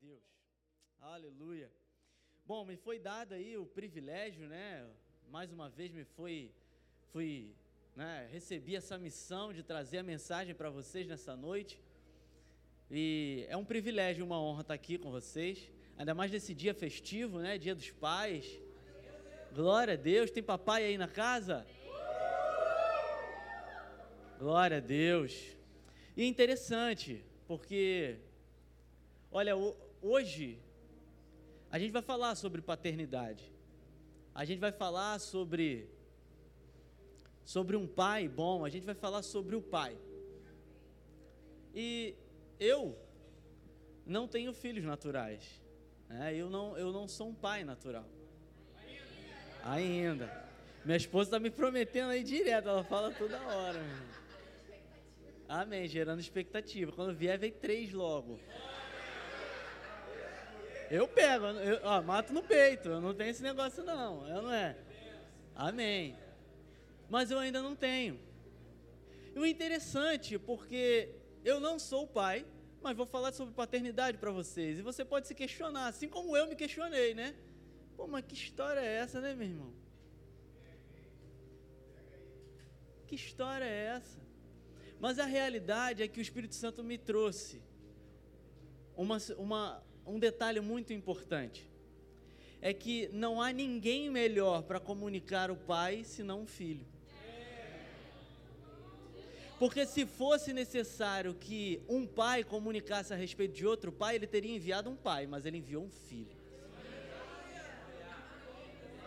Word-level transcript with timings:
Deus. 0.00 0.22
Aleluia. 1.00 1.70
Bom, 2.44 2.64
me 2.64 2.76
foi 2.76 2.98
dado 2.98 3.32
aí 3.32 3.56
o 3.56 3.64
privilégio, 3.64 4.46
né? 4.46 4.86
Mais 5.30 5.50
uma 5.50 5.70
vez 5.70 5.90
me 5.90 6.04
foi, 6.04 6.52
fui, 7.12 7.54
né? 7.94 8.28
Recebi 8.30 8.76
essa 8.76 8.98
missão 8.98 9.52
de 9.52 9.62
trazer 9.62 9.98
a 9.98 10.02
mensagem 10.02 10.54
para 10.54 10.68
vocês 10.68 11.06
nessa 11.06 11.34
noite. 11.34 11.80
E 12.90 13.46
é 13.48 13.56
um 13.56 13.64
privilégio, 13.64 14.24
uma 14.24 14.40
honra 14.40 14.60
estar 14.60 14.74
aqui 14.74 14.98
com 14.98 15.10
vocês. 15.10 15.72
Ainda 15.96 16.14
mais 16.14 16.30
nesse 16.30 16.54
dia 16.54 16.74
festivo, 16.74 17.38
né? 17.38 17.56
Dia 17.56 17.74
dos 17.74 17.90
Pais. 17.90 18.60
Glória 19.54 19.94
a 19.94 19.96
Deus. 19.96 20.30
Tem 20.30 20.42
papai 20.42 20.84
aí 20.84 20.98
na 20.98 21.08
casa? 21.08 21.66
Glória 24.38 24.76
a 24.76 24.80
Deus. 24.80 25.56
E 26.14 26.24
interessante, 26.26 27.24
porque, 27.46 28.18
olha, 29.30 29.54
hoje 30.02 30.58
a 31.70 31.78
gente 31.78 31.90
vai 31.90 32.02
falar 32.02 32.34
sobre 32.34 32.62
paternidade. 32.62 33.52
A 34.34 34.44
gente 34.44 34.58
vai 34.58 34.72
falar 34.72 35.18
sobre 35.18 35.88
sobre 37.44 37.76
um 37.76 37.86
pai 37.86 38.28
bom, 38.28 38.64
a 38.64 38.68
gente 38.68 38.84
vai 38.84 38.94
falar 38.94 39.22
sobre 39.22 39.54
o 39.54 39.62
pai. 39.62 39.96
E 41.74 42.14
eu 42.58 42.98
não 44.04 44.26
tenho 44.26 44.52
filhos 44.52 44.84
naturais. 44.84 45.62
Né? 46.08 46.34
Eu, 46.34 46.50
não, 46.50 46.76
eu 46.76 46.92
não 46.92 47.06
sou 47.06 47.28
um 47.28 47.34
pai 47.34 47.64
natural. 47.64 48.06
Ainda. 49.62 50.46
Minha 50.84 50.96
esposa 50.96 51.28
está 51.28 51.40
me 51.40 51.50
prometendo 51.50 52.10
aí 52.10 52.22
direto, 52.22 52.68
ela 52.68 52.84
fala 52.84 53.10
toda 53.12 53.40
hora. 53.40 53.80
Amém, 55.48 55.86
gerando 55.88 56.20
expectativa. 56.20 56.92
Quando 56.92 57.14
vier, 57.14 57.38
vem 57.38 57.52
três 57.52 57.92
logo. 57.92 58.38
Eu 60.90 61.08
pego, 61.08 61.46
eu, 61.46 61.80
ó, 61.82 62.00
mato 62.02 62.32
no 62.32 62.42
peito, 62.42 62.88
eu 62.88 63.00
não 63.00 63.14
tenho 63.14 63.30
esse 63.30 63.42
negócio 63.42 63.82
não, 63.82 64.26
eu 64.28 64.42
não 64.42 64.52
é. 64.52 64.76
Amém. 65.54 66.16
Mas 67.08 67.30
eu 67.30 67.38
ainda 67.38 67.60
não 67.60 67.74
tenho. 67.74 68.20
E 69.34 69.38
o 69.38 69.46
interessante, 69.46 70.38
porque 70.38 71.10
eu 71.44 71.60
não 71.60 71.78
sou 71.78 72.06
pai, 72.06 72.46
mas 72.82 72.96
vou 72.96 73.06
falar 73.06 73.32
sobre 73.32 73.54
paternidade 73.54 74.18
para 74.18 74.30
vocês. 74.30 74.78
E 74.78 74.82
você 74.82 75.04
pode 75.04 75.26
se 75.26 75.34
questionar, 75.34 75.88
assim 75.88 76.08
como 76.08 76.36
eu 76.36 76.46
me 76.46 76.54
questionei, 76.54 77.14
né? 77.14 77.34
Pô, 77.96 78.06
mas 78.06 78.24
que 78.24 78.34
história 78.34 78.80
é 78.80 78.94
essa, 78.96 79.20
né, 79.20 79.34
meu 79.34 79.46
irmão? 79.46 79.72
Que 83.06 83.14
história 83.14 83.64
é 83.64 83.96
essa? 83.96 84.20
Mas 85.00 85.18
a 85.18 85.24
realidade 85.24 86.02
é 86.02 86.08
que 86.08 86.18
o 86.18 86.22
Espírito 86.22 86.54
Santo 86.54 86.82
me 86.82 86.98
trouxe 86.98 87.62
uma, 88.96 89.18
uma, 89.36 89.82
um 90.06 90.18
detalhe 90.18 90.60
muito 90.60 90.92
importante. 90.92 91.68
É 92.60 92.72
que 92.72 93.08
não 93.12 93.40
há 93.40 93.52
ninguém 93.52 94.10
melhor 94.10 94.62
para 94.62 94.80
comunicar 94.80 95.50
o 95.50 95.56
Pai 95.56 96.04
senão 96.04 96.42
o 96.42 96.46
Filho. 96.46 96.86
Porque 99.58 99.86
se 99.86 100.04
fosse 100.04 100.52
necessário 100.52 101.34
que 101.34 101.80
um 101.88 102.06
pai 102.06 102.44
comunicasse 102.44 103.14
a 103.14 103.16
respeito 103.16 103.54
de 103.54 103.66
outro 103.66 103.90
pai, 103.90 104.16
ele 104.16 104.26
teria 104.26 104.54
enviado 104.54 104.90
um 104.90 104.96
pai, 104.96 105.26
mas 105.26 105.46
ele 105.46 105.56
enviou 105.56 105.82
um 105.82 105.90
filho. 105.90 106.36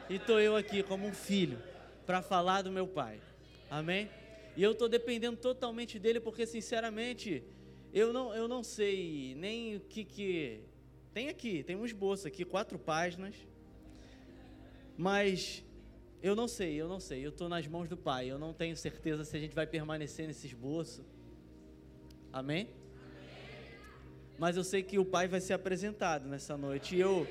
E 0.09 0.15
estou 0.15 0.39
eu 0.39 0.55
aqui 0.55 0.81
como 0.81 1.05
um 1.05 1.13
filho 1.13 1.61
para 2.03 2.23
falar 2.23 2.63
do 2.63 2.71
meu 2.71 2.87
pai. 2.87 3.21
Amém? 3.69 4.09
E 4.57 4.63
eu 4.63 4.71
estou 4.71 4.89
dependendo 4.89 5.37
totalmente 5.37 5.99
dele, 5.99 6.19
porque 6.19 6.47
sinceramente 6.47 7.43
eu 7.93 8.11
não, 8.11 8.33
eu 8.33 8.47
não 8.47 8.63
sei 8.63 9.35
nem 9.35 9.75
o 9.75 9.79
que 9.81 10.03
que. 10.03 10.61
Tem 11.13 11.27
aqui, 11.29 11.63
tem 11.63 11.75
um 11.75 11.85
esboço 11.85 12.27
aqui, 12.27 12.45
quatro 12.45 12.77
páginas. 12.77 13.35
Mas 14.97 15.63
eu 16.21 16.35
não 16.35 16.47
sei, 16.47 16.75
eu 16.75 16.87
não 16.87 16.99
sei. 16.99 17.25
Eu 17.25 17.29
estou 17.29 17.49
nas 17.49 17.65
mãos 17.67 17.87
do 17.87 17.97
Pai. 17.97 18.29
Eu 18.29 18.37
não 18.37 18.53
tenho 18.53 18.75
certeza 18.75 19.23
se 19.23 19.35
a 19.35 19.39
gente 19.39 19.55
vai 19.55 19.65
permanecer 19.65 20.27
nesse 20.27 20.45
esboço. 20.47 21.03
Amém? 22.31 22.69
Mas 24.37 24.55
eu 24.55 24.63
sei 24.63 24.83
que 24.83 24.99
o 24.99 25.05
Pai 25.05 25.27
vai 25.27 25.41
ser 25.41 25.53
apresentado 25.53 26.27
nessa 26.27 26.55
noite. 26.55 26.95
E 26.95 26.99
eu, 26.99 27.27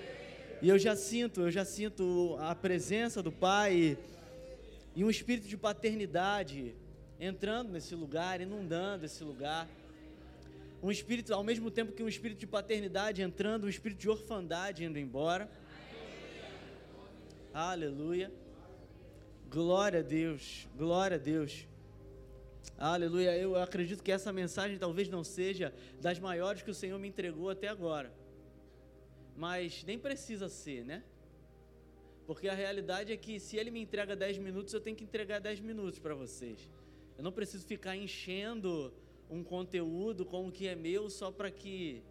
e 0.61 0.69
eu 0.69 0.79
já 0.79 0.97
sinto, 0.97 1.43
eu 1.43 1.51
já 1.51 1.65
sinto 1.65 2.37
a 2.41 2.55
presença 2.55 3.23
do 3.23 3.31
Pai 3.31 3.97
e 4.97 5.05
um 5.05 5.11
espírito 5.11 5.47
de 5.47 5.57
paternidade 5.57 6.75
entrando 7.21 7.71
nesse 7.71 7.95
lugar, 7.95 8.41
inundando 8.41 9.05
esse 9.05 9.23
lugar. 9.23 9.69
Um 10.81 10.93
espírito, 10.93 11.35
ao 11.35 11.43
mesmo 11.43 11.71
tempo 11.71 11.93
que 11.93 12.03
um 12.03 12.09
espírito 12.09 12.39
de 12.39 12.47
paternidade 12.47 13.21
entrando, 13.21 13.65
um 13.65 13.69
espírito 13.69 13.99
de 13.99 14.09
orfandade 14.09 14.85
indo 14.85 14.99
embora. 14.99 15.51
Aleluia. 17.53 18.33
Glória 19.51 20.01
a 20.01 20.03
Deus, 20.03 20.69
glória 20.77 21.17
a 21.17 21.19
Deus. 21.19 21.67
Aleluia. 22.77 23.37
Eu 23.37 23.57
acredito 23.57 24.05
que 24.05 24.13
essa 24.13 24.33
mensagem 24.33 24.79
talvez 24.79 25.09
não 25.09 25.25
seja 25.25 25.75
das 26.01 26.21
maiores 26.21 26.63
que 26.63 26.71
o 26.71 26.75
Senhor 26.75 26.99
me 26.99 27.09
entregou 27.09 27.51
até 27.51 27.67
agora. 27.67 28.13
Mas 29.37 29.83
nem 29.85 29.99
precisa 29.99 30.49
ser, 30.49 30.85
né? 30.85 31.03
Porque 32.25 32.49
a 32.49 32.55
realidade 32.55 33.13
é 33.13 33.17
que 33.17 33.41
se 33.41 33.57
ele 33.57 33.71
me 33.71 33.81
entrega 33.81 34.15
10 34.15 34.39
minutos, 34.39 34.73
eu 34.75 34.81
tenho 34.81 34.95
que 34.95 35.03
entregar 35.03 35.41
10 35.41 35.59
minutos 35.59 35.99
para 35.99 36.15
vocês. 36.15 36.69
Eu 37.17 37.25
não 37.25 37.33
preciso 37.33 37.67
ficar 37.67 37.97
enchendo 37.97 38.93
um 39.31 39.43
conteúdo 39.43 40.25
com 40.25 40.49
o 40.49 40.53
que 40.53 40.67
é 40.67 40.75
meu 40.75 41.11
só 41.11 41.31
para 41.31 41.51
que 41.51 42.03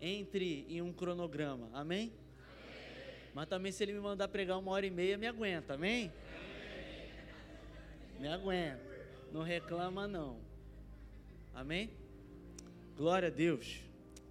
entre 0.00 0.66
em 0.68 0.82
um 0.82 0.92
cronograma. 0.92 1.70
Amém? 1.72 2.12
amém? 2.12 2.12
Mas 3.34 3.48
também 3.48 3.72
se 3.72 3.82
ele 3.82 3.92
me 3.92 4.00
mandar 4.00 4.28
pregar 4.28 4.58
uma 4.58 4.70
hora 4.72 4.86
e 4.86 4.90
meia, 4.90 5.16
me 5.16 5.26
aguenta. 5.26 5.74
Amém? 5.74 6.12
Me 8.18 8.28
aguenta. 8.28 8.80
Não 9.32 9.42
reclama, 9.42 10.06
não. 10.06 10.38
Amém? 11.54 11.90
Glória 12.96 13.28
a 13.28 13.30
Deus. 13.30 13.80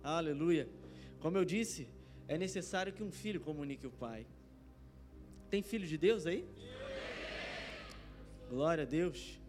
Aleluia. 0.04 0.68
Como 1.20 1.38
eu 1.38 1.46
disse, 1.46 1.88
é 2.28 2.38
necessário 2.38 2.94
que 2.94 3.04
um 3.04 3.12
filho 3.12 3.40
comunique 3.40 3.86
o 3.88 3.92
pai. 3.92 4.26
Tem 5.50 5.62
filho 5.62 5.88
de 5.88 5.98
Deus 5.98 6.26
aí? 6.26 6.46
Glória 8.50 8.84
a 8.84 8.86
Deus. 8.86 9.40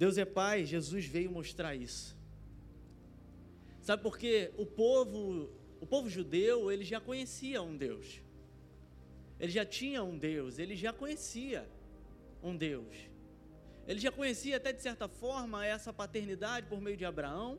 Deus 0.00 0.16
é 0.16 0.24
pai, 0.24 0.64
Jesus 0.64 1.04
veio 1.04 1.30
mostrar 1.30 1.76
isso. 1.76 2.16
Sabe 3.82 4.02
por 4.02 4.16
quê? 4.16 4.50
O 4.56 4.64
povo, 4.64 5.50
o 5.78 5.84
povo 5.84 6.08
judeu, 6.08 6.72
ele 6.72 6.84
já 6.84 6.98
conhecia 6.98 7.60
um 7.60 7.76
Deus. 7.76 8.22
Ele 9.38 9.52
já 9.52 9.62
tinha 9.62 10.02
um 10.02 10.16
Deus, 10.16 10.58
ele 10.58 10.74
já 10.74 10.90
conhecia 10.90 11.68
um 12.42 12.56
Deus. 12.56 12.96
Ele 13.86 14.00
já 14.00 14.10
conhecia 14.10 14.56
até 14.56 14.72
de 14.72 14.80
certa 14.80 15.06
forma 15.06 15.66
essa 15.66 15.92
paternidade 15.92 16.66
por 16.66 16.80
meio 16.80 16.96
de 16.96 17.04
Abraão. 17.04 17.58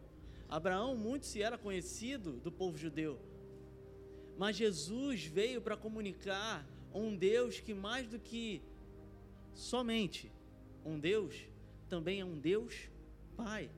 Abraão 0.49 0.95
muito 0.95 1.27
se 1.27 1.43
era 1.43 1.59
conhecido 1.59 2.39
do 2.39 2.51
povo 2.51 2.75
judeu. 2.75 3.19
Mas 4.35 4.55
Jesus 4.55 5.25
veio 5.25 5.61
para 5.61 5.77
comunicar 5.77 6.67
um 6.91 7.15
Deus 7.15 7.59
que 7.59 7.75
mais 7.75 8.07
do 8.07 8.17
que 8.17 8.63
somente 9.53 10.31
um 10.83 10.99
Deus, 10.99 11.50
também 11.93 12.21
é 12.21 12.25
um 12.25 12.39
Deus 12.39 12.73
Pai. 13.35 13.69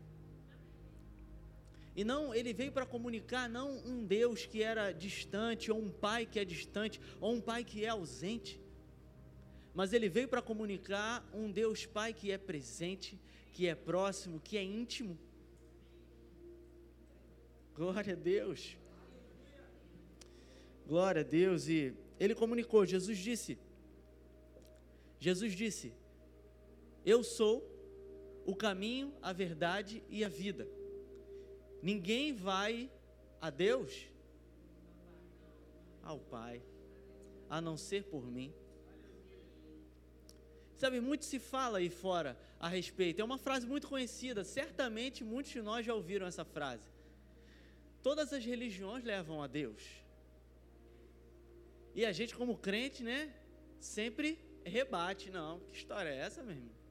E 1.95 2.03
não, 2.03 2.33
ele 2.33 2.53
veio 2.53 2.71
para 2.71 2.85
comunicar 2.85 3.47
não 3.47 3.69
um 3.85 4.03
Deus 4.03 4.45
que 4.45 4.61
era 4.63 4.91
distante, 4.91 5.71
ou 5.71 5.79
um 5.79 5.91
pai 6.05 6.25
que 6.25 6.39
é 6.39 6.45
distante, 6.45 6.99
ou 7.19 7.33
um 7.33 7.41
pai 7.41 7.63
que 7.63 7.85
é 7.85 7.89
ausente, 7.89 8.59
mas 9.73 9.93
ele 9.93 10.09
veio 10.09 10.27
para 10.27 10.41
comunicar 10.41 11.27
um 11.33 11.51
Deus 11.51 11.85
Pai 11.85 12.13
que 12.13 12.31
é 12.31 12.37
presente, 12.37 13.19
que 13.51 13.67
é 13.67 13.73
próximo, 13.73 14.39
que 14.39 14.57
é 14.57 14.63
íntimo. 14.63 15.17
Glória 17.75 18.13
a 18.13 18.15
Deus. 18.15 18.77
Glória 20.87 21.21
a 21.21 21.23
Deus. 21.23 21.67
E 21.67 21.93
ele 22.19 22.35
comunicou, 22.35 22.85
Jesus 22.85 23.17
disse: 23.17 23.57
Jesus 25.19 25.53
disse: 25.53 25.91
Eu 27.03 27.23
sou 27.23 27.72
o 28.45 28.55
caminho, 28.55 29.13
a 29.21 29.31
verdade 29.31 30.03
e 30.09 30.23
a 30.23 30.29
vida. 30.29 30.67
Ninguém 31.81 32.33
vai 32.33 32.89
a 33.41 33.49
Deus, 33.49 34.07
ao 36.01 36.19
Pai, 36.19 36.61
a 37.49 37.61
não 37.61 37.77
ser 37.77 38.03
por 38.05 38.25
mim. 38.25 38.53
Sabe, 40.77 40.99
muito 40.99 41.23
se 41.25 41.39
fala 41.39 41.77
aí 41.77 41.89
fora 41.89 42.37
a 42.59 42.67
respeito. 42.67 43.21
É 43.21 43.23
uma 43.23 43.37
frase 43.37 43.65
muito 43.65 43.87
conhecida, 43.87 44.43
certamente 44.43 45.23
muitos 45.23 45.51
de 45.51 45.61
nós 45.61 45.85
já 45.85 45.93
ouviram 45.93 46.27
essa 46.27 46.43
frase. 46.43 46.83
Todas 48.01 48.33
as 48.33 48.43
religiões 48.43 49.03
levam 49.03 49.41
a 49.41 49.47
Deus. 49.47 49.81
E 51.95 52.05
a 52.05 52.11
gente, 52.11 52.35
como 52.35 52.57
crente, 52.57 53.03
né, 53.03 53.33
sempre 53.79 54.37
rebate. 54.65 55.29
Não, 55.29 55.59
que 55.59 55.77
história 55.77 56.09
é 56.09 56.17
essa, 56.17 56.43
meu 56.43 56.55
irmão? 56.55 56.82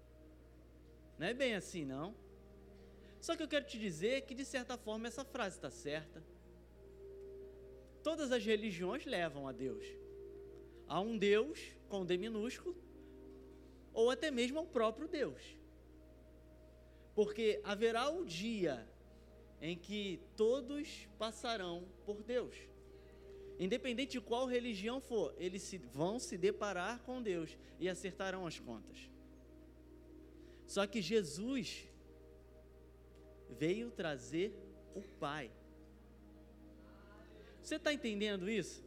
Não 1.22 1.28
é 1.28 1.34
bem 1.34 1.54
assim, 1.54 1.84
não. 1.84 2.16
Só 3.20 3.36
que 3.36 3.44
eu 3.44 3.46
quero 3.46 3.64
te 3.64 3.78
dizer 3.78 4.22
que, 4.22 4.34
de 4.34 4.44
certa 4.44 4.76
forma, 4.76 5.06
essa 5.06 5.24
frase 5.24 5.54
está 5.54 5.70
certa. 5.70 6.20
todas 8.02 8.32
as 8.32 8.44
religiões 8.44 9.06
levam 9.06 9.46
a 9.46 9.52
Deus. 9.52 9.86
A 10.88 10.98
um 10.98 11.16
Deus 11.16 11.60
com 11.88 12.04
D 12.04 12.16
minúsculo, 12.16 12.76
ou 13.92 14.10
até 14.10 14.32
mesmo 14.32 14.58
ao 14.58 14.66
próprio 14.66 15.06
Deus. 15.06 15.40
Porque 17.14 17.60
haverá 17.62 18.10
o 18.10 18.24
dia 18.24 18.84
em 19.60 19.78
que 19.78 20.20
todos 20.36 21.06
passarão 21.20 21.86
por 22.04 22.20
Deus. 22.24 22.56
Independente 23.60 24.18
de 24.18 24.20
qual 24.20 24.48
religião 24.48 25.00
for, 25.00 25.32
eles 25.38 25.62
se, 25.62 25.78
vão 25.78 26.18
se 26.18 26.36
deparar 26.36 27.00
com 27.04 27.22
Deus 27.22 27.56
e 27.78 27.88
acertarão 27.88 28.44
as 28.44 28.58
contas. 28.58 29.11
Só 30.72 30.86
que 30.86 31.02
Jesus 31.02 31.86
veio 33.50 33.90
trazer 33.90 34.54
o 34.94 35.02
Pai. 35.02 35.50
Você 37.62 37.74
está 37.74 37.92
entendendo 37.92 38.48
isso? 38.48 38.82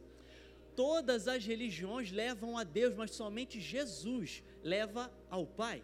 Todas 0.74 1.28
as 1.28 1.46
religiões 1.46 2.10
levam 2.10 2.58
a 2.58 2.64
Deus, 2.64 2.92
mas 2.96 3.12
somente 3.12 3.60
Jesus 3.60 4.42
leva 4.64 5.12
ao 5.30 5.46
Pai. 5.46 5.80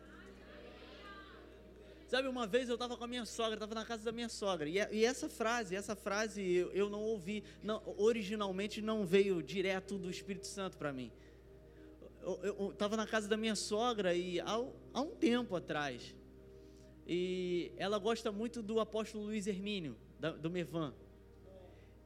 Sabe, 2.09 2.27
uma 2.27 2.49
vez 2.49 2.69
eu 2.69 2.75
estava 2.75 2.97
com 2.97 3.05
a 3.05 3.07
minha 3.07 3.25
sogra, 3.25 3.55
estava 3.55 3.77
na 3.77 3.85
casa 3.85 4.03
da 4.03 4.11
minha 4.11 4.29
sogra, 4.29 4.69
e, 4.69 4.79
e, 4.91 5.05
essa 5.05 5.29
frase, 5.29 5.77
essa 5.77 5.95
frase 5.95 6.43
eu, 6.43 6.73
eu 6.73 6.91
não 6.91 7.01
ouvi, 7.01 7.45
não, 7.63 7.81
originalmente 7.97 8.83
não 8.83 9.07
veio 9.07 9.41
direto 9.41 9.97
do 9.99 10.11
Espírito 10.11 10.49
Santo 10.49 10.77
para 10.77 10.93
mim. 10.93 11.13
Eu 12.23 12.71
estava 12.71 12.97
na 12.97 13.07
casa 13.07 13.29
da 13.29 13.37
minha 13.37 13.57
sogra 13.57 14.15
e 14.15 14.39
há, 14.41 14.65
há 14.95 15.01
um 15.01 15.11
tempo 15.11 15.57
atrás, 15.57 16.15
e 17.07 17.73
ela 17.77 17.99
gosta 17.99 18.31
muito 18.31 18.63
do 18.63 18.79
apóstolo 18.79 19.25
Luiz 19.25 19.47
Hermínio, 19.47 19.97
da, 20.21 20.31
do 20.31 20.51
Mevan. 20.51 20.95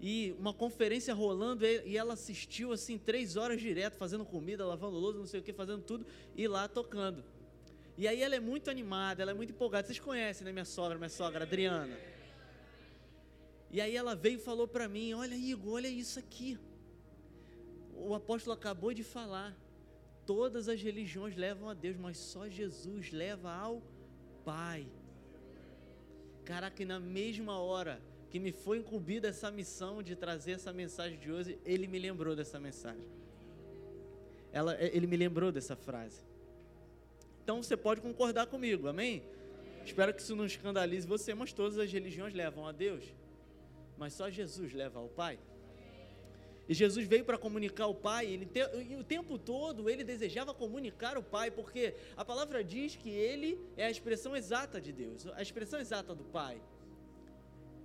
E 0.00 0.34
uma 0.38 0.52
conferência 0.52 1.14
rolando, 1.14 1.64
e 1.64 1.96
ela 1.96 2.14
assistiu 2.14 2.72
assim, 2.72 2.98
três 2.98 3.36
horas 3.36 3.60
direto, 3.60 3.96
fazendo 3.96 4.24
comida, 4.24 4.64
lavando 4.66 4.96
louça, 4.96 5.18
não 5.18 5.26
sei 5.26 5.40
o 5.40 5.42
que, 5.42 5.52
fazendo 5.52 5.82
tudo, 5.82 6.06
e 6.34 6.46
lá 6.46 6.68
tocando. 6.68 7.24
E 7.96 8.06
aí 8.06 8.22
ela 8.22 8.34
é 8.36 8.40
muito 8.40 8.70
animada, 8.70 9.22
ela 9.22 9.30
é 9.30 9.34
muito 9.34 9.50
empolgada. 9.52 9.86
Vocês 9.86 9.98
conhecem, 9.98 10.44
né, 10.44 10.52
minha 10.52 10.66
sogra, 10.66 10.98
minha 10.98 11.08
sogra, 11.08 11.44
Adriana. 11.44 11.96
E 13.70 13.80
aí 13.80 13.96
ela 13.96 14.14
veio 14.14 14.36
e 14.36 14.42
falou 14.42 14.68
para 14.68 14.86
mim: 14.86 15.14
Olha, 15.14 15.34
Igor, 15.34 15.74
olha 15.74 15.88
isso 15.88 16.18
aqui. 16.18 16.58
O 17.94 18.14
apóstolo 18.14 18.54
acabou 18.54 18.92
de 18.92 19.02
falar. 19.02 19.56
Todas 20.26 20.68
as 20.68 20.82
religiões 20.82 21.36
levam 21.36 21.68
a 21.68 21.74
Deus, 21.74 21.96
mas 21.96 22.18
só 22.18 22.48
Jesus 22.48 23.12
leva 23.12 23.52
ao 23.52 23.80
Pai. 24.44 24.86
Caraca, 26.44 26.82
e 26.82 26.86
na 26.86 26.98
mesma 27.00 27.58
hora 27.60 28.00
que 28.28 28.40
me 28.40 28.52
foi 28.52 28.78
incumbida 28.78 29.28
essa 29.28 29.50
missão 29.50 30.02
de 30.02 30.16
trazer 30.16 30.52
essa 30.52 30.72
mensagem 30.72 31.18
de 31.18 31.30
hoje, 31.30 31.58
ele 31.64 31.86
me 31.86 31.98
lembrou 31.98 32.34
dessa 32.34 32.58
mensagem. 32.58 33.06
Ela, 34.52 34.76
ele 34.80 35.06
me 35.06 35.16
lembrou 35.16 35.52
dessa 35.52 35.76
frase. 35.76 36.20
Então 37.42 37.62
você 37.62 37.76
pode 37.76 38.00
concordar 38.00 38.46
comigo, 38.46 38.88
amém? 38.88 39.22
Espero 39.84 40.12
que 40.12 40.20
isso 40.20 40.34
não 40.34 40.44
escandalize 40.44 41.06
você, 41.06 41.32
mas 41.34 41.52
todas 41.52 41.78
as 41.78 41.92
religiões 41.92 42.34
levam 42.34 42.66
a 42.66 42.72
Deus, 42.72 43.04
mas 43.96 44.14
só 44.14 44.28
Jesus 44.28 44.72
leva 44.72 44.98
ao 44.98 45.08
Pai. 45.08 45.38
E 46.68 46.74
Jesus 46.74 47.06
veio 47.06 47.24
para 47.24 47.38
comunicar 47.38 47.86
o 47.86 47.94
Pai, 47.94 48.26
ele 48.26 48.48
e 48.90 48.96
o 48.96 49.04
tempo 49.04 49.38
todo 49.38 49.88
ele 49.88 50.02
desejava 50.02 50.52
comunicar 50.52 51.16
o 51.16 51.22
Pai, 51.22 51.50
porque 51.50 51.94
a 52.16 52.24
palavra 52.24 52.64
diz 52.64 52.96
que 52.96 53.10
ele 53.10 53.58
é 53.76 53.86
a 53.86 53.90
expressão 53.90 54.36
exata 54.36 54.80
de 54.80 54.92
Deus, 54.92 55.26
a 55.34 55.42
expressão 55.42 55.78
exata 55.78 56.14
do 56.14 56.24
Pai. 56.24 56.60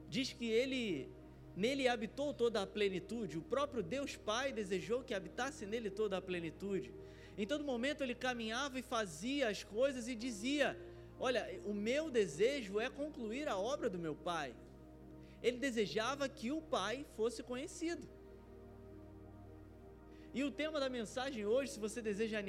Diz 0.09 0.33
que 0.33 0.49
ele 0.49 1.09
nele 1.55 1.87
habitou 1.87 2.33
toda 2.33 2.61
a 2.61 2.67
plenitude, 2.67 3.37
o 3.37 3.41
próprio 3.41 3.83
Deus 3.83 4.15
Pai 4.15 4.51
desejou 4.51 5.03
que 5.03 5.13
habitasse 5.13 5.65
nele 5.65 5.89
toda 5.91 6.17
a 6.17 6.21
plenitude. 6.21 6.91
Em 7.37 7.45
todo 7.45 7.63
momento 7.63 8.03
ele 8.03 8.15
caminhava 8.15 8.79
e 8.79 8.81
fazia 8.81 9.49
as 9.49 9.63
coisas 9.63 10.07
e 10.07 10.15
dizia: 10.15 10.77
Olha, 11.19 11.47
o 11.65 11.73
meu 11.73 12.09
desejo 12.09 12.79
é 12.79 12.89
concluir 12.89 13.47
a 13.47 13.57
obra 13.57 13.87
do 13.89 13.99
meu 13.99 14.15
pai. 14.15 14.55
Ele 15.41 15.57
desejava 15.57 16.27
que 16.27 16.51
o 16.51 16.61
pai 16.61 17.05
fosse 17.15 17.43
conhecido. 17.43 18.07
E 20.33 20.43
o 20.43 20.51
tema 20.51 20.79
da 20.79 20.89
mensagem 20.89 21.45
hoje, 21.45 21.73
se 21.73 21.79
você 21.79 22.01
deseja 22.01 22.39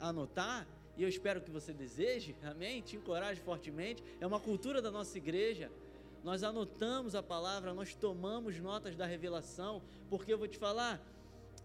anotar, 0.00 0.66
e 0.96 1.02
eu 1.04 1.08
espero 1.08 1.40
que 1.40 1.50
você 1.50 1.72
deseje, 1.72 2.34
amém? 2.42 2.82
Te 2.82 2.96
encoraje 2.96 3.40
fortemente, 3.40 4.02
é 4.20 4.26
uma 4.26 4.40
cultura 4.40 4.82
da 4.82 4.90
nossa 4.90 5.16
igreja. 5.16 5.70
Nós 6.24 6.42
anotamos 6.42 7.14
a 7.14 7.22
palavra, 7.22 7.72
nós 7.72 7.94
tomamos 7.94 8.58
notas 8.58 8.96
da 8.96 9.06
revelação, 9.06 9.80
porque 10.10 10.32
eu 10.32 10.38
vou 10.38 10.48
te 10.48 10.58
falar, 10.58 11.00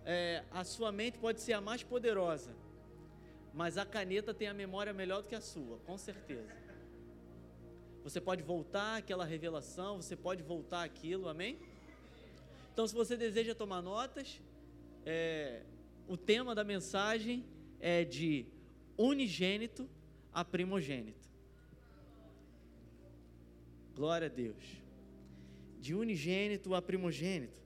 é, 0.05 0.43
a 0.51 0.63
sua 0.63 0.91
mente 0.91 1.17
pode 1.17 1.41
ser 1.41 1.53
a 1.53 1.61
mais 1.61 1.81
poderosa, 1.81 2.51
mas 3.51 3.75
a 3.77 3.85
caneta 3.85 4.31
tem 4.31 4.47
a 4.47 4.53
memória 4.53 4.93
melhor 4.93 5.23
do 5.23 5.27
que 5.27 5.35
a 5.35 5.41
sua, 5.41 5.79
com 5.87 5.97
certeza. 5.97 6.55
Você 8.03 8.21
pode 8.21 8.43
voltar 8.43 8.97
aquela 8.97 9.25
revelação, 9.25 9.99
você 9.99 10.15
pode 10.15 10.43
voltar 10.43 10.83
aquilo, 10.83 11.27
amém? 11.27 11.57
Então, 12.71 12.85
se 12.85 12.93
você 12.93 13.17
deseja 13.17 13.55
tomar 13.55 13.81
notas, 13.81 14.39
é, 15.05 15.61
o 16.07 16.17
tema 16.17 16.55
da 16.55 16.63
mensagem 16.63 17.45
é 17.79 18.03
de 18.03 18.45
unigênito 18.97 19.89
a 20.31 20.43
primogênito. 20.43 21.29
Glória 23.95 24.27
a 24.27 24.29
Deus. 24.29 24.63
De 25.79 25.93
unigênito 25.93 26.73
a 26.73 26.81
primogênito. 26.81 27.61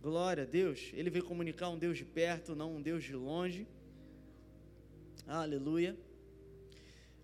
Glória 0.00 0.44
a 0.44 0.46
Deus. 0.46 0.90
Ele 0.92 1.10
veio 1.10 1.24
comunicar 1.24 1.68
um 1.70 1.78
Deus 1.78 1.98
de 1.98 2.04
perto, 2.04 2.54
não 2.54 2.76
um 2.76 2.82
Deus 2.82 3.04
de 3.04 3.14
longe. 3.14 3.66
Aleluia. 5.26 5.96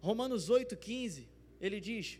Romanos 0.00 0.50
8,15, 0.50 1.24
ele 1.60 1.78
diz: 1.80 2.18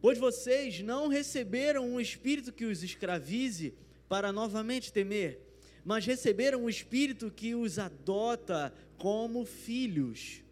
Pois 0.00 0.18
vocês 0.18 0.80
não 0.80 1.08
receberam 1.08 1.84
um 1.84 2.00
espírito 2.00 2.52
que 2.52 2.64
os 2.64 2.82
escravize 2.82 3.74
para 4.08 4.32
novamente 4.32 4.92
temer, 4.92 5.40
mas 5.84 6.04
receberam 6.04 6.64
um 6.64 6.68
espírito 6.68 7.30
que 7.30 7.54
os 7.54 7.78
adota 7.78 8.72
como 8.96 9.44
filhos, 9.44 10.42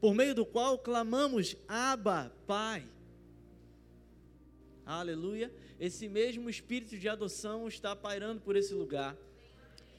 por 0.00 0.14
meio 0.14 0.34
do 0.34 0.46
qual 0.46 0.78
clamamos: 0.78 1.56
Abba, 1.68 2.32
Pai. 2.46 2.86
Aleluia. 4.84 5.52
Esse 5.78 6.08
mesmo 6.08 6.50
espírito 6.50 6.98
de 6.98 7.08
adoção 7.08 7.68
está 7.68 7.94
pairando 7.94 8.40
por 8.40 8.56
esse 8.56 8.74
lugar. 8.74 9.16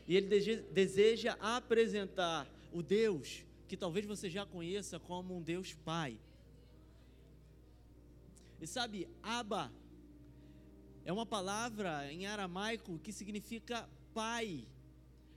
E 0.08 0.18
ele 0.18 0.58
deseja 0.72 1.38
apresentar 1.40 2.48
o 2.74 2.84
Deus 2.84 3.44
que 3.68 3.78
talvez 3.78 4.06
você 4.06 4.30
já 4.30 4.46
conheça 4.46 5.00
como 5.00 5.38
um 5.38 5.42
Deus 5.42 5.74
Pai. 5.74 6.18
E 8.60 8.68
sabe, 8.68 9.08
Abba 9.24 9.72
é 11.04 11.12
uma 11.12 11.26
palavra 11.26 12.12
em 12.12 12.26
aramaico 12.26 13.00
que 13.00 13.12
significa 13.12 13.90
pai, 14.14 14.68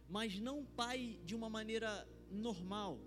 mas 0.09 0.39
não 0.39 0.65
pai 0.65 1.19
de 1.25 1.35
uma 1.35 1.49
maneira 1.49 2.07
normal 2.31 2.99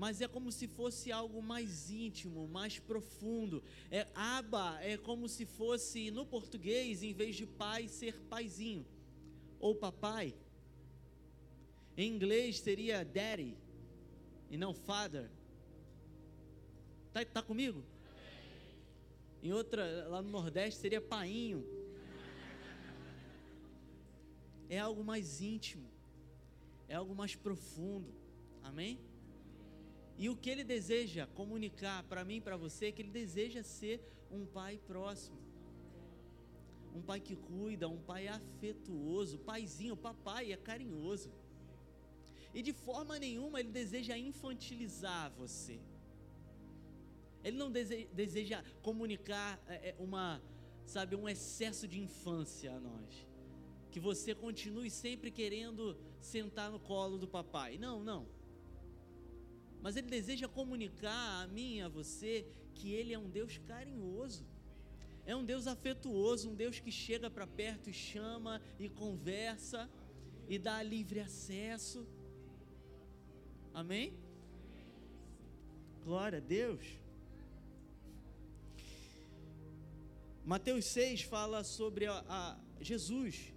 mas 0.00 0.22
é 0.22 0.26
como 0.26 0.50
se 0.50 0.66
fosse 0.66 1.12
algo 1.12 1.42
mais 1.42 1.90
íntimo, 1.90 2.48
mais 2.48 2.78
profundo. 2.78 3.62
É 3.90 4.06
aba 4.14 4.82
é 4.82 4.96
como 4.96 5.28
se 5.28 5.44
fosse 5.44 6.10
no 6.10 6.24
português, 6.24 7.02
em 7.02 7.12
vez 7.12 7.36
de 7.36 7.44
pai, 7.44 7.86
ser 7.86 8.18
paizinho 8.22 8.86
ou 9.58 9.74
papai. 9.74 10.34
Em 11.98 12.10
inglês 12.10 12.60
seria 12.60 13.04
daddy 13.04 13.58
e 14.50 14.56
não 14.56 14.72
father. 14.72 15.30
Tá, 17.12 17.22
tá 17.22 17.42
comigo? 17.42 17.84
Em 19.42 19.52
outra, 19.52 20.06
lá 20.08 20.20
no 20.20 20.30
Nordeste 20.30 20.80
seria 20.80 21.00
painho. 21.00 21.64
É 24.68 24.78
algo 24.78 25.02
mais 25.02 25.40
íntimo. 25.40 25.90
É 26.86 26.94
algo 26.94 27.14
mais 27.14 27.34
profundo. 27.34 28.14
Amém? 28.62 29.00
E 30.18 30.28
o 30.28 30.36
que 30.36 30.50
ele 30.50 30.62
deseja 30.62 31.26
comunicar 31.26 32.02
para 32.04 32.24
mim 32.24 32.36
e 32.36 32.40
para 32.40 32.56
você 32.56 32.86
é 32.86 32.92
que 32.92 33.00
ele 33.00 33.10
deseja 33.10 33.62
ser 33.62 34.02
um 34.30 34.44
pai 34.44 34.78
próximo. 34.86 35.38
Um 36.94 37.00
pai 37.00 37.20
que 37.20 37.36
cuida, 37.36 37.88
um 37.88 38.00
pai 38.00 38.28
afetuoso, 38.28 39.38
paizinho, 39.38 39.96
papai 39.96 40.52
é 40.52 40.56
carinhoso. 40.56 41.32
E 42.52 42.62
de 42.62 42.72
forma 42.72 43.18
nenhuma 43.18 43.60
ele 43.60 43.70
deseja 43.70 44.18
infantilizar 44.18 45.32
você. 45.32 45.80
Ele 47.42 47.56
não 47.56 47.70
deseja 47.70 48.62
comunicar 48.82 49.62
é, 49.66 49.90
é, 49.90 49.96
uma, 49.98 50.42
sabe, 50.86 51.16
um 51.16 51.28
excesso 51.28 51.88
de 51.88 52.00
infância 52.00 52.72
a 52.74 52.80
nós. 52.80 53.26
Que 53.90 53.98
você 53.98 54.34
continue 54.34 54.90
sempre 54.90 55.30
querendo 55.30 55.96
sentar 56.20 56.70
no 56.70 56.78
colo 56.78 57.18
do 57.18 57.26
papai. 57.26 57.78
Não, 57.78 58.02
não 58.02 58.40
mas 59.82 59.96
ele 59.96 60.08
deseja 60.08 60.46
comunicar 60.46 61.42
a 61.42 61.46
mim 61.46 61.76
e 61.76 61.80
a 61.80 61.88
você 61.88 62.46
que 62.74 62.92
ele 62.92 63.14
é 63.14 63.18
um 63.18 63.28
Deus 63.28 63.58
carinhoso. 63.66 64.44
É 65.24 65.34
um 65.34 65.44
Deus 65.44 65.66
afetuoso, 65.66 66.50
um 66.50 66.54
Deus 66.54 66.80
que 66.80 66.90
chega 66.90 67.30
para 67.30 67.46
perto 67.46 67.88
e 67.88 67.92
chama 67.92 68.60
e 68.78 68.88
conversa 68.88 69.88
e 70.48 70.58
dá 70.58 70.82
livre 70.82 71.20
acesso. 71.20 72.06
Amém? 73.72 74.12
Glória 76.04 76.38
a 76.38 76.40
Deus. 76.40 76.99
Mateus 80.44 80.86
6 80.86 81.22
fala 81.22 81.62
sobre 81.62 82.06
a, 82.06 82.24
a 82.28 82.58
Jesus 82.80 83.52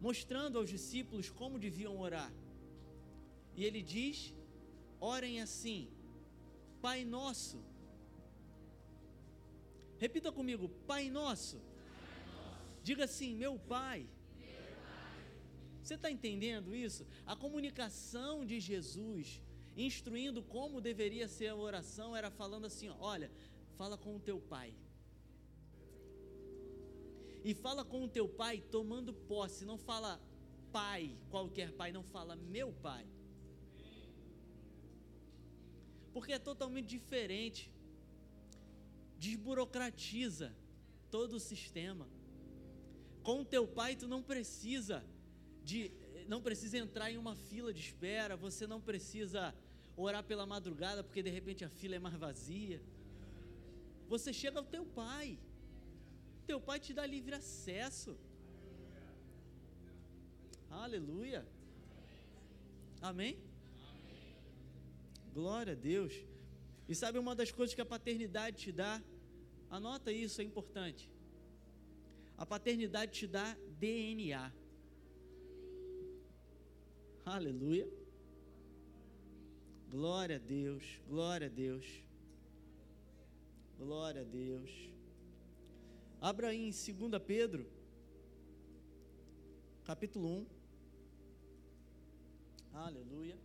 mostrando 0.00 0.58
aos 0.58 0.70
discípulos 0.70 1.30
como 1.30 1.58
deviam 1.58 1.98
orar. 1.98 2.32
E 3.56 3.64
ele 3.64 3.82
diz: 3.82 4.34
orem 5.00 5.40
assim, 5.40 5.88
Pai 6.80 7.04
Nosso. 7.04 7.62
Repita 9.98 10.30
comigo, 10.30 10.68
Pai 10.86 11.10
Nosso. 11.10 11.60
Diga 12.82 13.04
assim, 13.04 13.34
meu 13.34 13.58
Pai. 13.58 14.08
Você 15.82 15.94
está 15.94 16.10
entendendo 16.10 16.74
isso? 16.74 17.06
A 17.24 17.36
comunicação 17.36 18.44
de 18.44 18.58
Jesus, 18.60 19.40
instruindo 19.76 20.42
como 20.42 20.80
deveria 20.80 21.28
ser 21.28 21.48
a 21.48 21.56
oração, 21.56 22.14
era 22.14 22.30
falando 22.30 22.66
assim: 22.66 22.88
olha, 23.00 23.30
fala 23.76 23.96
com 23.96 24.14
o 24.14 24.20
teu 24.20 24.40
Pai 24.40 24.74
e 27.48 27.54
fala 27.54 27.84
com 27.84 28.02
o 28.02 28.08
teu 28.08 28.28
pai 28.28 28.60
tomando 28.60 29.12
posse, 29.14 29.64
não 29.64 29.78
fala 29.78 30.20
pai, 30.72 31.16
qualquer 31.30 31.70
pai, 31.70 31.92
não 31.92 32.02
fala 32.02 32.34
meu 32.34 32.72
pai. 32.72 33.06
Porque 36.12 36.32
é 36.32 36.40
totalmente 36.40 36.88
diferente. 36.88 37.72
Desburocratiza 39.16 40.52
todo 41.08 41.34
o 41.34 41.40
sistema. 41.40 42.08
Com 43.22 43.42
o 43.42 43.44
teu 43.44 43.64
pai 43.64 43.94
tu 43.94 44.08
não 44.08 44.24
precisa 44.24 45.04
de 45.62 45.92
não 46.26 46.42
precisa 46.42 46.76
entrar 46.78 47.12
em 47.12 47.16
uma 47.16 47.36
fila 47.36 47.72
de 47.72 47.80
espera, 47.80 48.36
você 48.36 48.66
não 48.66 48.80
precisa 48.80 49.54
orar 49.96 50.24
pela 50.24 50.44
madrugada 50.44 51.04
porque 51.04 51.22
de 51.22 51.30
repente 51.30 51.64
a 51.64 51.68
fila 51.68 51.94
é 51.94 52.00
mais 52.00 52.16
vazia. 52.16 52.82
Você 54.08 54.32
chega 54.32 54.58
ao 54.58 54.64
teu 54.64 54.84
pai. 54.84 55.38
Teu 56.46 56.60
pai 56.60 56.78
te 56.78 56.92
dá 56.94 57.04
livre 57.04 57.34
acesso. 57.34 58.16
Aleluia. 60.70 61.46
Amém? 63.00 63.38
Glória 65.34 65.72
a 65.72 65.76
Deus. 65.76 66.14
E 66.88 66.94
sabe 66.94 67.18
uma 67.18 67.34
das 67.34 67.50
coisas 67.50 67.74
que 67.74 67.80
a 67.80 67.86
paternidade 67.86 68.56
te 68.58 68.72
dá? 68.72 69.02
Anota 69.68 70.12
isso, 70.12 70.40
é 70.40 70.44
importante. 70.44 71.10
A 72.38 72.46
paternidade 72.46 73.12
te 73.12 73.26
dá 73.26 73.56
DNA. 73.78 74.52
Aleluia. 77.24 77.88
Glória 79.90 80.36
a 80.36 80.38
Deus, 80.38 80.84
glória 81.08 81.46
a 81.46 81.50
Deus. 81.50 81.86
Glória 83.78 84.20
a 84.20 84.24
Deus. 84.24 84.95
Abra 86.20 86.48
aí 86.48 86.68
em 86.68 86.70
2 86.70 87.22
Pedro, 87.22 87.66
capítulo 89.84 90.28
1. 90.28 90.46
Aleluia. 92.72 93.38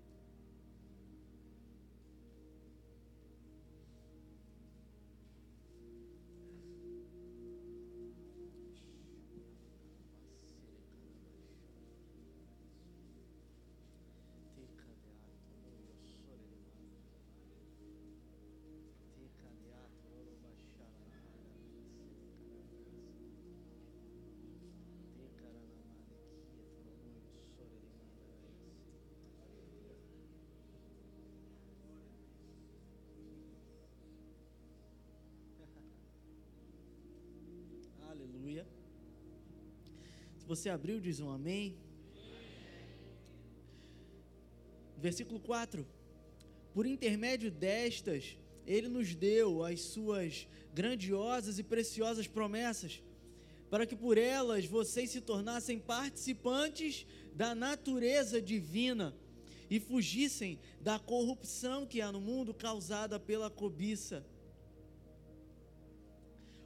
Você 40.52 40.70
abriu, 40.70 41.00
diz 41.00 41.22
um 41.22 41.30
amém. 41.30 41.78
Versículo 44.98 45.40
4: 45.40 45.88
Por 46.74 46.86
intermédio 46.86 47.50
destas, 47.50 48.36
Ele 48.68 48.90
nos 48.90 49.16
deu 49.16 49.64
as 49.64 49.80
suas 49.80 50.50
grandiosas 50.74 51.58
e 51.58 51.64
preciosas 51.64 52.28
promessas, 52.28 53.02
para 53.70 53.86
que 53.86 53.96
por 53.96 54.18
elas 54.18 54.66
vocês 54.66 55.10
se 55.10 55.22
tornassem 55.22 55.80
participantes 55.80 57.08
da 57.34 57.56
natureza 57.56 58.42
divina 58.42 59.16
e 59.70 59.80
fugissem 59.80 60.60
da 60.82 61.00
corrupção 61.00 61.86
que 61.86 62.02
há 62.02 62.12
no 62.12 62.20
mundo 62.20 62.54
causada 62.54 63.18
pela 63.18 63.50
cobiça. 63.50 64.26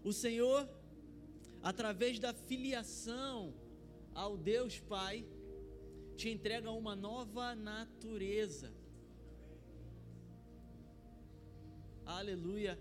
O 0.04 0.12
Senhor, 0.12 0.68
através 1.62 2.18
da 2.18 2.34
filiação, 2.34 3.54
ao 4.16 4.38
Deus 4.38 4.80
Pai, 4.80 5.26
te 6.16 6.30
entrega 6.30 6.72
uma 6.72 6.96
nova 6.96 7.54
natureza. 7.54 8.74
Aleluia. 12.06 12.80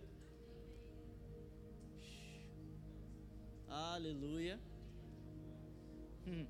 Aleluia. 3.68 4.60
Hum. 6.26 6.46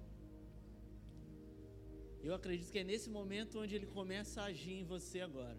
Eu 2.23 2.35
acredito 2.35 2.71
que 2.71 2.79
é 2.79 2.85
nesse 2.85 3.09
momento 3.09 3.59
onde 3.61 3.75
ele 3.75 3.87
começa 3.87 4.43
a 4.43 4.47
agir 4.47 4.75
em 4.75 4.85
você 4.85 5.21
agora. 5.21 5.59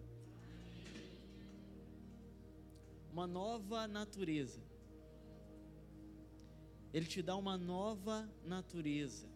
Uma 3.12 3.26
nova 3.26 3.88
natureza. 3.88 4.60
Ele 6.96 7.04
te 7.04 7.20
dá 7.20 7.36
uma 7.36 7.58
nova 7.58 8.26
natureza. 8.42 9.26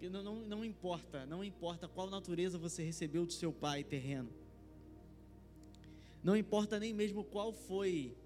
Não, 0.00 0.22
não, 0.22 0.36
não 0.36 0.64
importa, 0.64 1.26
não 1.26 1.44
importa 1.44 1.86
qual 1.86 2.08
natureza 2.08 2.56
você 2.56 2.82
recebeu 2.82 3.26
do 3.26 3.34
seu 3.34 3.52
pai 3.52 3.84
terreno. 3.84 4.30
Não 6.24 6.34
importa 6.34 6.80
nem 6.80 6.94
mesmo 6.94 7.22
qual 7.22 7.52
foi 7.52 8.16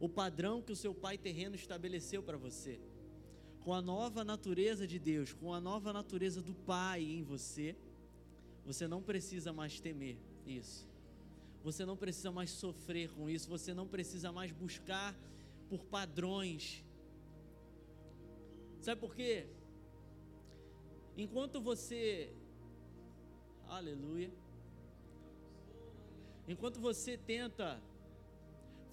o 0.00 0.08
padrão 0.08 0.60
que 0.60 0.72
o 0.72 0.76
seu 0.76 0.92
pai 0.92 1.16
terreno 1.16 1.54
estabeleceu 1.54 2.20
para 2.20 2.36
você. 2.36 2.80
Com 3.60 3.72
a 3.72 3.80
nova 3.80 4.24
natureza 4.24 4.88
de 4.88 4.98
Deus, 4.98 5.32
com 5.32 5.54
a 5.54 5.60
nova 5.60 5.92
natureza 5.92 6.42
do 6.42 6.52
Pai 6.52 7.00
em 7.00 7.22
você, 7.22 7.76
você 8.64 8.88
não 8.88 9.00
precisa 9.00 9.52
mais 9.52 9.78
temer 9.78 10.16
isso. 10.44 10.95
Você 11.66 11.84
não 11.84 11.96
precisa 11.96 12.30
mais 12.30 12.50
sofrer 12.50 13.06
com 13.16 13.28
isso, 13.28 13.48
você 13.48 13.74
não 13.74 13.88
precisa 13.94 14.30
mais 14.30 14.52
buscar 14.52 15.10
por 15.68 15.80
padrões. 15.94 16.84
Sabe 18.80 19.00
por 19.00 19.12
quê? 19.16 19.32
Enquanto 21.16 21.60
você 21.60 22.32
Aleluia. 23.78 24.30
Enquanto 26.46 26.78
você 26.88 27.18
tenta 27.18 27.82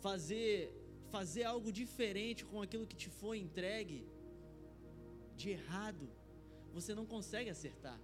fazer 0.02 0.74
fazer 1.12 1.44
algo 1.44 1.72
diferente 1.72 2.44
com 2.44 2.60
aquilo 2.60 2.88
que 2.88 2.96
te 2.96 3.10
foi 3.22 3.38
entregue 3.38 4.00
de 5.36 5.52
errado, 5.52 6.10
você 6.74 6.96
não 6.96 7.06
consegue 7.06 7.52
acertar 7.52 8.00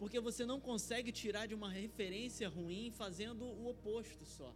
porque 0.00 0.18
você 0.18 0.46
não 0.50 0.58
consegue 0.58 1.12
tirar 1.12 1.44
de 1.46 1.54
uma 1.54 1.70
referência 1.70 2.48
ruim 2.48 2.90
fazendo 2.90 3.44
o 3.44 3.68
oposto 3.72 4.24
só. 4.24 4.50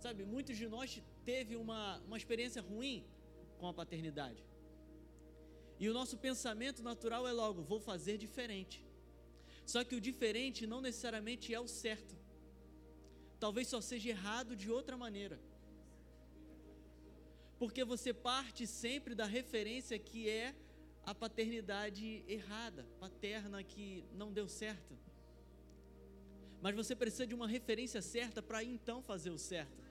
Sabe, 0.00 0.24
muitos 0.24 0.56
de 0.56 0.66
nós 0.66 1.00
teve 1.24 1.54
uma, 1.54 1.98
uma 1.98 2.16
experiência 2.16 2.60
ruim 2.60 3.06
com 3.58 3.68
a 3.68 3.72
paternidade. 3.72 4.44
E 5.78 5.88
o 5.88 5.94
nosso 5.94 6.18
pensamento 6.18 6.82
natural 6.82 7.28
é 7.28 7.32
logo, 7.32 7.62
vou 7.62 7.78
fazer 7.78 8.18
diferente. 8.18 8.84
Só 9.64 9.84
que 9.84 9.94
o 9.94 10.00
diferente 10.00 10.66
não 10.66 10.80
necessariamente 10.80 11.54
é 11.54 11.60
o 11.60 11.68
certo. 11.68 12.16
Talvez 13.38 13.68
só 13.68 13.80
seja 13.80 14.08
errado 14.08 14.56
de 14.56 14.68
outra 14.68 14.96
maneira. 14.96 15.38
Porque 17.56 17.84
você 17.84 18.12
parte 18.12 18.66
sempre 18.66 19.14
da 19.14 19.26
referência 19.26 19.96
que 19.96 20.28
é 20.28 20.56
a 21.08 21.14
paternidade 21.14 22.22
errada, 22.28 22.84
paterna 23.00 23.64
que 23.64 24.04
não 24.12 24.30
deu 24.30 24.46
certo. 24.46 24.94
Mas 26.60 26.74
você 26.74 26.94
precisa 26.94 27.26
de 27.26 27.34
uma 27.34 27.48
referência 27.48 28.02
certa 28.02 28.42
para 28.42 28.62
então 28.62 29.02
fazer 29.02 29.30
o 29.30 29.38
certo. 29.38 29.82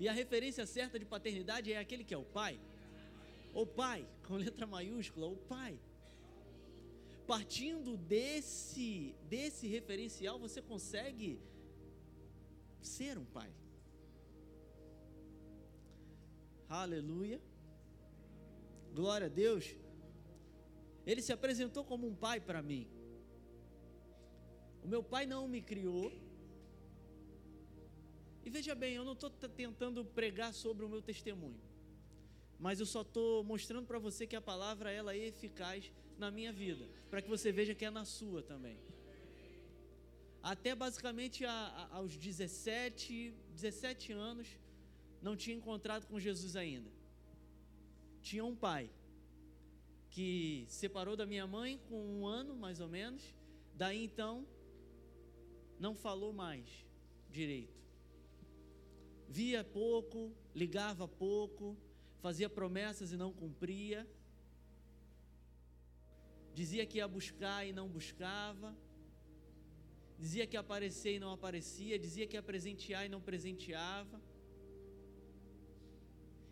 E 0.00 0.08
a 0.08 0.12
referência 0.12 0.66
certa 0.66 0.98
de 0.98 1.04
paternidade 1.04 1.72
é 1.72 1.78
aquele 1.78 2.02
que 2.02 2.12
é 2.12 2.18
o 2.18 2.24
pai. 2.24 2.58
O 3.54 3.64
pai, 3.64 4.04
com 4.26 4.34
letra 4.34 4.66
maiúscula, 4.66 5.28
o 5.28 5.36
pai. 5.36 5.78
Partindo 7.24 7.96
desse 7.96 9.14
desse 9.28 9.68
referencial, 9.68 10.36
você 10.36 10.60
consegue 10.60 11.38
ser 12.82 13.16
um 13.16 13.24
pai. 13.24 13.52
Aleluia. 16.68 17.40
Glória 18.94 19.26
a 19.26 19.30
Deus. 19.30 19.74
Ele 21.06 21.22
se 21.22 21.32
apresentou 21.32 21.84
como 21.84 22.06
um 22.06 22.14
pai 22.14 22.40
para 22.40 22.62
mim. 22.62 22.88
O 24.82 24.88
meu 24.88 25.02
pai 25.02 25.26
não 25.26 25.46
me 25.48 25.60
criou. 25.60 26.12
E 28.44 28.50
veja 28.50 28.74
bem, 28.74 28.94
eu 28.94 29.04
não 29.04 29.12
estou 29.12 29.30
tentando 29.30 30.04
pregar 30.04 30.52
sobre 30.54 30.84
o 30.84 30.88
meu 30.88 31.02
testemunho, 31.02 31.60
mas 32.58 32.80
eu 32.80 32.86
só 32.86 33.02
estou 33.02 33.44
mostrando 33.44 33.86
para 33.86 33.98
você 33.98 34.26
que 34.26 34.34
a 34.34 34.40
palavra 34.40 34.90
ela 34.90 35.14
é 35.14 35.26
eficaz 35.26 35.92
na 36.18 36.30
minha 36.30 36.52
vida, 36.52 36.88
para 37.10 37.20
que 37.20 37.28
você 37.28 37.52
veja 37.52 37.74
que 37.74 37.84
é 37.84 37.90
na 37.90 38.04
sua 38.04 38.42
também. 38.42 38.78
Até 40.42 40.74
basicamente 40.74 41.44
a, 41.44 41.52
a, 41.52 41.96
aos 41.96 42.16
17, 42.16 43.34
17 43.50 44.12
anos, 44.12 44.48
não 45.20 45.36
tinha 45.36 45.54
encontrado 45.54 46.06
com 46.06 46.18
Jesus 46.18 46.56
ainda. 46.56 46.90
Tinha 48.22 48.44
um 48.44 48.54
pai 48.54 48.90
que 50.10 50.66
separou 50.68 51.16
da 51.16 51.24
minha 51.24 51.46
mãe 51.46 51.80
com 51.88 52.00
um 52.14 52.26
ano 52.26 52.54
mais 52.56 52.80
ou 52.80 52.88
menos, 52.88 53.34
daí 53.74 54.04
então 54.04 54.46
não 55.78 55.94
falou 55.94 56.32
mais 56.32 56.68
direito. 57.30 57.80
Via 59.28 59.62
pouco, 59.62 60.32
ligava 60.54 61.06
pouco, 61.06 61.76
fazia 62.18 62.50
promessas 62.50 63.12
e 63.12 63.16
não 63.16 63.32
cumpria. 63.32 64.06
Dizia 66.52 66.84
que 66.84 66.98
ia 66.98 67.06
buscar 67.08 67.64
e 67.64 67.72
não 67.72 67.88
buscava. 67.88 68.76
Dizia 70.18 70.46
que 70.46 70.56
ia 70.56 70.60
aparecer 70.60 71.14
e 71.14 71.20
não 71.20 71.32
aparecia. 71.32 71.98
Dizia 71.98 72.26
que 72.26 72.36
ia 72.36 72.42
presentear 72.42 73.06
e 73.06 73.08
não 73.08 73.20
presenteava. 73.20 74.20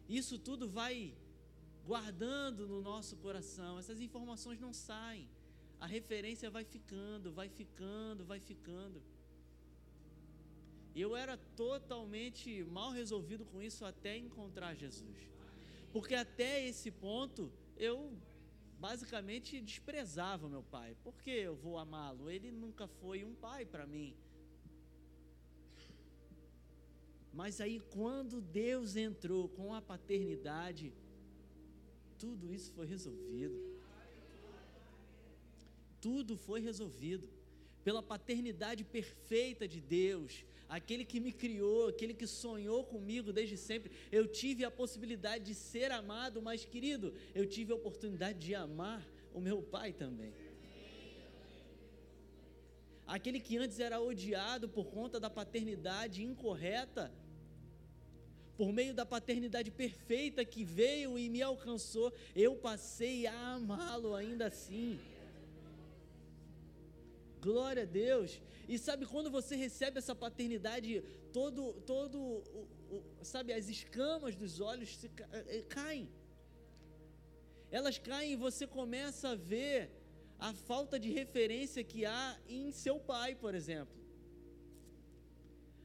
Isso 0.08 0.38
tudo 0.38 0.68
vai 0.68 1.14
guardando 1.90 2.62
no 2.72 2.80
nosso 2.82 3.14
coração. 3.24 3.78
Essas 3.78 4.00
informações 4.06 4.58
não 4.64 4.72
saem. 4.74 5.26
A 5.84 5.86
referência 5.86 6.50
vai 6.56 6.64
ficando, 6.74 7.32
vai 7.32 7.48
ficando, 7.48 8.26
vai 8.30 8.40
ficando. 8.50 8.98
Eu 10.94 11.10
era 11.16 11.36
totalmente 11.64 12.62
mal 12.78 12.90
resolvido 13.00 13.44
com 13.50 13.62
isso 13.68 13.82
até 13.92 14.12
encontrar 14.18 14.74
Jesus. 14.74 15.18
Porque 15.94 16.14
até 16.14 16.52
esse 16.70 16.90
ponto 16.90 17.50
eu 17.88 17.96
basicamente 18.78 19.60
desprezava 19.70 20.54
meu 20.56 20.64
pai. 20.76 20.94
Por 21.02 21.16
que 21.22 21.30
eu 21.30 21.56
vou 21.56 21.78
amá-lo? 21.78 22.30
Ele 22.30 22.50
nunca 22.50 22.86
foi 22.86 23.24
um 23.24 23.34
pai 23.34 23.64
para 23.64 23.86
mim. 23.86 24.14
Mas 27.32 27.60
aí 27.64 27.80
quando 27.96 28.42
Deus 28.42 28.96
entrou 28.96 29.48
com 29.48 29.72
a 29.72 29.80
paternidade, 29.80 30.92
tudo 32.18 32.52
isso 32.52 32.72
foi 32.72 32.86
resolvido. 32.86 33.58
Tudo 36.00 36.36
foi 36.36 36.60
resolvido 36.60 37.28
pela 37.84 38.02
paternidade 38.02 38.84
perfeita 38.84 39.66
de 39.66 39.80
Deus, 39.80 40.44
aquele 40.68 41.04
que 41.04 41.20
me 41.20 41.32
criou, 41.32 41.88
aquele 41.88 42.14
que 42.14 42.26
sonhou 42.26 42.84
comigo 42.84 43.32
desde 43.32 43.56
sempre. 43.56 43.90
Eu 44.12 44.26
tive 44.26 44.64
a 44.64 44.70
possibilidade 44.70 45.44
de 45.44 45.54
ser 45.54 45.90
amado, 45.90 46.42
mas 46.42 46.64
querido, 46.64 47.14
eu 47.34 47.46
tive 47.46 47.72
a 47.72 47.76
oportunidade 47.76 48.38
de 48.38 48.54
amar 48.54 49.06
o 49.32 49.40
meu 49.40 49.62
pai 49.62 49.92
também. 49.92 50.32
Aquele 53.06 53.40
que 53.40 53.56
antes 53.56 53.80
era 53.80 53.98
odiado 54.00 54.68
por 54.68 54.86
conta 54.90 55.18
da 55.18 55.30
paternidade 55.30 56.22
incorreta, 56.22 57.10
por 58.58 58.72
meio 58.72 58.92
da 58.92 59.06
paternidade 59.06 59.70
perfeita 59.70 60.44
que 60.44 60.64
veio 60.64 61.16
e 61.16 61.30
me 61.30 61.40
alcançou, 61.40 62.12
eu 62.34 62.56
passei 62.56 63.24
a 63.24 63.54
amá-lo 63.54 64.16
ainda 64.16 64.48
assim. 64.48 64.98
Glória 67.40 67.84
a 67.84 67.86
Deus. 67.86 68.40
E 68.68 68.76
sabe 68.76 69.06
quando 69.06 69.30
você 69.30 69.54
recebe 69.54 69.98
essa 69.98 70.12
paternidade, 70.12 71.04
todo, 71.32 71.72
todo, 71.92 72.42
sabe, 73.22 73.52
as 73.52 73.68
escamas 73.68 74.34
dos 74.34 74.60
olhos 74.60 74.96
se, 74.96 75.08
eh, 75.32 75.64
caem. 75.68 76.08
Elas 77.70 77.96
caem 77.96 78.32
e 78.32 78.36
você 78.36 78.66
começa 78.66 79.28
a 79.30 79.34
ver 79.36 79.88
a 80.36 80.52
falta 80.52 80.98
de 80.98 81.12
referência 81.12 81.84
que 81.84 82.04
há 82.04 82.36
em 82.48 82.72
seu 82.72 82.98
pai, 82.98 83.36
por 83.36 83.54
exemplo. 83.54 83.97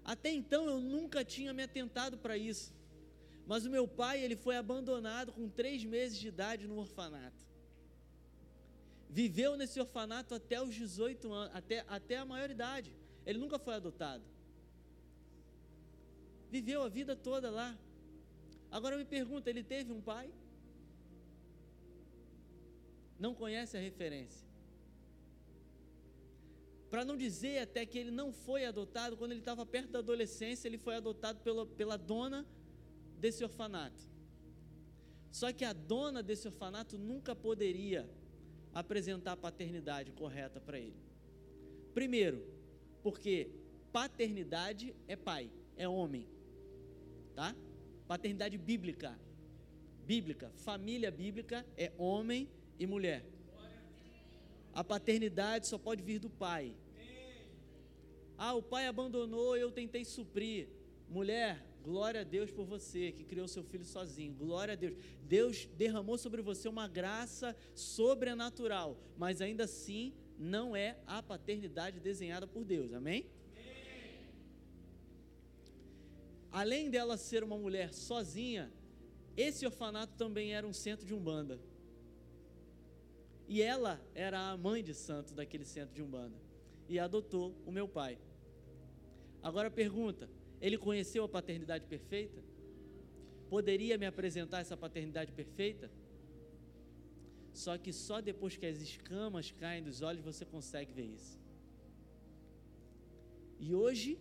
Até 0.04 0.32
então 0.32 0.68
eu 0.68 0.80
nunca 0.80 1.24
tinha 1.24 1.54
me 1.54 1.64
atentado 1.64 2.18
para 2.18 2.38
isso. 2.38 2.74
Mas 3.46 3.66
o 3.66 3.70
meu 3.70 3.88
pai, 3.88 4.22
ele 4.22 4.36
foi 4.36 4.56
abandonado 4.56 5.32
com 5.32 5.50
três 5.50 5.84
meses 5.84 6.18
de 6.18 6.28
idade 6.28 6.68
no 6.68 6.78
orfanato 6.78 7.44
viveu 9.14 9.56
nesse 9.56 9.80
orfanato 9.80 10.34
até 10.34 10.60
os 10.60 10.74
18 10.74 11.32
anos, 11.32 11.56
até, 11.56 11.86
até 11.88 12.18
a 12.18 12.26
maioridade. 12.26 12.92
Ele 13.28 13.38
nunca 13.38 13.60
foi 13.60 13.76
adotado. 13.76 14.24
Viveu 16.50 16.82
a 16.82 16.90
vida 16.90 17.16
toda 17.16 17.52
lá. 17.52 17.78
Agora 18.72 18.98
me 18.98 19.06
pergunta, 19.06 19.52
ele 19.52 19.64
teve 19.64 19.92
um 19.94 20.02
pai? 20.02 20.34
Não 23.20 23.36
conhece 23.36 23.78
a 23.78 23.80
referência. 23.80 24.48
Para 26.94 27.04
não 27.04 27.18
dizer 27.18 27.58
até 27.58 27.88
que 27.88 27.98
ele 27.98 28.12
não 28.12 28.32
foi 28.32 28.66
adotado, 28.66 29.18
quando 29.18 29.32
ele 29.32 29.40
estava 29.40 29.66
perto 29.66 29.90
da 29.90 29.98
adolescência, 29.98 30.68
ele 30.68 30.78
foi 30.78 30.94
adotado 30.94 31.40
pela, 31.40 31.66
pela 31.66 31.98
dona 31.98 32.46
desse 33.18 33.44
orfanato. 33.44 34.08
Só 35.32 35.52
que 35.52 35.66
a 35.66 35.74
dona 35.74 36.22
desse 36.22 36.48
orfanato 36.48 36.96
nunca 37.00 37.36
poderia 37.36 38.08
apresentar 38.76 39.32
a 39.32 39.36
paternidade 39.36 40.12
correta 40.12 40.62
para 40.62 40.78
ele. 40.78 40.94
Primeiro, 41.96 42.46
porque 43.02 43.50
paternidade 43.92 44.96
é 45.08 45.16
pai, 45.16 45.50
é 45.76 45.90
homem, 45.90 46.28
tá? 47.34 47.56
Paternidade 48.08 48.56
bíblica, 48.56 49.20
bíblica, 50.06 50.52
família 50.58 51.10
bíblica 51.10 51.66
é 51.76 51.92
homem 51.98 52.48
e 52.78 52.86
mulher. 52.86 53.26
A 54.76 54.84
paternidade 54.84 55.66
só 55.66 55.80
pode 55.80 56.04
vir 56.04 56.20
do 56.20 56.30
pai. 56.30 56.76
Ah, 58.46 58.54
o 58.54 58.64
pai 58.74 58.88
abandonou, 58.88 59.56
eu 59.56 59.70
tentei 59.72 60.04
suprir. 60.04 60.68
Mulher, 61.18 61.54
Glória 61.84 62.22
a 62.22 62.24
Deus 62.24 62.50
por 62.50 62.66
você 62.66 63.12
que 63.12 63.26
criou 63.26 63.46
seu 63.46 63.62
filho 63.62 63.84
sozinho. 63.84 64.34
Glória 64.34 64.74
a 64.74 64.76
Deus. 64.78 64.96
Deus 65.24 65.66
derramou 65.78 66.18
sobre 66.18 66.42
você 66.42 66.70
uma 66.70 66.88
graça 66.88 67.54
sobrenatural, 67.76 68.98
mas 69.18 69.42
ainda 69.42 69.66
assim 69.66 70.14
não 70.40 70.74
é 70.74 70.98
a 71.06 71.22
paternidade 71.22 72.00
desenhada 72.00 72.48
por 72.48 72.64
Deus. 72.64 72.94
Amém? 72.94 73.26
Amém. 73.52 73.74
Além 76.54 76.90
dela 76.90 77.18
ser 77.18 77.44
uma 77.44 77.58
mulher 77.58 77.94
sozinha, 77.94 78.72
esse 79.36 79.66
orfanato 79.66 80.14
também 80.16 80.54
era 80.54 80.66
um 80.66 80.74
centro 80.74 81.06
de 81.06 81.14
umbanda. 81.14 81.60
E 83.46 83.62
ela 83.62 84.00
era 84.16 84.52
a 84.52 84.58
mãe 84.58 84.82
de 84.82 84.94
santo 84.94 85.34
daquele 85.34 85.66
centro 85.66 85.94
de 85.94 86.02
umbanda 86.02 86.38
e 86.88 86.98
adotou 86.98 87.54
o 87.66 87.72
meu 87.74 87.90
pai. 87.90 88.18
Agora 89.44 89.70
pergunta: 89.70 90.30
ele 90.62 90.78
conheceu 90.78 91.26
a 91.26 91.30
paternidade 91.30 91.86
perfeita? 91.86 92.42
Poderia 93.50 93.98
me 93.98 94.06
apresentar 94.06 94.62
essa 94.62 94.78
paternidade 94.78 95.34
perfeita? 95.34 95.92
Só 97.54 97.78
que 97.78 97.92
só 97.92 98.22
depois 98.22 98.56
que 98.56 98.66
as 98.66 98.80
escamas 98.82 99.52
caem 99.52 99.84
dos 99.84 100.02
olhos 100.02 100.24
você 100.24 100.46
consegue 100.46 100.94
ver 100.94 101.06
isso. 101.06 101.38
E 103.60 103.76
hoje, 103.76 104.18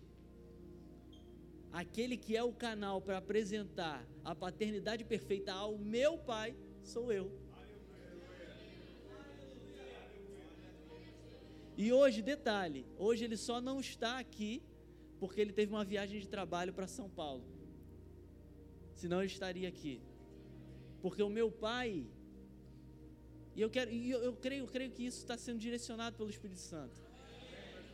aquele 1.72 2.16
que 2.16 2.36
é 2.36 2.42
o 2.42 2.52
canal 2.52 3.00
para 3.00 3.18
apresentar 3.18 4.04
a 4.24 4.34
paternidade 4.34 5.04
perfeita 5.04 5.52
ao 5.52 5.78
meu 5.78 6.18
pai 6.18 6.54
sou 6.82 7.10
eu. 7.12 7.32
E 11.74 11.90
hoje, 11.90 12.20
detalhe, 12.20 12.84
hoje 12.98 13.24
ele 13.24 13.36
só 13.36 13.60
não 13.60 13.80
está 13.80 14.18
aqui 14.18 14.62
porque 15.22 15.40
ele 15.40 15.52
teve 15.52 15.72
uma 15.72 15.84
viagem 15.84 16.18
de 16.18 16.26
trabalho 16.26 16.72
para 16.76 16.88
São 16.88 17.08
Paulo. 17.08 17.44
Senão 18.92 19.18
ele 19.20 19.30
estaria 19.30 19.68
aqui. 19.68 20.02
Porque 21.00 21.22
o 21.22 21.28
meu 21.28 21.48
pai, 21.48 22.04
e 23.54 23.60
eu 23.60 23.70
quero, 23.70 23.92
eu, 23.92 24.20
eu 24.28 24.32
creio, 24.44 24.64
eu 24.64 24.66
creio 24.66 24.90
que 24.90 25.04
isso 25.06 25.18
está 25.18 25.36
sendo 25.38 25.60
direcionado 25.60 26.16
pelo 26.16 26.28
Espírito 26.28 26.58
Santo. 26.58 27.00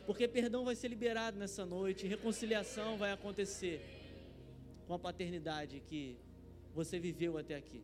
Porque 0.07 0.27
perdão 0.27 0.65
vai 0.65 0.75
ser 0.75 0.87
liberado 0.87 1.37
nessa 1.37 1.67
noite, 1.67 2.07
reconciliação 2.07 2.97
vai 2.97 3.11
acontecer 3.11 3.79
com 4.87 4.95
a 4.95 4.97
paternidade 5.07 5.81
que 5.81 6.17
você 6.73 6.97
viveu 6.99 7.37
até 7.37 7.55
aqui. 7.55 7.83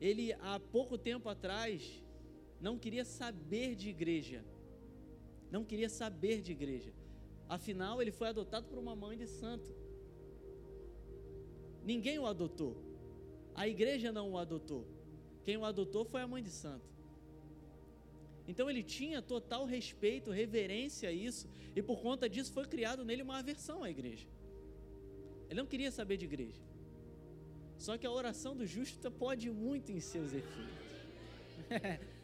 Ele, 0.00 0.32
há 0.32 0.58
pouco 0.58 0.98
tempo 0.98 1.28
atrás, 1.28 2.04
não 2.60 2.76
queria 2.76 3.04
saber 3.04 3.76
de 3.76 3.90
igreja. 3.90 4.44
Não 5.50 5.64
queria 5.64 5.88
saber 5.88 6.40
de 6.40 6.52
igreja. 6.52 6.92
Afinal, 7.48 8.02
ele 8.02 8.10
foi 8.10 8.28
adotado 8.28 8.66
por 8.66 8.78
uma 8.78 8.96
mãe 8.96 9.16
de 9.16 9.26
santo. 9.26 9.70
Ninguém 11.84 12.18
o 12.18 12.26
adotou. 12.26 12.76
A 13.54 13.68
igreja 13.68 14.10
não 14.10 14.32
o 14.32 14.38
adotou. 14.38 14.84
Quem 15.44 15.56
o 15.56 15.64
adotou 15.64 16.04
foi 16.04 16.20
a 16.20 16.26
mãe 16.26 16.42
de 16.42 16.50
santo. 16.50 16.84
Então 18.48 18.68
ele 18.68 18.82
tinha 18.82 19.22
total 19.22 19.64
respeito, 19.64 20.30
reverência 20.30 21.08
a 21.08 21.12
isso, 21.12 21.48
e 21.74 21.82
por 21.82 22.00
conta 22.00 22.28
disso 22.28 22.52
foi 22.52 22.64
criado 22.66 23.04
nele 23.04 23.22
uma 23.22 23.38
aversão 23.38 23.82
à 23.82 23.90
igreja. 23.90 24.26
Ele 25.48 25.60
não 25.60 25.66
queria 25.66 25.90
saber 25.90 26.16
de 26.16 26.24
igreja. 26.24 26.60
Só 27.78 27.96
que 27.96 28.06
a 28.06 28.10
oração 28.10 28.56
do 28.56 28.66
justo 28.66 29.10
pode 29.10 29.50
muito 29.50 29.92
em 29.92 30.00
seus 30.00 30.32
efeitos. 30.32 30.74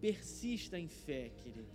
Persista 0.00 0.78
em 0.78 0.88
fé, 0.88 1.30
querido. 1.42 1.68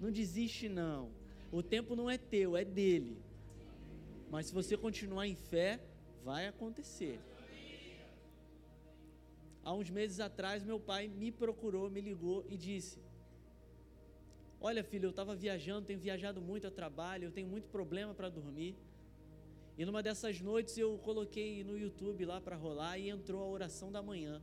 Não 0.00 0.10
desiste, 0.10 0.68
não. 0.68 1.10
O 1.52 1.62
tempo 1.62 1.94
não 1.94 2.10
é 2.10 2.18
teu, 2.18 2.56
é 2.56 2.64
dele. 2.64 3.16
Mas 4.30 4.46
se 4.46 4.54
você 4.54 4.76
continuar 4.76 5.26
em 5.26 5.36
fé, 5.36 5.80
vai 6.24 6.46
acontecer. 6.46 7.20
Há 9.62 9.72
uns 9.72 9.90
meses 9.90 10.20
atrás, 10.20 10.64
meu 10.64 10.78
pai 10.78 11.08
me 11.08 11.30
procurou, 11.30 11.88
me 11.90 12.00
ligou 12.00 12.44
e 12.48 12.56
disse: 12.56 13.00
Olha, 14.60 14.82
filho, 14.82 15.06
eu 15.06 15.10
estava 15.10 15.34
viajando, 15.34 15.86
tenho 15.86 16.00
viajado 16.00 16.40
muito 16.40 16.66
a 16.66 16.70
trabalho, 16.70 17.24
eu 17.24 17.32
tenho 17.32 17.48
muito 17.48 17.68
problema 17.68 18.14
para 18.14 18.28
dormir. 18.28 18.76
E 19.78 19.84
numa 19.84 20.02
dessas 20.02 20.40
noites 20.40 20.76
eu 20.78 20.98
coloquei 20.98 21.62
no 21.62 21.78
YouTube 21.78 22.24
lá 22.24 22.40
para 22.40 22.56
rolar 22.56 22.98
e 22.98 23.10
entrou 23.10 23.42
a 23.42 23.46
oração 23.46 23.92
da 23.92 24.02
manhã. 24.02 24.42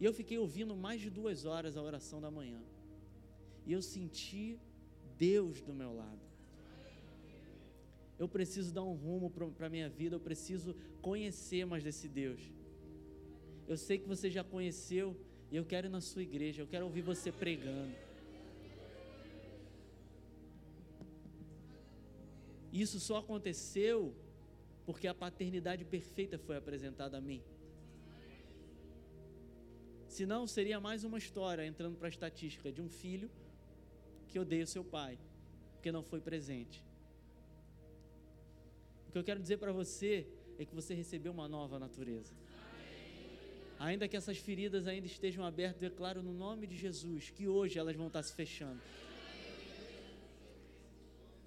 E 0.00 0.04
eu 0.04 0.12
fiquei 0.12 0.38
ouvindo 0.38 0.76
mais 0.76 1.00
de 1.00 1.10
duas 1.10 1.44
horas 1.44 1.76
a 1.76 1.82
oração 1.82 2.20
da 2.20 2.30
manhã. 2.30 2.60
E 3.66 3.72
eu 3.72 3.82
senti 3.82 4.58
Deus 5.16 5.60
do 5.60 5.74
meu 5.74 5.92
lado. 5.94 6.20
Eu 8.18 8.28
preciso 8.28 8.72
dar 8.72 8.82
um 8.82 8.94
rumo 8.94 9.30
para 9.30 9.66
a 9.66 9.70
minha 9.70 9.88
vida, 9.88 10.16
eu 10.16 10.20
preciso 10.20 10.74
conhecer 11.00 11.64
mais 11.64 11.84
desse 11.84 12.08
Deus. 12.08 12.40
Eu 13.66 13.76
sei 13.76 13.98
que 13.98 14.08
você 14.08 14.30
já 14.30 14.42
conheceu 14.42 15.16
e 15.50 15.56
eu 15.56 15.64
quero 15.64 15.86
ir 15.86 15.90
na 15.90 16.00
sua 16.00 16.22
igreja, 16.22 16.62
eu 16.62 16.66
quero 16.66 16.84
ouvir 16.84 17.02
você 17.02 17.30
pregando. 17.30 17.94
Isso 22.72 22.98
só 23.00 23.18
aconteceu 23.18 24.14
porque 24.84 25.06
a 25.06 25.14
paternidade 25.14 25.84
perfeita 25.84 26.38
foi 26.38 26.56
apresentada 26.56 27.18
a 27.18 27.20
mim. 27.20 27.42
Senão 30.08 30.46
seria 30.46 30.80
mais 30.80 31.04
uma 31.04 31.18
história 31.18 31.64
entrando 31.64 31.96
para 31.96 32.08
a 32.08 32.08
estatística 32.08 32.72
de 32.72 32.80
um 32.80 32.88
filho 32.88 33.30
que 34.26 34.38
odeia 34.38 34.66
seu 34.66 34.82
pai, 34.82 35.18
porque 35.74 35.92
não 35.92 36.02
foi 36.02 36.20
presente. 36.20 36.82
O 39.06 39.12
que 39.12 39.18
eu 39.18 39.22
quero 39.22 39.40
dizer 39.40 39.58
para 39.58 39.70
você 39.70 40.26
é 40.58 40.64
que 40.64 40.74
você 40.74 40.94
recebeu 40.94 41.30
uma 41.30 41.46
nova 41.46 41.78
natureza. 41.78 42.34
Ainda 43.78 44.08
que 44.08 44.16
essas 44.16 44.38
feridas 44.38 44.88
ainda 44.88 45.06
estejam 45.06 45.44
abertas, 45.44 45.80
eu 45.82 45.90
declaro 45.90 46.22
no 46.22 46.32
nome 46.32 46.66
de 46.66 46.76
Jesus 46.76 47.30
que 47.30 47.46
hoje 47.46 47.78
elas 47.78 47.94
vão 47.94 48.08
estar 48.08 48.22
se 48.22 48.32
fechando. 48.32 48.80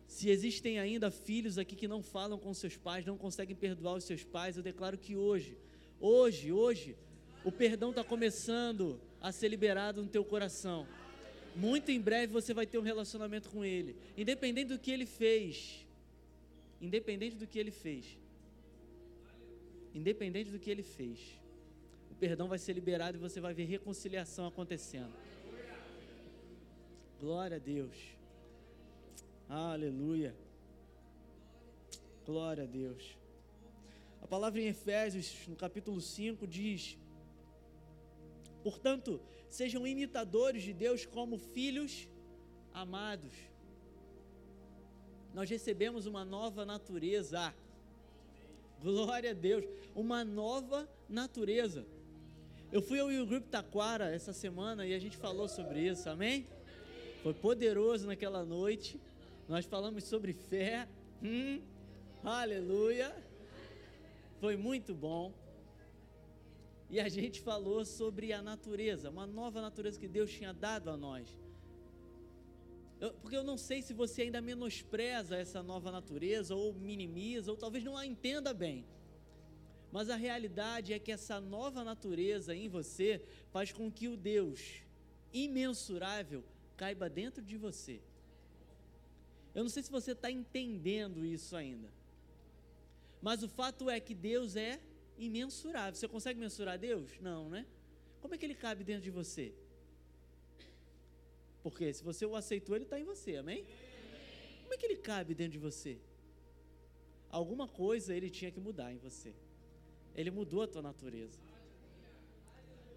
Se 0.08 0.30
existem 0.30 0.80
ainda 0.80 1.10
filhos 1.10 1.58
aqui 1.58 1.76
que 1.76 1.88
não 1.88 2.02
falam 2.04 2.38
com 2.38 2.54
seus 2.54 2.78
pais, 2.78 3.06
não 3.06 3.18
conseguem 3.18 3.56
perdoar 3.56 3.96
os 3.96 4.04
seus 4.04 4.24
pais, 4.24 4.56
eu 4.56 4.64
declaro 4.64 4.98
que 4.98 5.16
hoje, 5.16 5.58
hoje, 6.00 6.52
hoje, 6.52 6.96
o 7.44 7.52
perdão 7.52 7.90
está 7.90 8.04
começando 8.04 9.00
a 9.22 9.32
ser 9.32 9.48
liberado 9.48 10.02
no 10.02 10.10
teu 10.10 10.24
coração. 10.24 10.88
Muito 11.56 11.92
em 11.92 12.00
breve 12.00 12.32
você 12.32 12.54
vai 12.54 12.66
ter 12.66 12.78
um 12.78 12.84
relacionamento 12.84 13.50
com 13.50 13.66
Ele, 13.66 13.96
independente 14.18 14.70
do 14.70 14.80
que 14.80 14.92
Ele 14.92 15.06
fez. 15.06 15.86
Independente 16.80 17.36
do 17.36 17.48
que 17.48 17.60
Ele 17.60 17.72
fez. 17.72 18.18
Independente 19.94 20.50
do 20.50 20.60
que 20.60 20.70
Ele 20.70 20.84
fez. 20.84 21.20
O 22.10 22.16
perdão 22.16 22.48
vai 22.48 22.58
ser 22.58 22.74
liberado 22.74 23.18
e 23.18 23.20
você 23.20 23.42
vai 23.42 23.54
ver 23.54 23.66
reconciliação 23.66 24.48
acontecendo. 24.48 25.14
Glória 27.20 27.58
a 27.58 27.60
Deus. 27.60 27.96
Aleluia. 29.50 30.34
Glória 32.26 32.64
a 32.64 32.68
Deus. 32.68 33.18
A 34.22 34.28
palavra 34.28 34.62
em 34.62 34.68
Efésios, 34.68 35.46
no 35.48 35.56
capítulo 35.56 36.00
5, 36.00 36.48
diz: 36.48 36.98
Portanto, 38.64 39.20
sejam 39.50 39.86
imitadores 39.86 40.64
de 40.64 40.74
Deus 40.74 41.06
como 41.06 41.38
filhos 41.38 42.08
amados. 42.74 43.34
Nós 45.34 45.50
recebemos 45.50 46.06
uma 46.06 46.26
nova 46.26 46.66
natureza. 46.66 47.54
Glória 48.82 49.32
a 49.32 49.34
Deus, 49.34 49.64
uma 49.96 50.24
nova 50.24 50.90
natureza. 51.08 51.86
Eu 52.72 52.82
fui 52.82 53.00
ao 53.00 53.26
Grupo 53.26 53.48
Taquara 53.48 54.14
essa 54.14 54.34
semana 54.34 54.86
e 54.86 54.94
a 54.94 55.00
gente 55.00 55.18
falou 55.18 55.48
sobre 55.48 55.82
isso, 55.82 56.10
amém? 56.10 56.48
Foi 57.22 57.34
poderoso 57.34 58.08
naquela 58.08 58.44
noite. 58.44 59.00
Nós 59.48 59.66
falamos 59.66 60.06
sobre 60.06 60.34
fé. 60.34 60.88
Hum, 61.22 61.62
aleluia. 62.24 63.14
Foi 64.40 64.56
muito 64.56 64.96
bom. 64.96 65.32
E 66.92 67.00
a 67.00 67.08
gente 67.08 67.40
falou 67.40 67.86
sobre 67.86 68.34
a 68.34 68.42
natureza, 68.42 69.10
uma 69.10 69.26
nova 69.26 69.62
natureza 69.62 69.98
que 69.98 70.10
Deus 70.10 70.30
tinha 70.30 70.54
dado 70.54 70.90
a 70.90 70.98
nós. 70.98 71.26
Eu, 73.00 73.14
porque 73.14 73.38
eu 73.38 73.46
não 73.46 73.58
sei 73.58 73.82
se 73.82 73.94
você 73.94 74.24
ainda 74.24 74.42
menospreza 74.42 75.38
essa 75.38 75.64
nova 75.64 75.90
natureza, 75.90 76.54
ou 76.54 76.74
minimiza, 76.74 77.50
ou 77.50 77.56
talvez 77.56 77.82
não 77.82 77.96
a 77.96 78.06
entenda 78.06 78.54
bem. 78.54 78.86
Mas 79.90 80.10
a 80.10 80.18
realidade 80.18 80.92
é 80.92 81.00
que 81.00 81.14
essa 81.14 81.40
nova 81.40 81.82
natureza 81.82 82.54
em 82.54 82.68
você 82.68 83.24
faz 83.52 83.72
com 83.72 83.90
que 83.90 84.10
o 84.10 84.18
Deus 84.18 84.84
imensurável 85.32 86.44
caiba 86.76 87.10
dentro 87.10 87.42
de 87.42 87.56
você. 87.56 88.02
Eu 89.56 89.64
não 89.64 89.70
sei 89.70 89.82
se 89.82 89.90
você 89.90 90.12
está 90.12 90.30
entendendo 90.30 91.26
isso 91.26 91.56
ainda. 91.56 91.90
Mas 93.22 93.44
o 93.44 93.48
fato 93.48 93.90
é 93.90 93.98
que 93.98 94.14
Deus 94.14 94.58
é 94.58 94.82
imensurável. 95.18 95.96
Você 95.96 96.08
consegue 96.08 96.40
mensurar 96.40 96.78
Deus? 96.78 97.20
Não, 97.20 97.50
né? 97.50 97.66
Como 98.22 98.34
é 98.34 98.38
que 98.38 98.46
ele 98.46 98.56
cabe 98.56 98.84
dentro 98.84 99.04
de 99.04 99.12
você? 99.12 99.54
Porque 101.64 101.94
se 101.94 102.04
você 102.04 102.26
o 102.26 102.36
aceitou, 102.36 102.76
ele 102.76 102.86
está 102.86 103.00
em 103.00 103.04
você, 103.04 103.36
amém? 103.36 103.66
Como 104.64 104.74
é 104.74 104.78
que 104.78 104.86
ele 104.86 104.98
cabe 104.98 105.34
dentro 105.34 105.54
de 105.54 105.60
você? 105.60 105.98
Alguma 107.30 107.68
coisa 107.68 108.16
ele 108.16 108.30
tinha 108.30 108.52
que 108.52 108.60
mudar 108.60 108.92
em 108.92 108.98
você. 108.98 109.34
Ele 110.16 110.32
mudou 110.32 110.62
a 110.62 110.68
tua 110.68 110.82
natureza. 110.82 111.40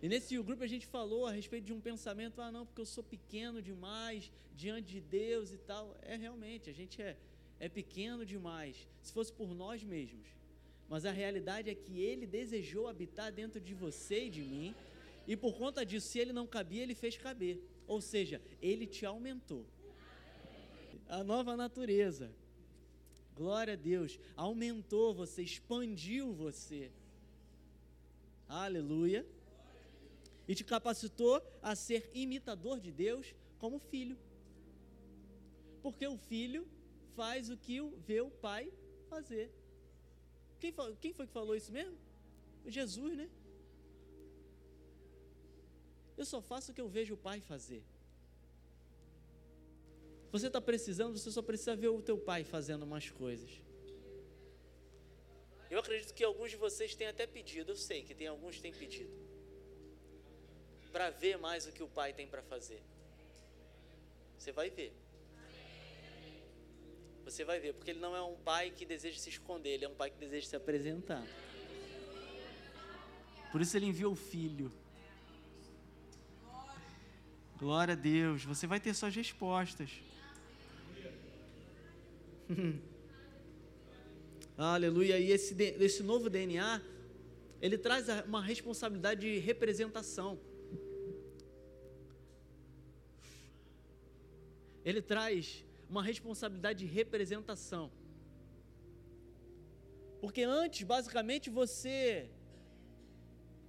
E 0.02 0.08
nesse 0.08 0.36
grupo 0.42 0.62
a 0.62 0.66
gente 0.66 0.86
falou 0.86 1.26
a 1.26 1.32
respeito 1.32 1.64
de 1.64 1.72
um 1.72 1.80
pensamento, 1.80 2.40
ah 2.40 2.50
não, 2.50 2.66
porque 2.66 2.80
eu 2.80 2.86
sou 2.86 3.02
pequeno 3.02 3.62
demais 3.62 4.30
diante 4.54 4.92
de 4.92 5.00
Deus 5.00 5.52
e 5.52 5.58
tal. 5.58 5.96
É 6.02 6.16
realmente, 6.16 6.68
a 6.68 6.72
gente 6.74 7.00
é, 7.00 7.16
é 7.58 7.68
pequeno 7.68 8.26
demais. 8.26 8.86
Se 9.00 9.12
fosse 9.12 9.32
por 9.32 9.54
nós 9.54 9.82
mesmos, 9.82 10.26
mas 10.88 11.04
a 11.04 11.10
realidade 11.10 11.70
é 11.70 11.74
que 11.74 12.00
ele 12.00 12.26
desejou 12.26 12.88
habitar 12.88 13.32
dentro 13.32 13.60
de 13.60 13.74
você 13.74 14.26
e 14.26 14.30
de 14.30 14.42
mim, 14.42 14.74
e 15.26 15.36
por 15.36 15.54
conta 15.56 15.84
disso, 15.84 16.08
se 16.08 16.18
ele 16.18 16.32
não 16.32 16.46
cabia, 16.46 16.82
ele 16.82 16.94
fez 16.94 17.16
caber. 17.16 17.60
Ou 17.86 18.00
seja, 18.00 18.40
ele 18.60 18.86
te 18.86 19.06
aumentou. 19.06 19.66
A 21.08 21.22
nova 21.24 21.56
natureza. 21.56 22.30
Glória 23.34 23.72
a 23.72 23.76
Deus. 23.76 24.18
Aumentou 24.36 25.14
você, 25.14 25.42
expandiu 25.42 26.32
você. 26.32 26.90
Aleluia. 28.46 29.26
E 30.46 30.54
te 30.54 30.62
capacitou 30.62 31.42
a 31.62 31.74
ser 31.74 32.10
imitador 32.12 32.78
de 32.78 32.92
Deus 32.92 33.34
como 33.58 33.78
filho. 33.78 34.18
Porque 35.82 36.06
o 36.06 36.18
filho 36.18 36.66
faz 37.16 37.48
o 37.48 37.56
que 37.56 37.80
vê 38.06 38.20
o 38.20 38.30
pai 38.30 38.70
fazer. 39.08 39.50
Quem, 40.60 40.74
quem 41.00 41.12
foi 41.12 41.26
que 41.26 41.32
falou 41.32 41.54
isso 41.54 41.72
mesmo? 41.72 41.96
Jesus, 42.66 43.16
né? 43.16 43.28
Eu 46.16 46.24
só 46.24 46.40
faço 46.40 46.72
o 46.72 46.74
que 46.74 46.80
eu 46.80 46.88
vejo 46.88 47.14
o 47.14 47.16
Pai 47.16 47.40
fazer. 47.40 47.82
Você 50.34 50.48
está 50.48 50.60
precisando, 50.60 51.16
você 51.16 51.30
só 51.30 51.40
precisa 51.42 51.76
ver 51.76 51.90
o 51.90 52.02
teu 52.02 52.18
pai 52.18 52.42
fazendo 52.42 52.82
umas 52.82 53.08
coisas. 53.08 53.48
Eu 55.70 55.78
acredito 55.78 56.12
que 56.12 56.24
alguns 56.24 56.50
de 56.50 56.56
vocês 56.56 56.92
têm 56.92 57.06
até 57.06 57.24
pedido, 57.24 57.70
eu 57.70 57.76
sei 57.76 58.02
que 58.02 58.16
tem 58.16 58.26
alguns 58.26 58.60
têm 58.60 58.72
pedido. 58.72 59.12
para 60.90 61.10
ver 61.10 61.38
mais 61.38 61.68
o 61.68 61.72
que 61.72 61.84
o 61.84 61.88
pai 61.88 62.12
tem 62.12 62.26
para 62.26 62.42
fazer. 62.42 62.82
Você 64.36 64.50
vai 64.50 64.70
ver. 64.70 64.92
Você 67.34 67.44
vai 67.44 67.58
ver, 67.58 67.74
porque 67.74 67.90
ele 67.90 67.98
não 67.98 68.14
é 68.14 68.22
um 68.22 68.36
pai 68.36 68.70
que 68.70 68.86
deseja 68.86 69.18
se 69.18 69.28
esconder, 69.28 69.70
ele 69.70 69.84
é 69.84 69.88
um 69.88 69.94
pai 69.96 70.08
que 70.08 70.16
deseja 70.16 70.46
se 70.46 70.54
apresentar. 70.54 71.20
Por 73.50 73.60
isso 73.60 73.76
ele 73.76 73.86
enviou 73.86 74.12
o 74.12 74.14
filho. 74.14 74.70
Glória 77.58 77.94
a 77.94 77.96
Deus, 77.96 78.44
você 78.44 78.68
vai 78.68 78.78
ter 78.78 78.94
suas 78.94 79.16
respostas. 79.16 79.90
Aleluia. 84.56 85.18
E 85.18 85.32
esse, 85.32 85.60
esse 85.60 86.04
novo 86.04 86.30
DNA, 86.30 86.80
ele 87.60 87.76
traz 87.76 88.06
uma 88.26 88.40
responsabilidade 88.40 89.22
de 89.22 89.38
representação. 89.40 90.38
Ele 94.84 95.02
traz 95.02 95.64
uma 95.88 96.02
responsabilidade 96.02 96.80
de 96.80 96.86
representação. 96.86 97.90
Porque 100.20 100.42
antes, 100.42 100.82
basicamente, 100.84 101.50
você. 101.50 102.30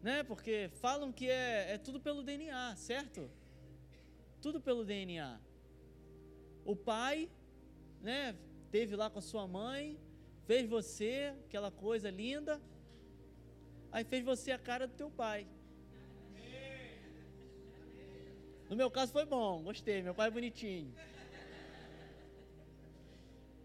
Né? 0.01 0.23
Porque 0.23 0.69
falam 0.75 1.11
que 1.11 1.29
é, 1.29 1.73
é 1.73 1.77
tudo 1.77 1.99
pelo 1.99 2.23
DNA, 2.23 2.75
certo? 2.77 3.29
Tudo 4.41 4.61
pelo 4.61 4.85
DNA. 4.85 5.39
O 6.63 6.75
pai, 6.75 7.29
né? 8.01 8.35
Teve 8.71 8.95
lá 8.95 9.09
com 9.09 9.19
a 9.19 9.21
sua 9.21 9.47
mãe, 9.47 9.99
fez 10.45 10.67
você, 10.69 11.33
aquela 11.45 11.71
coisa 11.71 12.09
linda, 12.09 12.61
aí 13.91 14.03
fez 14.03 14.23
você 14.23 14.51
a 14.51 14.59
cara 14.59 14.87
do 14.87 14.93
teu 14.93 15.09
pai. 15.09 15.47
No 18.69 18.75
meu 18.75 18.89
caso 18.89 19.11
foi 19.11 19.25
bom, 19.25 19.63
gostei, 19.63 20.01
meu 20.01 20.15
pai 20.15 20.27
é 20.27 20.31
bonitinho. 20.31 20.93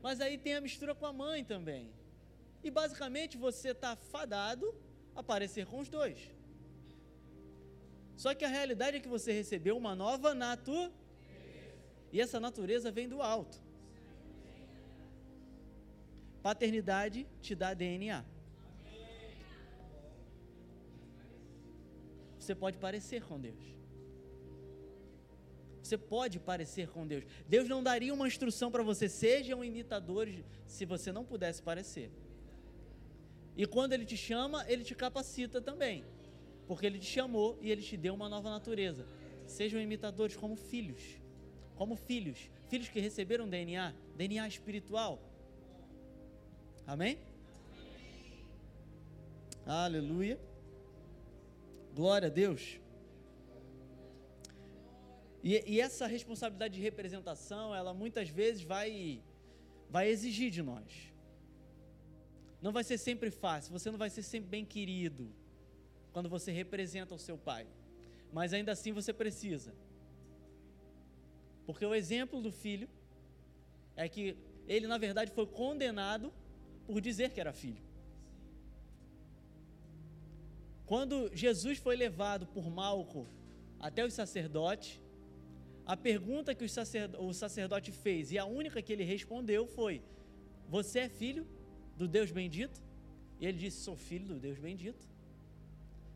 Mas 0.02 0.20
aí 0.20 0.38
tem 0.38 0.54
a 0.54 0.60
mistura 0.60 0.94
com 0.94 1.06
a 1.06 1.12
mãe 1.12 1.44
também. 1.44 1.90
E 2.62 2.70
basicamente 2.70 3.36
você 3.36 3.70
está 3.70 3.96
fadado 3.96 4.74
a 5.14 5.22
parecer 5.22 5.66
com 5.66 5.80
os 5.80 5.88
dois. 5.88 6.18
Só 8.16 8.34
que 8.34 8.44
a 8.44 8.48
realidade 8.48 8.98
é 8.98 9.00
que 9.00 9.08
você 9.08 9.32
recebeu 9.32 9.76
uma 9.76 9.94
nova 9.94 10.34
natureza. 10.34 10.92
E 12.12 12.20
essa 12.20 12.40
natureza 12.40 12.90
vem 12.90 13.08
do 13.08 13.22
alto. 13.22 13.60
Paternidade 16.42 17.26
te 17.40 17.54
dá 17.54 17.72
DNA. 17.72 18.24
Você 22.38 22.54
pode 22.54 22.78
parecer 22.78 23.22
com 23.22 23.38
Deus. 23.38 23.79
Você 25.90 25.98
pode 25.98 26.38
parecer 26.38 26.86
com 26.88 27.04
Deus. 27.04 27.24
Deus 27.48 27.68
não 27.68 27.82
daria 27.82 28.14
uma 28.14 28.28
instrução 28.28 28.70
para 28.70 28.80
você, 28.80 29.08
sejam 29.08 29.64
imitadores, 29.64 30.44
se 30.64 30.84
você 30.84 31.10
não 31.10 31.24
pudesse 31.24 31.60
parecer. 31.60 32.12
E 33.56 33.66
quando 33.66 33.92
Ele 33.92 34.04
te 34.04 34.16
chama, 34.16 34.64
Ele 34.68 34.84
te 34.84 34.94
capacita 34.94 35.60
também. 35.60 36.04
Porque 36.68 36.86
Ele 36.86 37.00
te 37.00 37.06
chamou 37.06 37.58
e 37.60 37.72
Ele 37.72 37.82
te 37.82 37.96
deu 37.96 38.14
uma 38.14 38.28
nova 38.28 38.48
natureza. 38.50 39.04
Sejam 39.48 39.80
imitadores 39.80 40.36
como 40.36 40.54
filhos. 40.54 41.02
Como 41.74 41.96
filhos. 41.96 42.38
Filhos 42.68 42.88
que 42.88 43.00
receberam 43.00 43.48
DNA, 43.48 43.92
DNA 44.14 44.46
espiritual. 44.46 45.20
Amém? 46.86 47.18
Aleluia. 49.66 50.38
Glória 51.96 52.28
a 52.28 52.30
Deus. 52.30 52.78
E, 55.42 55.62
e, 55.66 55.80
essa 55.80 56.06
responsabilidade 56.06 56.74
de 56.74 56.80
representação, 56.80 57.74
ela 57.74 57.94
muitas 57.94 58.28
vezes 58.28 58.62
vai, 58.62 59.22
vai 59.88 60.08
exigir 60.08 60.50
de 60.50 60.62
nós. 60.62 61.10
Não 62.60 62.72
vai 62.72 62.84
ser 62.84 62.98
sempre 62.98 63.30
fácil, 63.30 63.72
você 63.72 63.90
não 63.90 63.98
vai 63.98 64.10
ser 64.10 64.22
sempre 64.22 64.50
bem 64.50 64.64
querido 64.64 65.32
quando 66.12 66.28
você 66.28 66.52
representa 66.52 67.14
o 67.14 67.18
seu 67.18 67.38
pai. 67.38 67.66
Mas 68.32 68.52
ainda 68.52 68.72
assim 68.72 68.92
você 68.92 69.12
precisa. 69.12 69.74
Porque 71.64 71.86
o 71.86 71.94
exemplo 71.94 72.42
do 72.42 72.52
filho 72.52 72.88
é 73.96 74.08
que 74.08 74.36
ele, 74.68 74.86
na 74.86 74.98
verdade, 74.98 75.30
foi 75.30 75.46
condenado 75.46 76.32
por 76.86 77.00
dizer 77.00 77.30
que 77.30 77.40
era 77.40 77.52
filho. 77.52 77.82
Quando 80.84 81.30
Jesus 81.34 81.78
foi 81.78 81.96
levado 81.96 82.46
por 82.46 82.68
Malco 82.68 83.26
até 83.78 84.04
os 84.04 84.12
sacerdotes, 84.12 84.99
a 85.92 85.96
pergunta 85.96 86.54
que 86.54 86.64
o 86.64 87.32
sacerdote 87.42 87.90
fez 87.90 88.30
e 88.30 88.38
a 88.38 88.44
única 88.44 88.80
que 88.80 88.92
ele 88.92 89.02
respondeu 89.02 89.62
foi: 89.66 89.94
Você 90.68 91.00
é 91.00 91.08
filho 91.08 91.44
do 91.96 92.06
Deus 92.16 92.30
bendito? 92.30 92.80
E 93.40 93.46
ele 93.46 93.58
disse: 93.58 93.78
Sou 93.86 93.96
filho 93.96 94.26
do 94.32 94.38
Deus 94.38 94.56
bendito. 94.66 95.04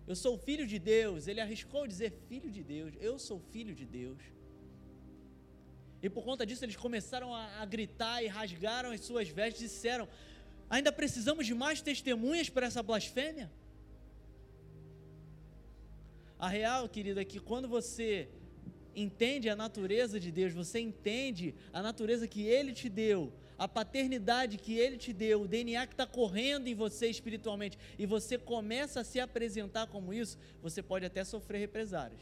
Eu 0.06 0.14
sou 0.14 0.38
filho 0.38 0.64
de 0.72 0.78
Deus. 0.78 1.26
Ele 1.26 1.40
arriscou 1.40 1.88
dizer 1.88 2.12
filho 2.28 2.52
de 2.52 2.62
Deus. 2.62 2.94
Eu 3.00 3.18
sou 3.18 3.40
filho 3.40 3.74
de 3.74 3.84
Deus. 3.84 4.20
E 6.00 6.08
por 6.08 6.22
conta 6.22 6.46
disso 6.46 6.64
eles 6.64 6.76
começaram 6.76 7.34
a, 7.34 7.64
gritar 7.64 8.22
e 8.22 8.28
rasgaram 8.28 8.92
as 8.92 9.00
suas 9.00 9.28
vestes 9.28 9.62
e 9.62 9.64
disseram: 9.64 10.08
Ainda 10.70 10.92
precisamos 10.92 11.48
de 11.48 11.54
mais 11.64 11.82
testemunhas 11.82 12.48
para 12.48 12.68
essa 12.68 12.80
blasfêmia? 12.80 13.50
A 16.38 16.48
real, 16.48 16.88
querido, 16.88 17.18
é 17.18 17.24
que 17.24 17.40
quando 17.40 17.66
você 17.66 18.28
entende 18.94 19.48
a 19.48 19.56
natureza 19.56 20.20
de 20.20 20.30
Deus, 20.30 20.52
você 20.52 20.80
entende 20.80 21.54
a 21.72 21.82
natureza 21.82 22.28
que 22.28 22.42
Ele 22.42 22.72
te 22.72 22.88
deu, 22.88 23.32
a 23.58 23.68
paternidade 23.68 24.58
que 24.58 24.74
Ele 24.74 24.96
te 24.96 25.12
deu, 25.12 25.42
o 25.42 25.48
DNA 25.48 25.86
que 25.86 25.94
está 25.94 26.06
correndo 26.06 26.66
em 26.66 26.74
você 26.74 27.08
espiritualmente, 27.08 27.78
e 27.98 28.06
você 28.06 28.38
começa 28.38 29.00
a 29.00 29.04
se 29.04 29.20
apresentar 29.20 29.86
como 29.86 30.12
isso, 30.12 30.38
você 30.62 30.82
pode 30.82 31.04
até 31.04 31.24
sofrer 31.24 31.58
represárias. 31.58 32.20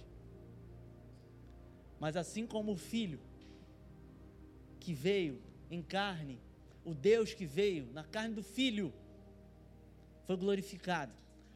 Mas 2.00 2.16
assim 2.16 2.46
como 2.46 2.72
o 2.72 2.76
Filho 2.76 3.20
que 4.80 4.92
veio 4.92 5.40
em 5.70 5.80
carne, 5.80 6.40
o 6.84 6.92
Deus 6.94 7.32
que 7.32 7.46
veio 7.46 7.88
na 7.92 8.02
carne 8.02 8.34
do 8.34 8.42
Filho, 8.42 8.92
foi 10.26 10.36
glorificado, 10.36 11.12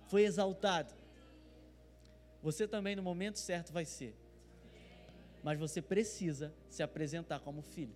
foi 0.09 0.23
exaltado. 0.25 0.95
Você 2.43 2.69
também, 2.69 2.95
no 2.95 3.03
momento 3.03 3.39
certo, 3.39 3.73
vai 3.73 3.85
ser 3.85 4.15
mas 5.47 5.61
você 5.61 5.81
precisa 5.81 6.53
se 6.69 6.83
apresentar 6.83 7.39
como 7.39 7.63
filho. 7.63 7.95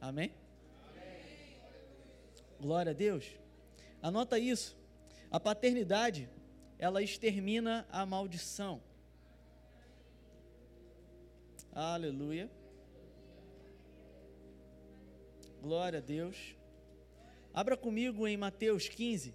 Amém? 0.00 0.32
Glória 2.60 2.90
a 2.90 2.94
Deus. 2.94 3.26
Anota 4.00 4.38
isso. 4.38 4.78
A 5.32 5.40
paternidade, 5.40 6.30
ela 6.78 7.02
extermina 7.02 7.84
a 7.90 8.06
maldição. 8.06 8.80
Aleluia. 11.72 12.48
Glória 15.60 15.98
a 15.98 16.02
Deus. 16.02 16.54
Abra 17.52 17.76
comigo 17.76 18.28
em 18.28 18.36
Mateus 18.36 18.88
15. 18.88 19.34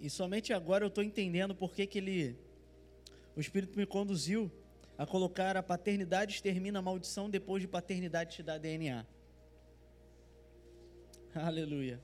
E 0.00 0.08
somente 0.08 0.50
agora 0.54 0.82
eu 0.82 0.88
estou 0.88 1.04
entendendo 1.04 1.54
por 1.54 1.74
que, 1.74 1.86
que 1.86 1.98
ele, 1.98 2.34
o 3.36 3.40
Espírito 3.40 3.78
me 3.78 3.84
conduziu 3.84 4.50
a 4.96 5.04
colocar 5.04 5.58
a 5.58 5.62
paternidade 5.62 6.34
extermina 6.34 6.78
a 6.78 6.82
maldição, 6.82 7.28
depois 7.28 7.60
de 7.60 7.68
paternidade 7.68 8.36
te 8.36 8.42
dá 8.42 8.56
DNA. 8.56 9.06
Aleluia. 11.34 12.00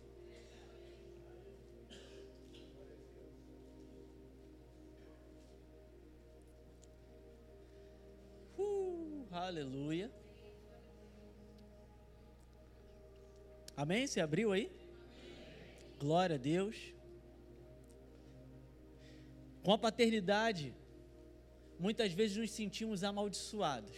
Uh, 8.58 9.26
aleluia. 9.30 10.10
Amém? 13.74 14.06
Você 14.06 14.20
abriu 14.20 14.52
aí? 14.52 14.70
Glória 15.98 16.36
a 16.36 16.38
Deus. 16.38 16.95
Com 19.66 19.72
a 19.72 19.78
paternidade, 19.78 20.72
muitas 21.76 22.12
vezes 22.12 22.36
nos 22.36 22.52
sentimos 22.52 23.02
amaldiçoados. 23.02 23.96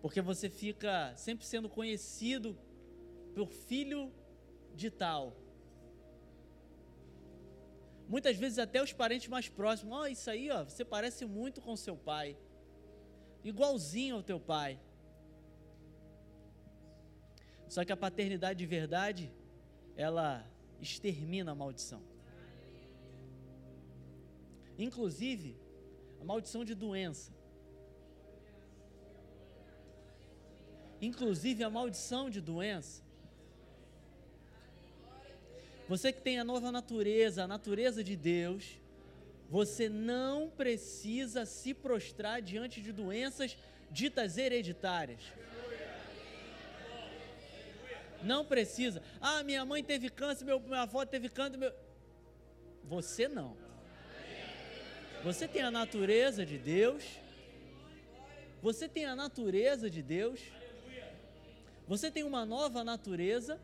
Porque 0.00 0.20
você 0.20 0.50
fica 0.50 1.14
sempre 1.16 1.46
sendo 1.46 1.68
conhecido 1.68 2.58
por 3.36 3.46
filho 3.52 4.12
de 4.74 4.90
tal. 4.90 5.36
Muitas 8.08 8.36
vezes 8.36 8.58
até 8.58 8.82
os 8.82 8.92
parentes 8.92 9.28
mais 9.28 9.48
próximos, 9.48 9.96
ó, 9.96 10.00
oh, 10.00 10.06
isso 10.08 10.28
aí, 10.28 10.50
ó, 10.50 10.64
você 10.64 10.84
parece 10.84 11.24
muito 11.24 11.60
com 11.60 11.76
seu 11.76 11.96
pai. 11.96 12.36
igualzinho 13.44 14.16
ao 14.16 14.24
teu 14.24 14.40
pai. 14.40 14.80
Só 17.68 17.84
que 17.84 17.92
a 17.92 17.96
paternidade 17.96 18.58
de 18.58 18.66
verdade, 18.66 19.32
ela 19.94 20.44
extermina 20.80 21.52
a 21.52 21.54
maldição. 21.54 22.11
Inclusive, 24.86 25.56
a 26.20 26.24
maldição 26.24 26.64
de 26.64 26.74
doença. 26.74 27.30
Inclusive 31.00 31.62
a 31.62 31.70
maldição 31.70 32.24
de 32.28 32.40
doença. 32.40 33.02
Você 35.88 36.12
que 36.12 36.20
tem 36.20 36.38
a 36.38 36.44
nova 36.44 36.72
natureza, 36.72 37.44
a 37.44 37.46
natureza 37.46 38.02
de 38.02 38.16
Deus, 38.16 38.80
você 39.48 39.88
não 39.88 40.50
precisa 40.50 41.44
se 41.44 41.72
prostrar 41.74 42.40
diante 42.40 42.80
de 42.80 42.92
doenças 42.92 43.56
ditas 43.90 44.36
hereditárias. 44.38 45.22
Não 48.22 48.44
precisa. 48.44 49.02
Ah, 49.20 49.42
minha 49.42 49.64
mãe 49.64 49.82
teve 49.84 50.08
câncer, 50.08 50.44
meu, 50.44 50.58
minha 50.58 50.82
avó 50.82 51.04
teve 51.04 51.28
câncer. 51.28 51.56
Meu... 51.56 51.72
Você 52.84 53.28
não. 53.28 53.61
Você 55.24 55.46
tem 55.46 55.62
a 55.62 55.70
natureza 55.70 56.44
de 56.44 56.58
Deus. 56.58 57.04
Você 58.60 58.88
tem 58.88 59.04
a 59.04 59.14
natureza 59.14 59.88
de 59.88 60.02
Deus. 60.02 60.40
Você 61.86 62.10
tem 62.10 62.24
uma 62.24 62.44
nova 62.44 62.82
natureza. 62.82 63.60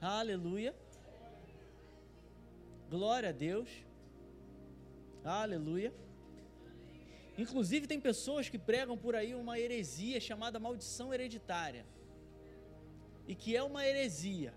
Aleluia. 0.00 0.72
Glória 2.88 3.30
a 3.30 3.32
Deus. 3.32 3.68
Aleluia. 5.24 5.92
Inclusive, 7.36 7.88
tem 7.88 8.00
pessoas 8.00 8.48
que 8.48 8.58
pregam 8.58 8.96
por 8.96 9.16
aí 9.16 9.34
uma 9.34 9.58
heresia 9.58 10.20
chamada 10.20 10.60
maldição 10.60 11.12
hereditária. 11.12 11.84
E 13.26 13.34
que 13.34 13.56
é 13.56 13.62
uma 13.62 13.84
heresia. 13.84 14.54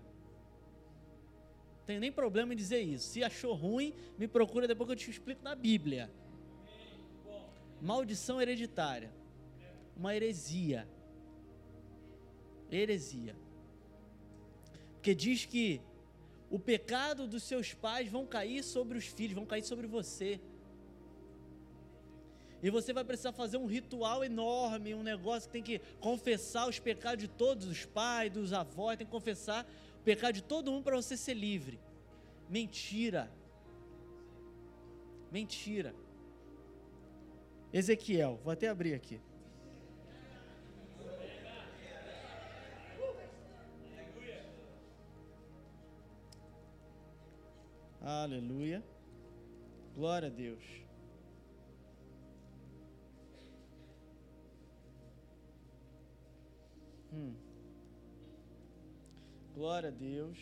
Tem 1.86 2.00
nem 2.00 2.10
problema 2.10 2.52
em 2.52 2.56
dizer 2.56 2.80
isso. 2.80 3.08
Se 3.08 3.22
achou 3.22 3.54
ruim, 3.54 3.94
me 4.18 4.26
procura 4.26 4.66
depois 4.66 4.88
que 4.88 4.92
eu 4.92 4.96
te 4.96 5.10
explico 5.10 5.42
na 5.42 5.54
Bíblia. 5.54 6.10
Maldição 7.80 8.42
hereditária. 8.42 9.10
Uma 9.96 10.14
heresia. 10.14 10.88
Heresia. 12.70 13.36
Porque 14.94 15.14
diz 15.14 15.44
que 15.46 15.80
o 16.50 16.58
pecado 16.58 17.28
dos 17.28 17.44
seus 17.44 17.72
pais 17.72 18.10
vão 18.10 18.26
cair 18.26 18.64
sobre 18.64 18.98
os 18.98 19.06
filhos, 19.06 19.34
vão 19.34 19.46
cair 19.46 19.62
sobre 19.62 19.86
você. 19.86 20.40
E 22.60 22.70
você 22.70 22.92
vai 22.92 23.04
precisar 23.04 23.32
fazer 23.32 23.58
um 23.58 23.66
ritual 23.66 24.24
enorme, 24.24 24.94
um 24.94 25.02
negócio 25.02 25.48
que 25.48 25.52
tem 25.52 25.62
que 25.62 25.78
confessar 26.00 26.68
os 26.68 26.80
pecados 26.80 27.22
de 27.22 27.28
todos 27.28 27.66
os 27.68 27.84
pais, 27.84 28.32
dos 28.32 28.52
avós, 28.52 28.96
tem 28.96 29.06
que 29.06 29.12
confessar 29.12 29.64
o 30.06 30.14
pecado 30.14 30.34
de 30.34 30.42
todo 30.42 30.70
mundo 30.70 30.84
para 30.84 30.94
você 30.94 31.16
ser 31.16 31.34
livre. 31.34 31.80
Mentira. 32.48 33.28
Mentira. 35.32 35.92
Ezequiel, 37.72 38.38
vou 38.44 38.52
até 38.52 38.68
abrir 38.68 38.94
aqui. 38.94 39.20
Aleluia. 48.00 48.84
Glória 49.96 50.28
a 50.28 50.30
Deus. 50.30 50.62
Hum. 57.12 57.45
Glória 59.56 59.88
a 59.88 59.90
Deus. 59.90 60.38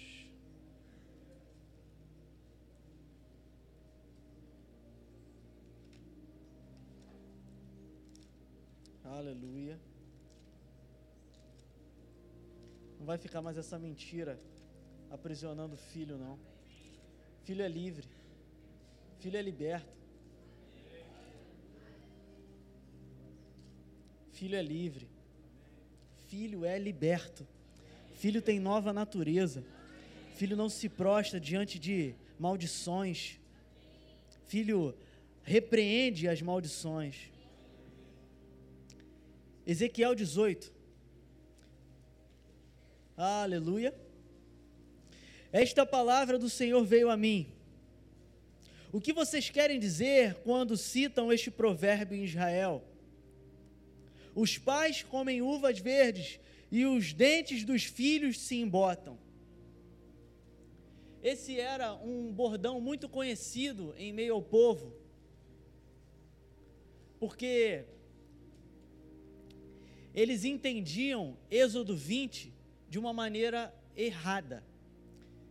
Aleluia. 9.05 9.79
Não 12.99 13.07
vai 13.07 13.17
ficar 13.17 13.41
mais 13.41 13.57
essa 13.57 13.79
mentira 13.79 14.37
aprisionando 15.09 15.75
o 15.75 15.79
filho, 15.93 16.19
não. 16.19 16.37
Filho 17.45 17.63
é 17.63 17.69
livre. 17.69 18.09
Filho 19.21 19.37
é 19.37 19.43
liberto. 19.43 19.97
Filho 24.33 24.57
é 24.57 24.63
livre. 24.63 25.09
Filho 26.27 26.65
é 26.65 26.77
liberto. 26.81 27.54
Filho 28.25 28.41
tem 28.41 28.59
nova 28.59 28.91
natureza. 28.91 29.63
Filho 30.35 30.57
não 30.57 30.71
se 30.71 30.89
prostra 30.89 31.39
diante 31.39 31.79
de 31.79 32.15
maldições. 32.39 33.39
Filho 34.47 34.95
repreende 35.43 36.27
as 36.27 36.41
maldições. 36.41 37.31
Ezequiel 39.67 40.15
18. 40.15 40.73
Aleluia. 43.15 43.95
Esta 45.53 45.85
palavra 45.85 46.39
do 46.39 46.49
Senhor 46.49 46.83
veio 46.83 47.11
a 47.11 47.19
mim. 47.19 47.53
O 48.91 49.03
que 49.03 49.13
vocês 49.13 49.51
querem 49.51 49.79
dizer 49.79 50.37
quando 50.37 50.79
citam 50.79 51.31
este 51.31 51.51
provérbio 51.51 52.17
em 52.17 52.25
Israel? 52.25 52.83
Os 54.35 54.57
pais 54.57 55.03
comem 55.03 55.43
uvas 55.43 55.79
verdes 55.79 56.41
e 56.77 56.85
os 56.87 57.13
dentes 57.13 57.65
dos 57.65 57.85
filhos 57.85 58.37
se 58.37 58.57
embotam. 58.57 59.17
Esse 61.23 61.53
era 61.57 61.95
um 61.95 62.33
bordão 62.33 62.81
muito 62.81 63.09
conhecido 63.09 63.95
em 63.97 64.13
meio 64.13 64.35
ao 64.35 64.43
povo, 64.43 64.93
porque 67.21 67.85
eles 70.13 70.45
entendiam 70.45 71.37
Êxodo 71.49 71.97
20 71.97 72.53
de 72.91 72.99
uma 72.99 73.13
maneira 73.13 73.73
errada. 73.97 74.65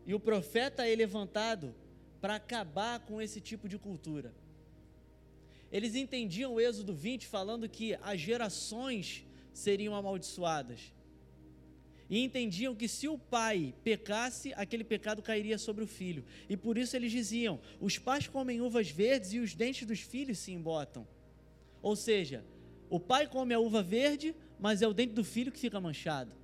E 0.06 0.14
o 0.14 0.20
profeta 0.20 0.86
é 0.86 0.94
levantado 0.94 1.74
para 2.20 2.36
acabar 2.36 3.00
com 3.00 3.22
esse 3.22 3.40
tipo 3.40 3.70
de 3.70 3.80
cultura. 3.80 4.36
Eles 5.72 5.96
entendiam 5.96 6.60
Êxodo 6.60 6.94
20 6.94 7.28
falando 7.28 7.70
que 7.70 7.98
as 8.02 8.20
gerações 8.20 9.26
seriam 9.54 9.96
amaldiçoadas. 9.96 10.92
E 12.10 12.24
entendiam 12.24 12.76
que 12.76 12.88
se 12.88 13.08
o 13.08 13.18
pai 13.18 13.74
pecasse, 13.84 14.54
aquele 14.56 14.84
pecado 14.84 15.22
cairia 15.22 15.58
sobre 15.58 15.84
o 15.84 15.88
filho. 15.88 16.24
E 16.50 16.56
por 16.56 16.78
isso 16.78 16.96
eles 16.96 17.12
diziam: 17.12 17.60
os 17.80 17.98
pais 17.98 18.28
comem 18.28 18.62
uvas 18.62 18.89
verdes 18.89 19.34
e 19.34 19.39
os 19.39 19.54
dentes 19.54 19.88
dos 19.88 20.00
filhos 20.00 20.38
se 20.38 20.52
embotam. 20.52 21.08
Ou 21.82 21.96
seja, 21.96 22.44
o 22.89 23.00
pai 23.00 23.28
come 23.28 23.54
a 23.54 23.60
uva 23.60 23.82
verde, 23.82 24.36
mas 24.60 24.82
é 24.82 24.88
o 24.88 24.94
dente 24.94 25.13
do 25.13 25.24
filho 25.24 25.52
que 25.52 25.60
fica 25.60 25.80
manchado 25.80 26.44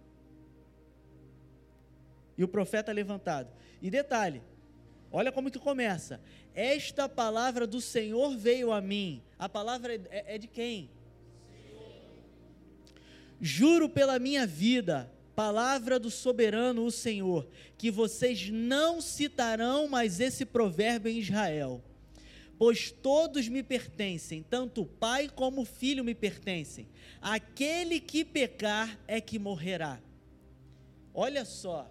e 2.40 2.44
o 2.44 2.48
profeta 2.48 2.94
levantado. 2.94 3.52
E 3.82 3.92
detalhe, 3.92 4.42
olha 5.12 5.30
como 5.30 5.52
que 5.52 5.60
começa. 5.60 6.22
Esta 6.56 7.10
palavra 7.10 7.68
do 7.68 7.82
Senhor 7.82 8.38
veio 8.38 8.72
a 8.72 8.80
mim. 8.80 9.22
A 9.38 9.50
palavra 9.50 9.94
é, 10.10 10.36
é 10.36 10.38
de 10.38 10.48
quem? 10.48 10.90
Juro 13.42 13.90
pela 13.90 14.18
minha 14.20 14.48
vida, 14.48 15.12
palavra 15.40 15.98
do 15.98 16.12
soberano, 16.12 16.84
o 16.84 16.92
Senhor, 16.92 17.48
que 17.78 17.90
vocês 17.90 18.50
não 18.50 19.00
citarão 19.00 19.88
mais 19.88 20.20
esse 20.20 20.46
provérbio 20.46 21.10
em 21.10 21.20
Israel. 21.20 21.82
Pois 22.58 22.92
todos 22.92 23.48
me 23.48 23.64
pertencem, 23.64 24.44
tanto 24.44 24.82
o 24.82 24.86
pai 24.86 25.30
como 25.30 25.62
o 25.62 25.66
filho 25.66 26.04
me 26.04 26.14
pertencem. 26.14 26.90
Aquele 27.22 28.02
que 28.02 28.26
pecar 28.26 29.00
é 29.08 29.22
que 29.22 29.40
morrerá. 29.40 30.02
Olha 31.14 31.46
só, 31.46 31.90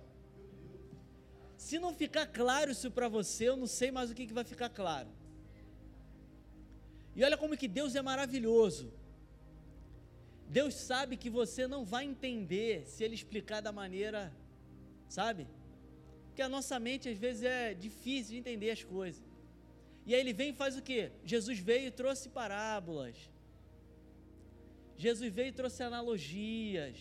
se 1.57 1.79
não 1.79 1.95
ficar 1.95 2.27
claro 2.27 2.70
isso 2.70 2.91
para 2.91 3.09
você, 3.09 3.49
eu 3.49 3.57
não 3.57 3.66
sei 3.66 3.91
mais 3.91 4.11
o 4.11 4.14
que, 4.14 4.27
que 4.27 4.35
vai 4.35 4.45
ficar 4.45 4.68
claro. 4.68 5.09
E 7.16 7.25
olha 7.25 7.39
como 7.39 7.57
que 7.57 7.66
Deus 7.66 7.95
é 7.95 8.03
maravilhoso. 8.03 8.93
Deus 10.49 10.75
sabe 10.75 11.17
que 11.17 11.29
você 11.29 11.67
não 11.67 11.85
vai 11.85 12.05
entender 12.05 12.87
se 12.87 13.05
Ele 13.05 13.15
explicar 13.15 13.61
da 13.61 13.71
maneira, 13.71 14.35
sabe? 15.09 15.47
Porque 16.29 16.41
a 16.41 16.49
nossa 16.49 16.79
mente 16.81 17.09
às 17.09 17.19
vezes 17.19 17.43
é 17.43 17.75
difícil 17.75 18.33
de 18.33 18.39
entender 18.39 18.71
as 18.71 18.83
coisas. 18.83 19.23
E 20.07 20.15
aí 20.15 20.21
Ele 20.21 20.33
vem 20.33 20.51
e 20.51 20.55
faz 20.55 20.77
o 20.77 20.83
que? 20.83 21.13
Jesus 21.25 21.59
veio 21.59 21.89
e 21.89 21.91
trouxe 21.91 22.31
parábolas. 22.31 23.31
Jesus 24.97 25.33
veio 25.33 25.49
e 25.49 25.53
trouxe 25.53 25.83
analogias. 25.83 26.97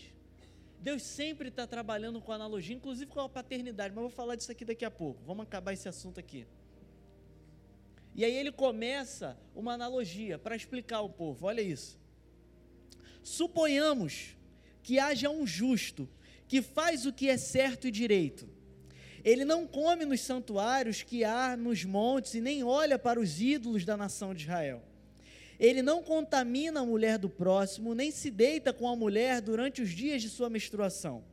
Deus 0.80 1.02
sempre 1.02 1.48
está 1.48 1.66
trabalhando 1.66 2.20
com 2.20 2.30
analogia, 2.30 2.76
inclusive 2.76 3.10
com 3.10 3.20
a 3.20 3.28
paternidade, 3.28 3.94
mas 3.94 4.02
vou 4.02 4.10
falar 4.10 4.36
disso 4.36 4.52
aqui 4.52 4.64
daqui 4.64 4.84
a 4.84 4.90
pouco. 4.90 5.20
Vamos 5.24 5.44
acabar 5.44 5.72
esse 5.72 5.88
assunto 5.88 6.20
aqui. 6.20 6.46
E 8.14 8.24
aí 8.24 8.36
ele 8.36 8.52
começa 8.52 9.36
uma 9.54 9.72
analogia 9.72 10.38
para 10.38 10.54
explicar 10.54 10.98
ao 10.98 11.08
povo. 11.08 11.46
Olha 11.46 11.60
isso. 11.60 11.97
Suponhamos 13.22 14.36
que 14.82 14.98
haja 14.98 15.28
um 15.28 15.46
justo 15.46 16.08
que 16.46 16.62
faz 16.62 17.04
o 17.04 17.12
que 17.12 17.28
é 17.28 17.36
certo 17.36 17.86
e 17.86 17.90
direito. 17.90 18.48
Ele 19.24 19.44
não 19.44 19.66
come 19.66 20.04
nos 20.04 20.20
santuários 20.20 21.02
que 21.02 21.24
há 21.24 21.56
nos 21.56 21.84
montes 21.84 22.34
e 22.34 22.40
nem 22.40 22.62
olha 22.62 22.98
para 22.98 23.20
os 23.20 23.40
ídolos 23.40 23.84
da 23.84 23.96
nação 23.96 24.32
de 24.32 24.44
Israel. 24.44 24.82
Ele 25.58 25.82
não 25.82 26.02
contamina 26.02 26.80
a 26.80 26.86
mulher 26.86 27.18
do 27.18 27.28
próximo, 27.28 27.94
nem 27.94 28.10
se 28.10 28.30
deita 28.30 28.72
com 28.72 28.88
a 28.88 28.94
mulher 28.94 29.40
durante 29.42 29.82
os 29.82 29.90
dias 29.90 30.22
de 30.22 30.28
sua 30.28 30.48
menstruação. 30.48 31.24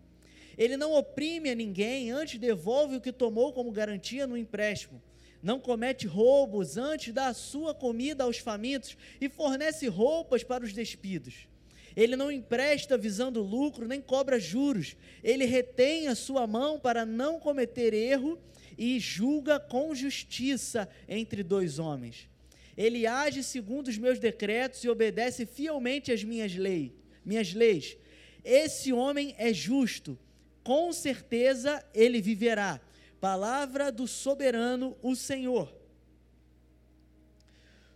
Ele 0.58 0.76
não 0.76 0.94
oprime 0.94 1.50
a 1.50 1.56
ninguém, 1.56 2.12
antes 2.12 2.40
devolve 2.40 2.96
o 2.96 3.02
que 3.02 3.12
tomou 3.12 3.54
como 3.54 3.72
garantia 3.72 4.26
no 4.26 4.38
empréstimo. 4.38 5.02
Não 5.44 5.60
comete 5.60 6.08
roubos, 6.08 6.76
antes 6.76 7.14
dá 7.14 7.28
a 7.28 7.34
sua 7.34 7.74
comida 7.76 8.24
aos 8.24 8.40
famintos 8.40 8.98
e 9.22 9.30
fornece 9.30 9.88
roupas 9.88 10.44
para 10.44 10.64
os 10.64 10.74
despidos. 10.74 11.48
Ele 11.96 12.16
não 12.16 12.32
empresta 12.32 12.98
visando 12.98 13.42
lucro, 13.42 13.88
nem 13.88 14.02
cobra 14.02 14.40
juros. 14.40 14.98
Ele 15.24 15.46
retém 15.46 16.08
a 16.08 16.16
sua 16.16 16.46
mão 16.46 16.80
para 16.80 17.06
não 17.06 17.40
cometer 17.40 17.94
erro 17.94 18.38
e 18.78 19.00
julga 19.00 19.60
com 19.60 19.96
justiça 19.96 20.90
entre 21.08 21.42
dois 21.42 21.80
homens. 21.80 22.30
Ele 22.78 23.08
age 23.08 23.42
segundo 23.42 23.88
os 23.88 23.98
meus 23.98 24.20
decretos 24.20 24.84
e 24.84 24.90
obedece 24.90 25.46
fielmente 25.46 26.12
às 26.12 26.24
minhas 26.24 26.54
leis, 26.54 26.92
minhas 27.24 27.54
leis. 27.54 27.98
Esse 28.44 28.92
homem 28.92 29.34
é 29.38 29.54
justo, 29.54 30.20
com 30.64 30.92
certeza 30.92 31.84
ele 31.94 32.22
viverá. 32.22 32.82
Palavra 33.22 33.92
do 33.92 34.08
soberano, 34.08 34.98
o 35.02 35.16
Senhor. 35.16 35.74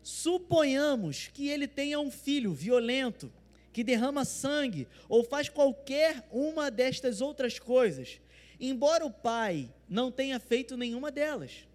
Suponhamos 0.02 1.30
que 1.34 1.50
ele 1.50 1.68
tenha 1.68 2.00
um 2.00 2.10
filho 2.10 2.54
violento, 2.54 3.32
que 3.72 3.84
derrama 3.84 4.26
sangue 4.26 4.88
ou 5.08 5.24
faz 5.24 5.50
qualquer 5.50 6.28
uma 6.32 6.70
destas 6.72 7.22
outras 7.22 7.60
coisas, 7.60 8.20
embora 8.60 9.06
o 9.06 9.12
pai 9.12 9.72
não 9.88 10.12
tenha 10.12 10.40
feito 10.40 10.76
nenhuma 10.76 11.12
delas. 11.12 11.68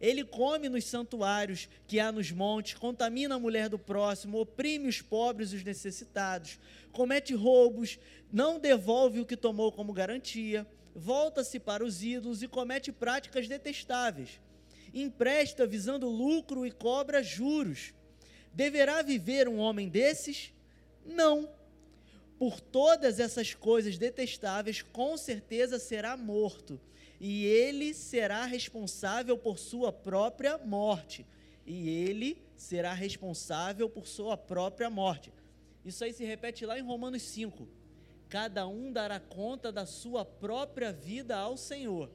Ele 0.00 0.22
come 0.24 0.68
nos 0.68 0.84
santuários 0.84 1.68
que 1.86 1.98
há 1.98 2.12
nos 2.12 2.30
montes, 2.30 2.74
contamina 2.74 3.34
a 3.34 3.38
mulher 3.38 3.68
do 3.68 3.78
próximo, 3.78 4.38
oprime 4.38 4.88
os 4.88 5.02
pobres 5.02 5.52
e 5.52 5.56
os 5.56 5.64
necessitados, 5.64 6.58
comete 6.92 7.34
roubos, 7.34 7.98
não 8.32 8.60
devolve 8.60 9.20
o 9.20 9.26
que 9.26 9.36
tomou 9.36 9.72
como 9.72 9.92
garantia, 9.92 10.66
volta-se 10.94 11.58
para 11.58 11.84
os 11.84 12.02
ídolos 12.02 12.42
e 12.42 12.48
comete 12.48 12.92
práticas 12.92 13.48
detestáveis. 13.48 14.40
Empresta 14.94 15.66
visando 15.66 16.08
lucro 16.08 16.64
e 16.64 16.70
cobra 16.70 17.22
juros. 17.22 17.92
Deverá 18.54 19.02
viver 19.02 19.48
um 19.48 19.58
homem 19.58 19.88
desses? 19.88 20.52
Não. 21.08 21.48
Por 22.38 22.60
todas 22.60 23.18
essas 23.18 23.54
coisas 23.54 23.98
detestáveis, 23.98 24.82
com 24.82 25.16
certeza 25.16 25.78
será 25.78 26.16
morto 26.16 26.80
e 27.20 27.44
ele 27.46 27.92
será 27.94 28.44
responsável 28.44 29.36
por 29.36 29.58
sua 29.58 29.92
própria 29.92 30.56
morte. 30.58 31.26
E 31.66 31.88
ele 31.88 32.40
será 32.56 32.92
responsável 32.92 33.90
por 33.90 34.06
sua 34.06 34.36
própria 34.36 34.88
morte. 34.88 35.32
Isso 35.84 36.04
aí 36.04 36.12
se 36.12 36.24
repete 36.24 36.64
lá 36.64 36.78
em 36.78 36.82
Romanos 36.82 37.22
5. 37.22 37.68
Cada 38.28 38.66
um 38.66 38.92
dará 38.92 39.18
conta 39.18 39.72
da 39.72 39.84
sua 39.84 40.24
própria 40.24 40.92
vida 40.92 41.36
ao 41.36 41.56
Senhor. 41.56 42.10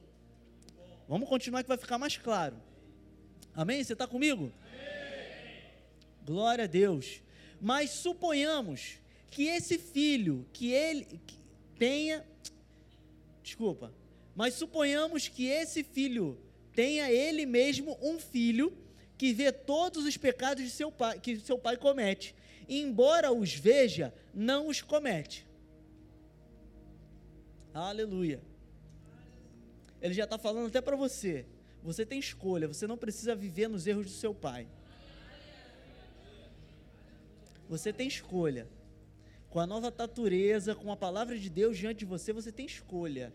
Vamos 1.06 1.28
continuar 1.28 1.62
que 1.62 1.68
vai 1.68 1.76
ficar 1.76 1.98
mais 1.98 2.16
claro. 2.16 2.56
Amém? 3.54 3.84
Você 3.84 3.92
está 3.92 4.06
comigo? 4.06 4.52
Amém. 4.62 5.72
Glória 6.24 6.64
a 6.64 6.68
Deus. 6.68 7.20
Mas 7.60 7.90
suponhamos 7.90 8.98
que 9.30 9.46
esse 9.46 9.78
filho, 9.78 10.46
que 10.52 10.72
ele 10.72 11.06
tenha. 11.78 12.24
Desculpa, 13.42 13.92
mas 14.34 14.54
suponhamos 14.54 15.28
que 15.28 15.46
esse 15.46 15.82
filho 15.82 16.38
tenha 16.74 17.10
ele 17.10 17.46
mesmo 17.46 17.98
um 18.02 18.18
filho 18.18 18.76
que 19.16 19.32
vê 19.32 19.52
todos 19.52 20.04
os 20.04 20.16
pecados 20.16 20.64
de 20.64 20.70
seu 20.70 20.90
pai, 20.90 21.18
que 21.20 21.38
seu 21.38 21.58
pai 21.58 21.76
comete, 21.76 22.34
embora 22.68 23.32
os 23.32 23.54
veja, 23.54 24.12
não 24.32 24.68
os 24.68 24.82
comete. 24.82 25.46
Aleluia. 27.72 28.40
Ele 30.00 30.14
já 30.14 30.24
está 30.24 30.38
falando 30.38 30.66
até 30.66 30.80
para 30.80 30.96
você. 30.96 31.46
Você 31.82 32.04
tem 32.04 32.18
escolha, 32.18 32.68
você 32.68 32.86
não 32.86 32.96
precisa 32.96 33.34
viver 33.34 33.68
nos 33.68 33.86
erros 33.86 34.06
do 34.06 34.12
seu 34.12 34.34
pai. 34.34 34.66
Você 37.68 37.92
tem 37.92 38.06
escolha. 38.06 38.68
Com 39.50 39.60
a 39.60 39.66
nova 39.66 39.92
natureza, 39.96 40.74
com 40.74 40.90
a 40.90 40.96
palavra 40.96 41.38
de 41.38 41.48
Deus 41.48 41.78
diante 41.78 42.00
de 42.00 42.04
você, 42.04 42.32
você 42.32 42.50
tem 42.50 42.66
escolha. 42.66 43.32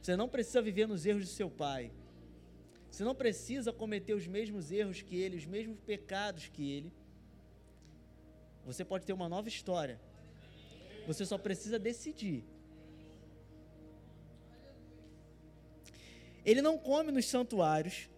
Você 0.00 0.16
não 0.16 0.28
precisa 0.28 0.62
viver 0.62 0.86
nos 0.88 1.04
erros 1.04 1.22
de 1.22 1.30
seu 1.30 1.50
pai. 1.50 1.92
Você 2.90 3.04
não 3.04 3.14
precisa 3.14 3.72
cometer 3.72 4.14
os 4.14 4.26
mesmos 4.26 4.70
erros 4.70 5.02
que 5.02 5.16
ele, 5.16 5.36
os 5.36 5.46
mesmos 5.46 5.78
pecados 5.80 6.48
que 6.48 6.70
ele. 6.70 6.92
Você 8.64 8.84
pode 8.84 9.04
ter 9.04 9.12
uma 9.12 9.28
nova 9.28 9.48
história. 9.48 10.00
Você 11.06 11.26
só 11.26 11.36
precisa 11.36 11.78
decidir. 11.78 12.44
Ele 16.44 16.62
não 16.62 16.78
come 16.78 17.10
nos 17.10 17.26
santuários 17.26 18.08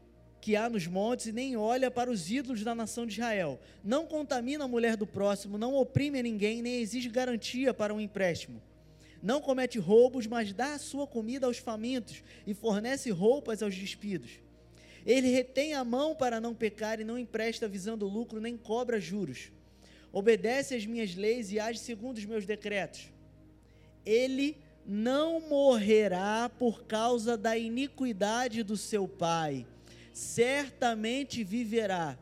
que 0.41 0.57
há 0.57 0.68
nos 0.68 0.87
montes 0.87 1.26
e 1.26 1.32
nem 1.32 1.57
olha 1.57 1.91
para 1.91 2.11
os 2.11 2.30
ídolos 2.30 2.62
da 2.62 2.74
nação 2.74 3.07
de 3.07 3.14
Israel. 3.14 3.59
Não 3.82 4.07
contamina 4.07 4.64
a 4.64 4.68
mulher 4.68 4.97
do 4.97 5.07
próximo, 5.07 5.59
não 5.59 5.74
oprime 5.74 6.22
ninguém, 6.22 6.62
nem 6.62 6.80
exige 6.80 7.09
garantia 7.09 7.74
para 7.74 7.93
um 7.93 8.01
empréstimo 8.01 8.62
não 9.26 9.41
comete 9.41 9.76
roubos, 9.78 10.26
mas 10.26 10.53
dá 10.53 10.74
a 10.74 10.78
sua 10.78 11.05
comida 11.05 11.47
aos 11.47 11.59
famintos 11.59 12.22
e 12.47 12.55
fornece 12.55 13.11
roupas 13.11 13.61
aos 13.61 13.74
despidos. 13.74 14.39
Ele 15.05 15.28
retém 15.28 15.74
a 15.74 15.82
mão 15.84 16.14
para 16.14 16.41
não 16.41 16.55
pecar 16.55 17.01
e 17.01 17.05
não 17.05 17.18
empresta 17.18 17.66
visando 17.66 18.07
lucro, 18.07 18.41
nem 18.41 18.57
cobra 18.57 19.01
juros. 19.01 19.51
Obedece 20.12 20.76
às 20.76 20.87
minhas 20.87 21.16
leis 21.16 21.51
e 21.51 21.59
age 21.59 21.80
segundo 21.80 22.18
os 22.18 22.24
meus 22.24 22.47
decretos. 22.47 23.11
Ele 24.05 24.57
não 24.87 25.41
morrerá 25.41 26.49
por 26.49 26.84
causa 26.84 27.37
da 27.37 27.59
iniquidade 27.59 28.62
do 28.62 28.76
seu 28.76 29.09
pai, 29.09 29.66
certamente 30.16 31.44
viverá 31.44 32.16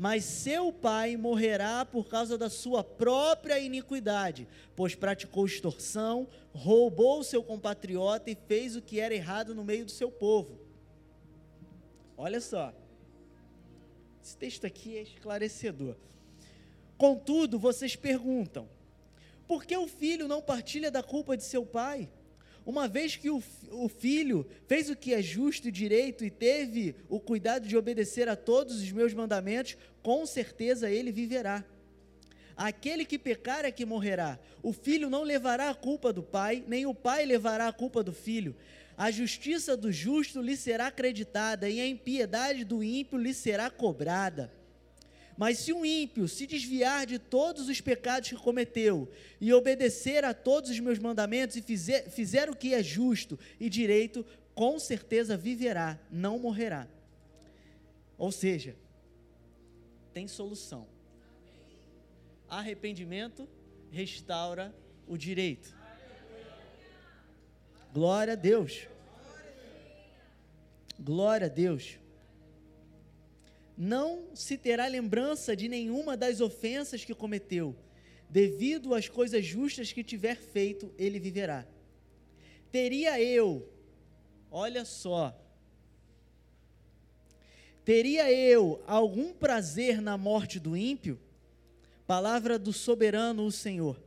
mas 0.00 0.24
seu 0.24 0.72
pai 0.72 1.14
morrerá 1.14 1.84
por 1.84 2.08
causa 2.08 2.38
da 2.38 2.48
sua 2.48 2.82
própria 2.82 3.58
iniquidade, 3.58 4.48
pois 4.74 4.94
praticou 4.94 5.44
extorsão, 5.44 6.26
roubou 6.54 7.22
seu 7.22 7.42
compatriota 7.42 8.30
e 8.30 8.34
fez 8.34 8.74
o 8.74 8.80
que 8.80 8.98
era 8.98 9.14
errado 9.14 9.54
no 9.54 9.62
meio 9.62 9.84
do 9.84 9.90
seu 9.90 10.10
povo. 10.10 10.58
Olha 12.16 12.40
só, 12.40 12.72
esse 14.24 14.34
texto 14.38 14.64
aqui 14.64 14.96
é 14.96 15.02
esclarecedor. 15.02 15.96
Contudo, 16.96 17.58
vocês 17.58 17.94
perguntam: 17.94 18.70
por 19.46 19.66
que 19.66 19.76
o 19.76 19.86
filho 19.86 20.26
não 20.26 20.40
partilha 20.40 20.90
da 20.90 21.02
culpa 21.02 21.36
de 21.36 21.44
seu 21.44 21.66
pai? 21.66 22.08
Uma 22.70 22.86
vez 22.86 23.16
que 23.16 23.28
o, 23.28 23.42
o 23.72 23.88
filho 23.88 24.46
fez 24.68 24.88
o 24.88 24.94
que 24.94 25.12
é 25.12 25.20
justo 25.20 25.66
e 25.66 25.72
direito 25.72 26.24
e 26.24 26.30
teve 26.30 26.94
o 27.08 27.18
cuidado 27.18 27.66
de 27.66 27.76
obedecer 27.76 28.28
a 28.28 28.36
todos 28.36 28.80
os 28.80 28.92
meus 28.92 29.12
mandamentos, 29.12 29.76
com 30.04 30.24
certeza 30.24 30.88
ele 30.88 31.10
viverá. 31.10 31.64
Aquele 32.56 33.04
que 33.04 33.18
pecar 33.18 33.64
é 33.64 33.72
que 33.72 33.84
morrerá. 33.84 34.38
O 34.62 34.72
filho 34.72 35.10
não 35.10 35.24
levará 35.24 35.68
a 35.68 35.74
culpa 35.74 36.12
do 36.12 36.22
pai, 36.22 36.62
nem 36.68 36.86
o 36.86 36.94
pai 36.94 37.26
levará 37.26 37.66
a 37.66 37.72
culpa 37.72 38.04
do 38.04 38.12
filho. 38.12 38.54
A 38.96 39.10
justiça 39.10 39.76
do 39.76 39.90
justo 39.90 40.40
lhe 40.40 40.56
será 40.56 40.86
acreditada, 40.86 41.68
e 41.68 41.80
a 41.80 41.88
impiedade 41.88 42.62
do 42.62 42.84
ímpio 42.84 43.18
lhe 43.18 43.34
será 43.34 43.68
cobrada. 43.68 44.52
Mas 45.36 45.58
se 45.58 45.72
um 45.72 45.84
ímpio 45.84 46.28
se 46.28 46.46
desviar 46.46 47.06
de 47.06 47.18
todos 47.18 47.68
os 47.68 47.80
pecados 47.80 48.28
que 48.28 48.36
cometeu 48.36 49.10
e 49.40 49.52
obedecer 49.52 50.24
a 50.24 50.34
todos 50.34 50.70
os 50.70 50.78
meus 50.80 50.98
mandamentos 50.98 51.56
e 51.56 51.62
fizer, 51.62 52.10
fizer 52.10 52.50
o 52.50 52.56
que 52.56 52.74
é 52.74 52.82
justo 52.82 53.38
e 53.58 53.68
direito, 53.68 54.24
com 54.54 54.78
certeza 54.78 55.36
viverá, 55.36 55.98
não 56.10 56.38
morrerá. 56.38 56.86
Ou 58.18 58.30
seja, 58.30 58.76
tem 60.12 60.28
solução. 60.28 60.86
Arrependimento 62.48 63.48
restaura 63.90 64.74
o 65.06 65.16
direito. 65.16 65.74
Glória 67.92 68.34
a 68.34 68.36
Deus. 68.36 68.86
Glória 70.98 71.46
a 71.46 71.50
Deus 71.50 71.98
não 73.82 74.28
se 74.34 74.58
terá 74.58 74.86
lembrança 74.86 75.56
de 75.56 75.66
nenhuma 75.66 76.14
das 76.14 76.42
ofensas 76.42 77.02
que 77.02 77.14
cometeu. 77.14 77.74
Devido 78.28 78.94
às 78.94 79.08
coisas 79.08 79.42
justas 79.42 79.90
que 79.90 80.04
tiver 80.04 80.36
feito, 80.36 80.92
ele 80.98 81.18
viverá. 81.18 81.66
Teria 82.70 83.18
eu, 83.18 83.66
olha 84.50 84.84
só, 84.84 85.34
Teria 87.82 88.30
eu 88.30 88.82
algum 88.86 89.32
prazer 89.32 90.02
na 90.02 90.18
morte 90.18 90.60
do 90.60 90.76
ímpio? 90.76 91.18
Palavra 92.06 92.58
do 92.58 92.74
soberano, 92.74 93.46
o 93.46 93.50
Senhor. 93.50 93.98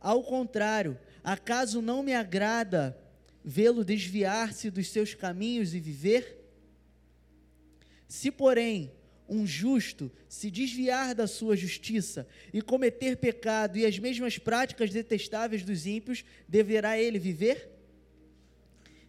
Ao 0.00 0.24
contrário, 0.24 0.98
acaso 1.22 1.80
não 1.80 2.02
me 2.02 2.12
agrada 2.12 2.98
vê-lo 3.44 3.84
desviar-se 3.84 4.70
dos 4.70 4.88
seus 4.88 5.14
caminhos 5.14 5.72
e 5.72 5.78
viver? 5.78 6.44
Se, 8.08 8.30
porém, 8.30 8.92
um 9.28 9.46
justo 9.46 10.10
se 10.28 10.50
desviar 10.50 11.14
da 11.14 11.26
sua 11.26 11.56
justiça 11.56 12.26
e 12.52 12.60
cometer 12.60 13.16
pecado 13.16 13.78
e 13.78 13.86
as 13.86 13.98
mesmas 13.98 14.38
práticas 14.38 14.90
detestáveis 14.90 15.62
dos 15.62 15.86
ímpios, 15.86 16.24
deverá 16.48 16.98
ele 16.98 17.18
viver? 17.18 17.70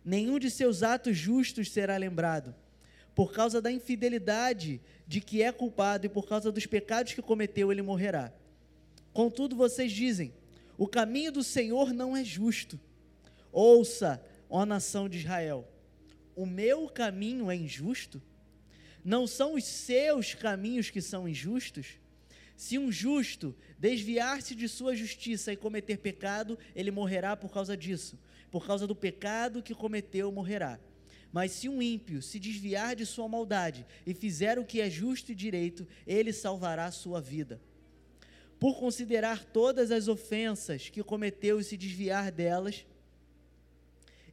Nenhum 0.03 0.39
de 0.39 0.49
seus 0.49 0.83
atos 0.83 1.17
justos 1.17 1.71
será 1.71 1.97
lembrado 1.97 2.55
por 3.15 3.31
causa 3.31 3.61
da 3.61 3.71
infidelidade 3.71 4.81
de 5.07 5.21
que 5.21 5.41
é 5.41 5.51
culpado 5.51 6.05
e 6.05 6.09
por 6.09 6.27
causa 6.27 6.51
dos 6.51 6.65
pecados 6.65 7.13
que 7.13 7.21
cometeu, 7.21 7.71
ele 7.71 7.81
morrerá. 7.81 8.31
Contudo, 9.13 9.55
vocês 9.55 9.91
dizem: 9.91 10.33
o 10.77 10.85
caminho 10.85 11.31
do 11.31 11.41
Senhor 11.41 11.93
não 11.93 12.15
é 12.15 12.23
justo. 12.23 12.77
Ouça, 13.51 14.21
ó 14.49 14.65
nação 14.65 15.07
de 15.07 15.19
Israel: 15.19 15.65
o 16.35 16.45
meu 16.45 16.89
caminho 16.89 17.49
é 17.49 17.55
injusto? 17.55 18.21
Não 19.05 19.27
são 19.27 19.53
os 19.53 19.63
seus 19.63 20.33
caminhos 20.33 20.89
que 20.89 20.99
são 20.99 21.29
injustos? 21.29 21.99
Se 22.57 22.79
um 22.79 22.91
justo 22.91 23.55
desviar-se 23.77 24.55
de 24.55 24.67
sua 24.67 24.95
justiça 24.95 25.53
e 25.53 25.55
cometer 25.55 25.99
pecado, 25.99 26.57
ele 26.75 26.89
morrerá 26.89 27.37
por 27.37 27.53
causa 27.53 27.77
disso. 27.77 28.17
Por 28.49 28.65
causa 28.65 28.87
do 28.87 28.95
pecado 28.95 29.61
que 29.61 29.75
cometeu, 29.75 30.31
morrerá. 30.31 30.79
Mas 31.31 31.51
se 31.51 31.69
um 31.69 31.83
ímpio 31.83 32.19
se 32.19 32.39
desviar 32.39 32.95
de 32.95 33.05
sua 33.05 33.27
maldade 33.27 33.85
e 34.07 34.13
fizer 34.15 34.57
o 34.57 34.65
que 34.65 34.81
é 34.81 34.89
justo 34.89 35.31
e 35.31 35.35
direito, 35.35 35.87
ele 36.07 36.33
salvará 36.33 36.89
sua 36.89 37.21
vida. 37.21 37.61
Por 38.57 38.79
considerar 38.79 39.43
todas 39.43 39.91
as 39.91 40.07
ofensas 40.07 40.89
que 40.89 41.03
cometeu 41.03 41.59
e 41.59 41.63
se 41.63 41.77
desviar 41.77 42.31
delas, 42.31 42.87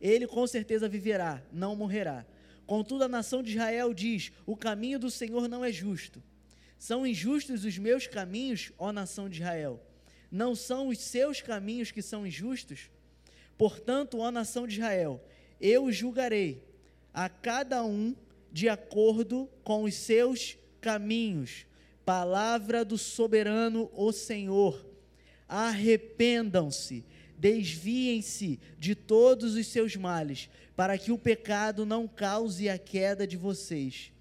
ele 0.01 0.27
com 0.27 0.47
certeza 0.47 0.89
viverá, 0.89 1.43
não 1.53 1.77
morrerá. 1.77 2.25
Contudo, 2.67 3.05
a 3.05 3.09
nação 3.09 3.43
de 3.43 3.53
Israel 3.53 3.93
diz: 3.93 4.33
O 4.47 4.57
caminho 4.57 4.99
do 4.99 5.11
Senhor 5.11 5.49
não 5.49 5.65
é 5.65 5.73
justo. 5.73 6.23
São 6.79 7.07
injustos 7.07 7.65
os 7.65 7.79
meus 7.79 8.07
caminhos, 8.07 8.73
ó 8.79 8.93
nação 8.93 9.29
de 9.29 9.41
Israel. 9.41 9.81
Não 10.31 10.55
são 10.55 10.89
os 10.89 10.99
seus 10.99 11.41
caminhos 11.41 11.91
que 11.91 12.03
são 12.03 12.27
injustos? 12.27 12.91
Portanto, 13.57 14.19
ó 14.19 14.31
nação 14.31 14.67
de 14.67 14.77
Israel, 14.77 15.23
eu 15.61 15.93
julgarei 15.93 16.65
a 17.15 17.29
cada 17.29 17.85
um 17.85 18.17
de 18.51 18.69
acordo 18.69 19.49
com 19.63 19.85
os 19.85 19.95
seus 19.95 20.57
caminhos. 20.81 21.67
Palavra 22.05 22.85
do 22.85 22.99
soberano, 22.99 23.91
o 23.95 24.11
Senhor. 24.11 24.85
Arrependam-se, 25.47 27.05
desviem-se 27.43 28.61
de 28.79 28.95
todos 28.95 29.57
os 29.57 29.67
seus 29.67 29.97
males, 29.97 30.49
para 30.77 30.97
que 30.97 31.11
o 31.11 31.19
pecado 31.19 31.85
não 31.85 32.07
cause 32.07 32.69
a 32.69 32.79
queda 32.79 33.27
de 33.27 33.37
vocês. 33.37 34.13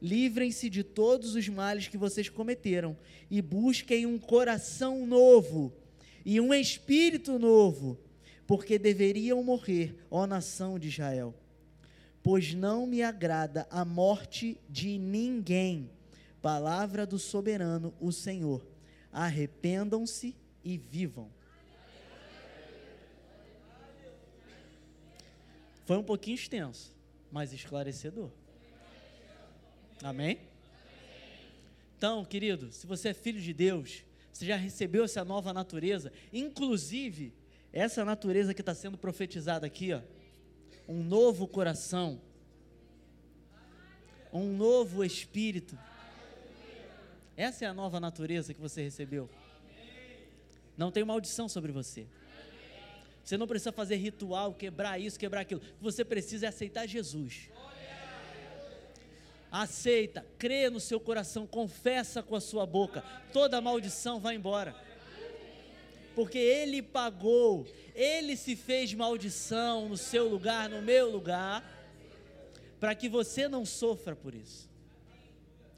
Livrem-se 0.00 0.70
de 0.70 0.84
todos 0.84 1.34
os 1.34 1.48
males 1.48 1.88
que 1.88 1.98
vocês 1.98 2.28
cometeram 2.28 2.96
e 3.28 3.42
busquem 3.42 4.06
um 4.06 4.16
coração 4.16 5.04
novo 5.04 5.72
e 6.24 6.40
um 6.40 6.54
espírito 6.54 7.36
novo, 7.36 7.98
porque 8.46 8.78
deveriam 8.78 9.42
morrer, 9.42 9.96
ó 10.08 10.24
nação 10.24 10.78
de 10.78 10.86
Israel 10.86 11.34
pois 12.22 12.52
não 12.52 12.86
me 12.86 13.02
agrada 13.02 13.66
a 13.70 13.86
morte 13.86 14.60
de 14.68 14.98
ninguém. 14.98 15.88
Palavra 16.42 17.06
do 17.06 17.18
soberano, 17.18 17.94
o 17.98 18.12
Senhor. 18.12 18.66
Arrependam-se 19.10 20.36
e 20.62 20.76
vivam. 20.76 21.37
Foi 25.88 25.96
um 25.96 26.02
pouquinho 26.02 26.34
extenso, 26.34 26.94
mas 27.32 27.50
esclarecedor. 27.50 28.28
Amém? 30.02 30.38
Então, 31.96 32.26
querido, 32.26 32.70
se 32.70 32.86
você 32.86 33.08
é 33.08 33.14
filho 33.14 33.40
de 33.40 33.54
Deus, 33.54 34.04
você 34.30 34.44
já 34.44 34.56
recebeu 34.56 35.04
essa 35.04 35.24
nova 35.24 35.50
natureza, 35.54 36.12
inclusive 36.30 37.32
essa 37.72 38.04
natureza 38.04 38.52
que 38.52 38.60
está 38.60 38.74
sendo 38.74 38.98
profetizada 38.98 39.66
aqui, 39.66 39.94
ó 39.94 40.02
um 40.86 41.02
novo 41.02 41.48
coração, 41.48 42.20
um 44.30 44.54
novo 44.54 45.02
espírito. 45.02 45.78
Essa 47.34 47.64
é 47.64 47.68
a 47.68 47.72
nova 47.72 47.98
natureza 47.98 48.52
que 48.52 48.60
você 48.60 48.82
recebeu. 48.82 49.30
Não 50.76 50.92
tem 50.92 51.02
maldição 51.02 51.48
sobre 51.48 51.72
você. 51.72 52.06
Você 53.28 53.36
não 53.36 53.46
precisa 53.46 53.70
fazer 53.70 53.96
ritual, 53.96 54.54
quebrar 54.54 54.98
isso, 54.98 55.18
quebrar 55.18 55.42
aquilo. 55.42 55.60
O 55.60 55.64
que 55.64 55.82
você 55.82 56.02
precisa 56.02 56.46
é 56.46 56.48
aceitar 56.48 56.86
Jesus. 56.86 57.50
Aceita, 59.52 60.24
crê 60.38 60.70
no 60.70 60.80
seu 60.80 60.98
coração, 60.98 61.46
confessa 61.46 62.22
com 62.22 62.34
a 62.34 62.40
sua 62.40 62.64
boca. 62.64 63.04
Toda 63.30 63.60
maldição 63.60 64.18
vai 64.18 64.34
embora 64.34 64.74
porque 66.14 66.38
Ele 66.38 66.80
pagou, 66.80 67.66
Ele 67.94 68.34
se 68.34 68.56
fez 68.56 68.94
maldição 68.94 69.90
no 69.90 69.96
seu 69.98 70.26
lugar, 70.26 70.70
no 70.70 70.80
meu 70.80 71.10
lugar, 71.10 71.62
para 72.80 72.94
que 72.94 73.10
você 73.10 73.46
não 73.46 73.66
sofra 73.66 74.16
por 74.16 74.34
isso. 74.34 74.70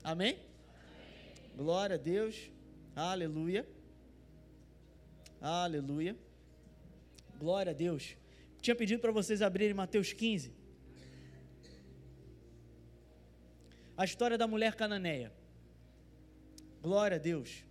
Amém? 0.05 0.38
Glória 1.57 1.96
a 1.96 1.98
Deus, 1.98 2.48
aleluia, 2.94 3.68
aleluia, 5.42 6.16
glória 7.41 7.70
a 7.70 7.78
Deus. 7.86 8.16
Tinha 8.61 8.76
pedido 8.80 9.01
para 9.01 9.12
vocês 9.18 9.41
abrirem 9.41 9.74
Mateus 9.74 10.12
15. 10.12 10.53
A 13.97 14.05
história 14.05 14.36
da 14.36 14.47
mulher 14.47 14.74
cananeia. 14.74 15.32
Glória 16.82 17.16
a 17.16 17.22
Deus. 17.30 17.64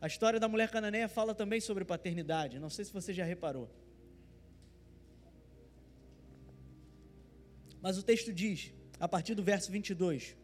A 0.00 0.06
história 0.06 0.38
da 0.38 0.48
mulher 0.48 0.70
cananeia 0.70 1.08
fala 1.08 1.34
também 1.34 1.60
sobre 1.60 1.84
paternidade. 1.84 2.60
Não 2.64 2.70
sei 2.70 2.84
se 2.84 2.92
você 2.92 3.12
já 3.12 3.24
reparou. 3.24 3.68
Mas 7.82 7.98
o 7.98 8.02
texto 8.02 8.32
diz, 8.32 8.72
a 9.00 9.08
partir 9.08 9.34
do 9.34 9.42
verso 9.42 9.72
22, 9.72 10.36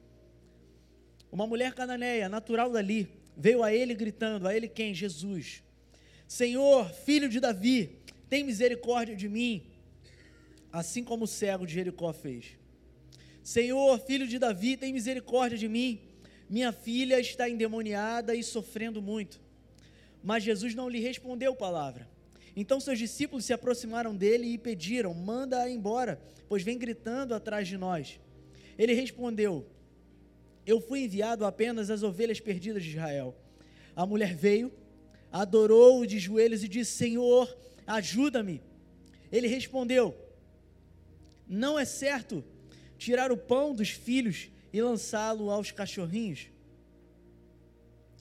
uma 1.31 1.47
mulher 1.47 1.73
cananeia, 1.75 2.29
natural 2.29 2.71
dali, 2.73 3.09
veio 3.37 3.63
a 3.63 3.73
ele 3.73 3.95
gritando, 3.95 4.49
a 4.49 4.55
ele 4.57 4.69
quem? 4.69 4.93
Jesus. 4.93 5.63
Senhor, 6.27 6.89
filho 6.91 7.29
de 7.29 7.41
Davi, 7.41 8.00
tem 8.31 8.45
misericórdia 8.45 9.17
de 9.17 9.29
mim, 9.29 9.65
assim 10.73 11.03
como 11.03 11.25
o 11.25 11.27
cego 11.27 11.67
de 11.67 11.75
Jericó 11.75 12.13
fez. 12.13 12.57
Senhor, 13.43 13.99
filho 13.99 14.27
de 14.29 14.39
Davi, 14.39 14.77
tem 14.77 14.93
misericórdia 14.93 15.59
de 15.59 15.69
mim. 15.69 16.01
Minha 16.49 16.71
filha 16.71 17.19
está 17.19 17.51
endemoniada 17.51 18.35
e 18.35 18.43
sofrendo 18.45 19.03
muito. 19.03 19.41
Mas 20.23 20.45
Jesus 20.45 20.75
não 20.77 20.89
lhe 20.89 21.01
respondeu 21.01 21.57
palavra. 21.57 22.09
Então 22.55 22.79
seus 22.79 22.99
discípulos 22.99 23.45
se 23.45 23.53
aproximaram 23.53 24.15
dele 24.15 24.47
e 24.47 24.59
pediram: 24.59 25.13
Manda-a 25.13 25.69
embora, 25.69 26.21
pois 26.49 26.63
vem 26.63 26.79
gritando 26.79 27.35
atrás 27.35 27.67
de 27.67 27.77
nós. 27.77 28.21
Ele 28.79 28.93
respondeu: 28.93 29.67
Eu 30.65 30.81
fui 30.81 31.01
enviado 31.05 31.45
apenas 31.45 31.91
às 31.91 32.03
ovelhas 32.05 32.39
perdidas 32.39 32.85
de 32.85 32.91
Israel. 32.91 33.35
A 33.97 34.07
mulher 34.07 34.35
veio, 34.35 34.73
adorou-o 35.33 36.07
de 36.07 36.19
joelhos 36.19 36.63
e 36.63 36.69
disse: 36.69 36.93
Senhor, 36.93 37.57
ajuda-me. 37.97 38.63
Ele 39.31 39.47
respondeu: 39.47 40.17
Não 41.47 41.79
é 41.79 41.85
certo 41.85 42.45
tirar 42.99 43.33
o 43.33 43.37
pão 43.37 43.75
dos 43.75 43.91
filhos 43.91 44.51
e 44.73 44.81
lançá-lo 44.81 45.51
aos 45.51 45.71
cachorrinhos. 45.71 46.49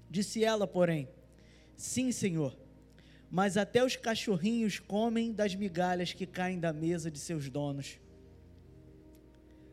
Disse 0.10 0.44
ela, 0.44 0.68
porém: 0.68 1.08
Sim, 1.76 2.12
Senhor. 2.12 2.58
Mas 3.32 3.58
até 3.58 3.84
os 3.84 3.96
cachorrinhos 3.96 4.80
comem 4.80 5.32
das 5.32 5.54
migalhas 5.54 6.14
que 6.14 6.26
caem 6.26 6.60
da 6.60 6.74
mesa 6.74 7.12
de 7.12 7.20
seus 7.20 7.48
donos. 7.48 8.00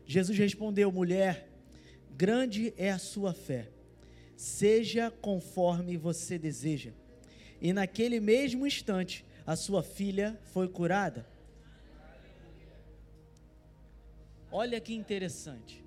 Jesus 0.05 0.37
respondeu: 0.37 0.91
Mulher, 0.91 1.49
grande 2.15 2.73
é 2.77 2.91
a 2.91 2.99
sua 2.99 3.33
fé. 3.33 3.69
Seja 4.35 5.09
conforme 5.09 5.97
você 5.97 6.37
deseja. 6.37 6.91
E 7.59 7.73
naquele 7.73 8.19
mesmo 8.19 8.67
instante, 8.67 9.25
a 9.47 9.55
sua 9.55 9.81
filha 9.81 10.37
foi 10.51 10.67
curada. 10.67 11.25
Olha 14.51 14.81
que 14.81 14.93
interessante. 14.93 15.81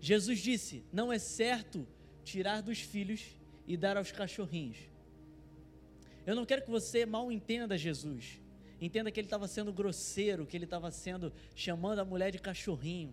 Jesus 0.00 0.38
disse: 0.38 0.84
Não 0.92 1.12
é 1.12 1.18
certo 1.18 1.84
tirar 2.22 2.62
dos 2.62 2.80
filhos 2.80 3.36
e 3.66 3.76
dar 3.76 3.96
aos 3.96 4.12
cachorrinhos. 4.12 4.78
Eu 6.24 6.36
não 6.36 6.46
quero 6.46 6.62
que 6.62 6.70
você 6.70 7.04
mal 7.04 7.32
entenda 7.32 7.76
Jesus. 7.76 8.40
Entenda 8.80 9.10
que 9.10 9.18
ele 9.18 9.26
estava 9.26 9.48
sendo 9.48 9.72
grosseiro, 9.72 10.46
que 10.46 10.56
ele 10.56 10.64
estava 10.64 10.88
sendo 10.92 11.32
chamando 11.56 11.98
a 11.98 12.04
mulher 12.04 12.30
de 12.30 12.38
cachorrinho. 12.38 13.12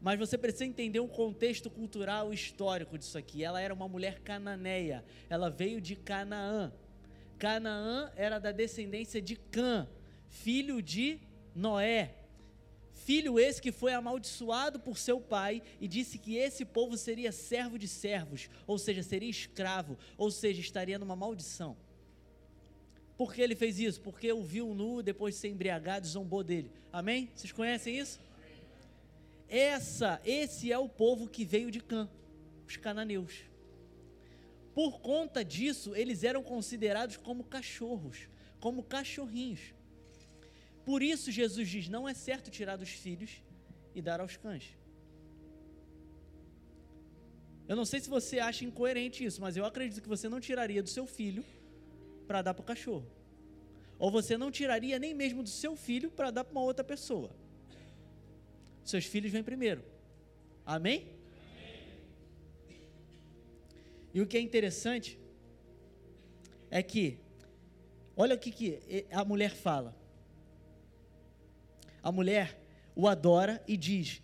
mas 0.00 0.18
você 0.18 0.38
precisa 0.38 0.66
entender 0.66 1.00
um 1.00 1.08
contexto 1.08 1.68
cultural 1.68 2.30
e 2.30 2.36
histórico 2.36 2.96
disso 2.96 3.18
aqui. 3.18 3.42
Ela 3.42 3.60
era 3.60 3.74
uma 3.74 3.88
mulher 3.88 4.20
cananeia, 4.20 5.04
ela 5.28 5.50
veio 5.50 5.80
de 5.80 5.96
Canaã. 5.96 6.72
Canaã 7.38 8.10
era 8.16 8.38
da 8.38 8.52
descendência 8.52 9.20
de 9.20 9.36
Cã, 9.36 9.88
filho 10.28 10.80
de 10.80 11.20
Noé. 11.54 12.14
Filho 12.92 13.38
esse 13.38 13.60
que 13.60 13.70
foi 13.70 13.92
amaldiçoado 13.92 14.80
por 14.80 14.96
seu 14.96 15.20
pai 15.20 15.62
e 15.80 15.86
disse 15.86 16.16
que 16.18 16.36
esse 16.36 16.64
povo 16.64 16.96
seria 16.96 17.32
servo 17.32 17.78
de 17.78 17.86
servos, 17.86 18.48
ou 18.66 18.78
seja, 18.78 19.02
seria 19.02 19.28
escravo, 19.28 19.98
ou 20.16 20.30
seja, 20.30 20.60
estaria 20.60 20.98
numa 20.98 21.14
maldição. 21.14 21.76
Por 23.16 23.32
que 23.34 23.42
ele 23.42 23.54
fez 23.54 23.78
isso? 23.78 24.00
Porque 24.00 24.32
o 24.32 24.42
viu 24.42 24.74
nu, 24.74 25.02
depois 25.02 25.34
de 25.34 25.40
ser 25.40 25.48
embriagado, 25.48 26.06
zombou 26.06 26.42
dele. 26.42 26.70
Amém? 26.92 27.30
Vocês 27.34 27.52
conhecem 27.52 27.98
isso? 27.98 28.18
Essa, 29.48 30.20
esse 30.24 30.72
é 30.72 30.78
o 30.78 30.88
povo 30.88 31.28
que 31.28 31.44
veio 31.44 31.70
de 31.70 31.80
Cã, 31.80 32.08
os 32.66 32.76
cananeus. 32.76 33.44
Por 34.74 35.00
conta 35.00 35.44
disso, 35.44 35.94
eles 35.94 36.24
eram 36.24 36.42
considerados 36.42 37.16
como 37.16 37.44
cachorros, 37.44 38.28
como 38.58 38.82
cachorrinhos. 38.82 39.72
Por 40.84 41.02
isso 41.02 41.30
Jesus 41.30 41.68
diz: 41.68 41.88
não 41.88 42.08
é 42.08 42.12
certo 42.12 42.50
tirar 42.50 42.76
dos 42.76 42.90
filhos 42.90 43.42
e 43.94 44.02
dar 44.02 44.20
aos 44.20 44.36
cães. 44.36 44.76
Eu 47.68 47.76
não 47.76 47.84
sei 47.84 48.00
se 48.00 48.10
você 48.10 48.40
acha 48.40 48.64
incoerente 48.64 49.24
isso, 49.24 49.40
mas 49.40 49.56
eu 49.56 49.64
acredito 49.64 50.02
que 50.02 50.08
você 50.08 50.28
não 50.28 50.40
tiraria 50.40 50.82
do 50.82 50.88
seu 50.88 51.06
filho 51.06 51.44
para 52.26 52.42
dar 52.42 52.52
para 52.52 52.62
o 52.62 52.66
cachorro. 52.66 53.06
Ou 53.98 54.10
você 54.10 54.36
não 54.36 54.50
tiraria 54.50 54.98
nem 54.98 55.14
mesmo 55.14 55.42
do 55.42 55.48
seu 55.48 55.76
filho 55.76 56.10
para 56.10 56.30
dar 56.30 56.44
para 56.44 56.52
uma 56.52 56.60
outra 56.60 56.84
pessoa. 56.84 57.30
Seus 58.84 59.06
filhos 59.06 59.32
vêm 59.32 59.42
primeiro. 59.42 59.82
Amém? 60.66 61.13
E 64.14 64.20
o 64.22 64.26
que 64.26 64.36
é 64.36 64.40
interessante 64.40 65.18
é 66.70 66.82
que, 66.82 67.18
olha 68.16 68.36
o 68.36 68.38
que, 68.38 68.52
que 68.52 69.06
a 69.10 69.24
mulher 69.24 69.50
fala. 69.50 69.94
A 72.00 72.12
mulher 72.12 72.56
o 72.94 73.08
adora 73.08 73.62
e 73.66 73.76
diz: 73.76 74.22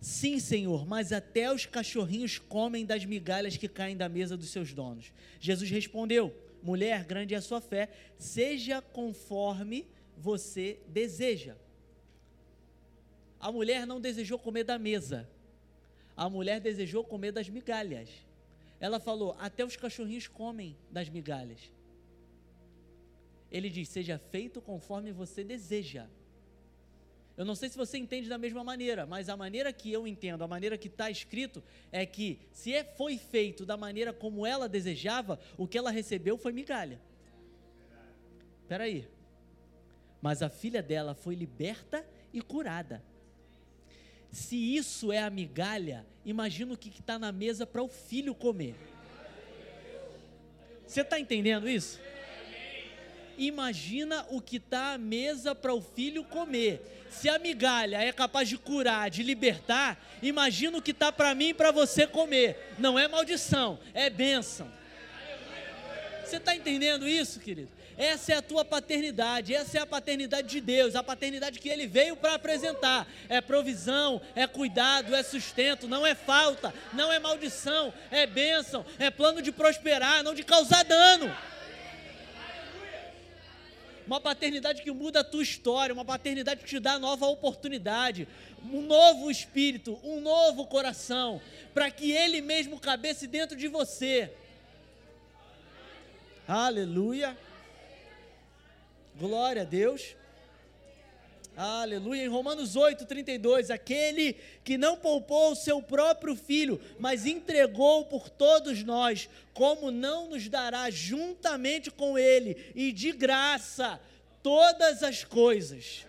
Sim, 0.00 0.38
Senhor, 0.38 0.86
mas 0.86 1.12
até 1.12 1.52
os 1.52 1.66
cachorrinhos 1.66 2.38
comem 2.38 2.86
das 2.86 3.04
migalhas 3.04 3.56
que 3.56 3.68
caem 3.68 3.96
da 3.96 4.08
mesa 4.08 4.36
dos 4.36 4.48
seus 4.48 4.72
donos. 4.72 5.12
Jesus 5.38 5.70
respondeu: 5.70 6.34
Mulher, 6.62 7.04
grande 7.04 7.34
é 7.34 7.36
a 7.36 7.42
sua 7.42 7.60
fé, 7.60 7.90
seja 8.18 8.80
conforme 8.80 9.86
você 10.16 10.80
deseja. 10.88 11.56
A 13.38 13.52
mulher 13.52 13.86
não 13.86 14.00
desejou 14.00 14.38
comer 14.38 14.64
da 14.64 14.78
mesa. 14.78 15.28
A 16.16 16.30
mulher 16.30 16.58
desejou 16.58 17.04
comer 17.04 17.32
das 17.32 17.50
migalhas. 17.50 18.08
Ela 18.80 19.00
falou: 19.00 19.36
até 19.38 19.64
os 19.64 19.76
cachorrinhos 19.76 20.28
comem 20.28 20.76
das 20.90 21.08
migalhas. 21.08 21.72
Ele 23.50 23.70
diz: 23.70 23.88
seja 23.88 24.18
feito 24.18 24.60
conforme 24.60 25.12
você 25.12 25.42
deseja. 25.42 26.06
Eu 27.36 27.44
não 27.44 27.54
sei 27.54 27.68
se 27.68 27.76
você 27.76 27.98
entende 27.98 28.30
da 28.30 28.38
mesma 28.38 28.64
maneira, 28.64 29.04
mas 29.04 29.28
a 29.28 29.36
maneira 29.36 29.70
que 29.70 29.92
eu 29.92 30.06
entendo, 30.06 30.42
a 30.42 30.48
maneira 30.48 30.78
que 30.78 30.88
está 30.88 31.10
escrito, 31.10 31.62
é 31.92 32.06
que 32.06 32.40
se 32.50 32.72
é, 32.72 32.82
foi 32.82 33.18
feito 33.18 33.66
da 33.66 33.76
maneira 33.76 34.10
como 34.10 34.46
ela 34.46 34.66
desejava, 34.66 35.38
o 35.58 35.68
que 35.68 35.76
ela 35.76 35.90
recebeu 35.90 36.38
foi 36.38 36.52
migalha. 36.52 36.98
Espera 38.62 38.84
aí. 38.84 39.06
Mas 40.22 40.42
a 40.42 40.48
filha 40.48 40.82
dela 40.82 41.14
foi 41.14 41.34
liberta 41.34 42.06
e 42.32 42.40
curada. 42.40 43.04
Se 44.36 44.76
isso 44.76 45.10
é 45.10 45.18
a 45.18 45.30
migalha, 45.30 46.04
imagina 46.22 46.74
o 46.74 46.76
que 46.76 46.90
está 46.90 47.18
na 47.18 47.32
mesa 47.32 47.66
para 47.66 47.82
o 47.82 47.88
filho 47.88 48.34
comer. 48.34 48.74
Você 50.86 51.00
está 51.00 51.18
entendendo 51.18 51.66
isso? 51.66 51.98
Imagina 53.38 54.26
o 54.28 54.42
que 54.42 54.58
está 54.58 54.92
à 54.92 54.98
mesa 54.98 55.54
para 55.54 55.72
o 55.72 55.80
filho 55.80 56.22
comer. 56.22 57.06
Se 57.10 57.30
a 57.30 57.38
migalha 57.38 57.96
é 57.96 58.12
capaz 58.12 58.46
de 58.46 58.58
curar, 58.58 59.08
de 59.08 59.22
libertar, 59.22 59.98
imagina 60.22 60.76
o 60.76 60.82
que 60.82 60.90
está 60.90 61.10
para 61.10 61.34
mim 61.34 61.48
e 61.48 61.54
para 61.54 61.70
você 61.70 62.06
comer. 62.06 62.74
Não 62.78 62.98
é 62.98 63.08
maldição, 63.08 63.78
é 63.94 64.10
bênção. 64.10 64.70
Você 66.22 66.36
está 66.36 66.54
entendendo 66.54 67.08
isso, 67.08 67.40
querido? 67.40 67.70
Essa 67.98 68.34
é 68.34 68.36
a 68.36 68.42
tua 68.42 68.62
paternidade, 68.62 69.54
essa 69.54 69.78
é 69.78 69.80
a 69.80 69.86
paternidade 69.86 70.48
de 70.48 70.60
Deus, 70.60 70.94
a 70.94 71.02
paternidade 71.02 71.58
que 71.58 71.68
Ele 71.68 71.86
veio 71.86 72.14
para 72.14 72.34
apresentar. 72.34 73.08
É 73.28 73.40
provisão, 73.40 74.20
é 74.34 74.46
cuidado, 74.46 75.14
é 75.14 75.22
sustento, 75.22 75.88
não 75.88 76.06
é 76.06 76.14
falta, 76.14 76.74
não 76.92 77.10
é 77.10 77.18
maldição, 77.18 77.92
é 78.10 78.26
bênção, 78.26 78.84
é 78.98 79.10
plano 79.10 79.40
de 79.40 79.50
prosperar, 79.50 80.22
não 80.22 80.34
de 80.34 80.42
causar 80.42 80.84
dano. 80.84 81.34
Uma 84.06 84.20
paternidade 84.20 84.82
que 84.82 84.90
muda 84.92 85.20
a 85.20 85.24
tua 85.24 85.42
história, 85.42 85.92
uma 85.92 86.04
paternidade 86.04 86.60
que 86.60 86.68
te 86.68 86.78
dá 86.78 86.98
nova 86.98 87.26
oportunidade, 87.26 88.28
um 88.62 88.82
novo 88.82 89.30
espírito, 89.30 89.98
um 90.04 90.20
novo 90.20 90.66
coração, 90.66 91.40
para 91.72 91.90
que 91.90 92.12
Ele 92.12 92.42
mesmo 92.42 92.78
cabesse 92.78 93.26
dentro 93.26 93.56
de 93.56 93.68
você. 93.68 94.30
Aleluia. 96.46 97.36
Glória 99.18 99.62
a 99.62 99.64
Deus. 99.64 100.14
Aleluia. 101.56 102.22
Em 102.22 102.28
Romanos 102.28 102.76
8, 102.76 103.06
32, 103.06 103.70
aquele 103.70 104.34
que 104.62 104.76
não 104.76 104.98
poupou 104.98 105.52
o 105.52 105.56
seu 105.56 105.80
próprio 105.80 106.36
filho, 106.36 106.78
mas 106.98 107.24
entregou 107.24 108.04
por 108.04 108.28
todos 108.28 108.82
nós, 108.82 109.26
como 109.54 109.90
não 109.90 110.28
nos 110.28 110.50
dará 110.50 110.90
juntamente 110.90 111.90
com 111.90 112.18
ele 112.18 112.72
e 112.74 112.92
de 112.92 113.10
graça 113.10 113.98
todas 114.42 115.02
as 115.02 115.24
coisas? 115.24 116.04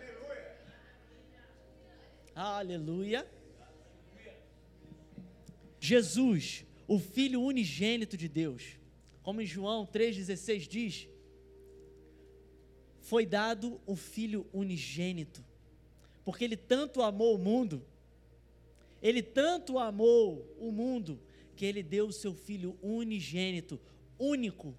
Aleluia. 2.36 3.26
Aleluia. 3.26 3.28
Jesus, 5.80 6.66
o 6.86 6.99
Filho 6.99 7.41
unigênito 7.41 8.18
de 8.18 8.28
Deus, 8.28 8.64
como 9.24 9.41
em 9.41 9.45
João 9.45 9.88
3,16 9.88 10.68
diz, 10.68 11.08
foi 13.08 13.26
dado 13.26 13.80
o 13.86 13.95
Filho 13.95 14.45
unigênito, 14.51 15.41
porque 16.26 16.43
Ele 16.43 16.58
tanto 16.58 17.01
amou 17.01 17.36
o 17.36 17.38
mundo, 17.38 17.82
Ele 19.01 19.24
tanto 19.24 19.80
amou 19.80 20.45
o 20.60 20.74
mundo, 20.74 21.18
que 21.55 21.66
Ele 21.66 21.82
deu 21.82 22.08
o 22.08 22.12
seu 22.12 22.34
Filho 22.34 22.78
unigênito, 22.82 23.80
único, 24.20 24.76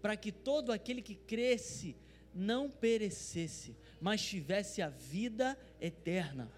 para 0.00 0.16
que 0.16 0.30
todo 0.30 0.70
aquele 0.70 1.02
que 1.02 1.16
cresce 1.16 1.96
não 2.32 2.70
perecesse, 2.70 3.74
mas 4.00 4.24
tivesse 4.24 4.80
a 4.80 4.88
vida 4.88 5.58
eterna. 5.80 6.48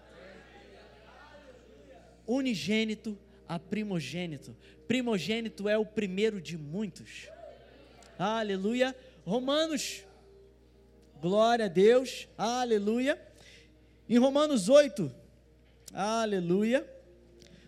Unigênito 2.27 3.17
a 3.47 3.57
primogênito. 3.57 4.55
Primogênito 4.87 5.67
é 5.67 5.75
o 5.75 5.85
primeiro 5.87 6.39
de 6.39 6.55
muitos. 6.55 7.27
Aleluia. 8.19 8.95
Romanos 9.25 10.05
Glória 11.21 11.65
a 11.65 11.67
Deus. 11.67 12.29
Aleluia. 12.37 13.19
Em 14.07 14.17
Romanos 14.17 14.69
8, 14.69 15.11
aleluia. 15.93 16.87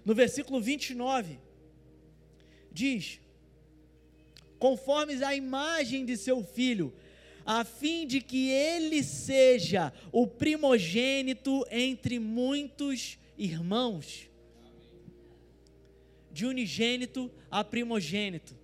No 0.06 0.16
versículo 0.16 0.62
29, 0.62 1.38
diz: 2.72 3.20
Conforme 4.58 5.22
a 5.24 5.36
imagem 5.36 6.06
de 6.06 6.16
seu 6.16 6.44
filho, 6.44 6.94
a 7.46 7.66
fim 7.66 8.08
de 8.08 8.22
que 8.22 8.50
ele 8.50 9.04
seja 9.04 9.92
o 10.14 10.26
primogênito 10.26 11.66
entre 11.70 12.20
muitos 12.20 13.20
irmãos. 13.38 14.30
De 16.32 16.46
unigênito 16.46 17.30
a 17.52 17.64
primogênito. 17.66 18.61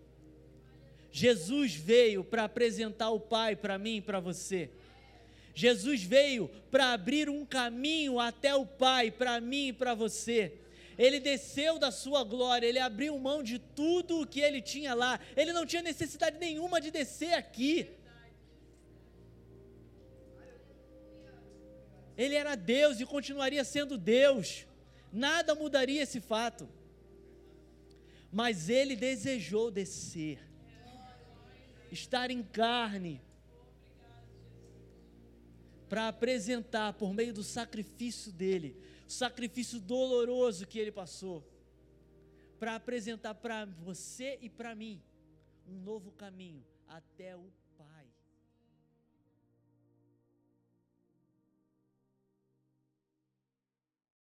Jesus 1.12 1.74
veio 1.76 2.24
para 2.24 2.44
apresentar 2.44 3.10
o 3.10 3.20
Pai 3.20 3.56
para 3.56 3.78
mim 3.78 3.98
e 3.98 4.02
para 4.02 4.20
você. 4.20 4.70
Jesus 5.56 6.04
veio 6.04 6.50
para 6.70 6.94
abrir 6.94 7.30
um 7.30 7.44
caminho 7.44 8.20
até 8.20 8.56
o 8.56 8.66
Pai, 8.66 9.10
para 9.10 9.42
mim 9.42 9.70
e 9.70 9.74
para 9.74 9.96
você. 9.96 10.54
Ele 10.98 11.20
desceu 11.20 11.78
da 11.78 11.92
sua 11.92 12.24
glória, 12.24 12.68
ele 12.68 12.80
abriu 12.80 13.18
mão 13.20 13.44
de 13.44 13.60
tudo 13.60 14.22
o 14.22 14.28
que 14.28 14.40
ele 14.40 14.62
tinha 14.62 14.94
lá. 14.94 15.20
Ele 15.36 15.54
não 15.54 15.66
tinha 15.66 15.82
necessidade 15.82 16.38
nenhuma 16.40 16.82
de 16.82 16.90
descer 16.90 17.34
aqui. 17.34 17.90
Ele 22.18 22.34
era 22.34 22.56
Deus 22.56 23.00
e 23.00 23.06
continuaria 23.06 23.64
sendo 23.64 23.96
Deus. 23.96 24.66
Nada 25.14 25.54
mudaria 25.54 26.02
esse 26.02 26.20
fato. 26.20 26.68
Mas 28.32 28.70
ele 28.70 28.96
desejou 28.96 29.70
descer, 29.70 30.40
estar 31.92 32.32
em 32.32 32.44
carne, 32.44 33.22
para 35.90 36.10
apresentar 36.10 36.94
por 36.94 37.14
meio 37.14 37.34
do 37.34 37.44
sacrifício 37.44 38.32
dele, 38.32 38.76
o 39.08 39.12
sacrifício 39.12 39.80
doloroso 39.80 40.68
que 40.68 40.80
ele 40.80 40.92
passou, 40.92 41.48
para 42.60 42.76
apresentar 42.76 43.36
para 43.36 43.66
você 43.66 44.38
e 44.42 44.50
para 44.50 44.76
mim 44.76 45.02
um 45.68 45.80
novo 45.80 46.12
caminho 46.12 46.64
até 46.88 47.36
o 47.36 47.52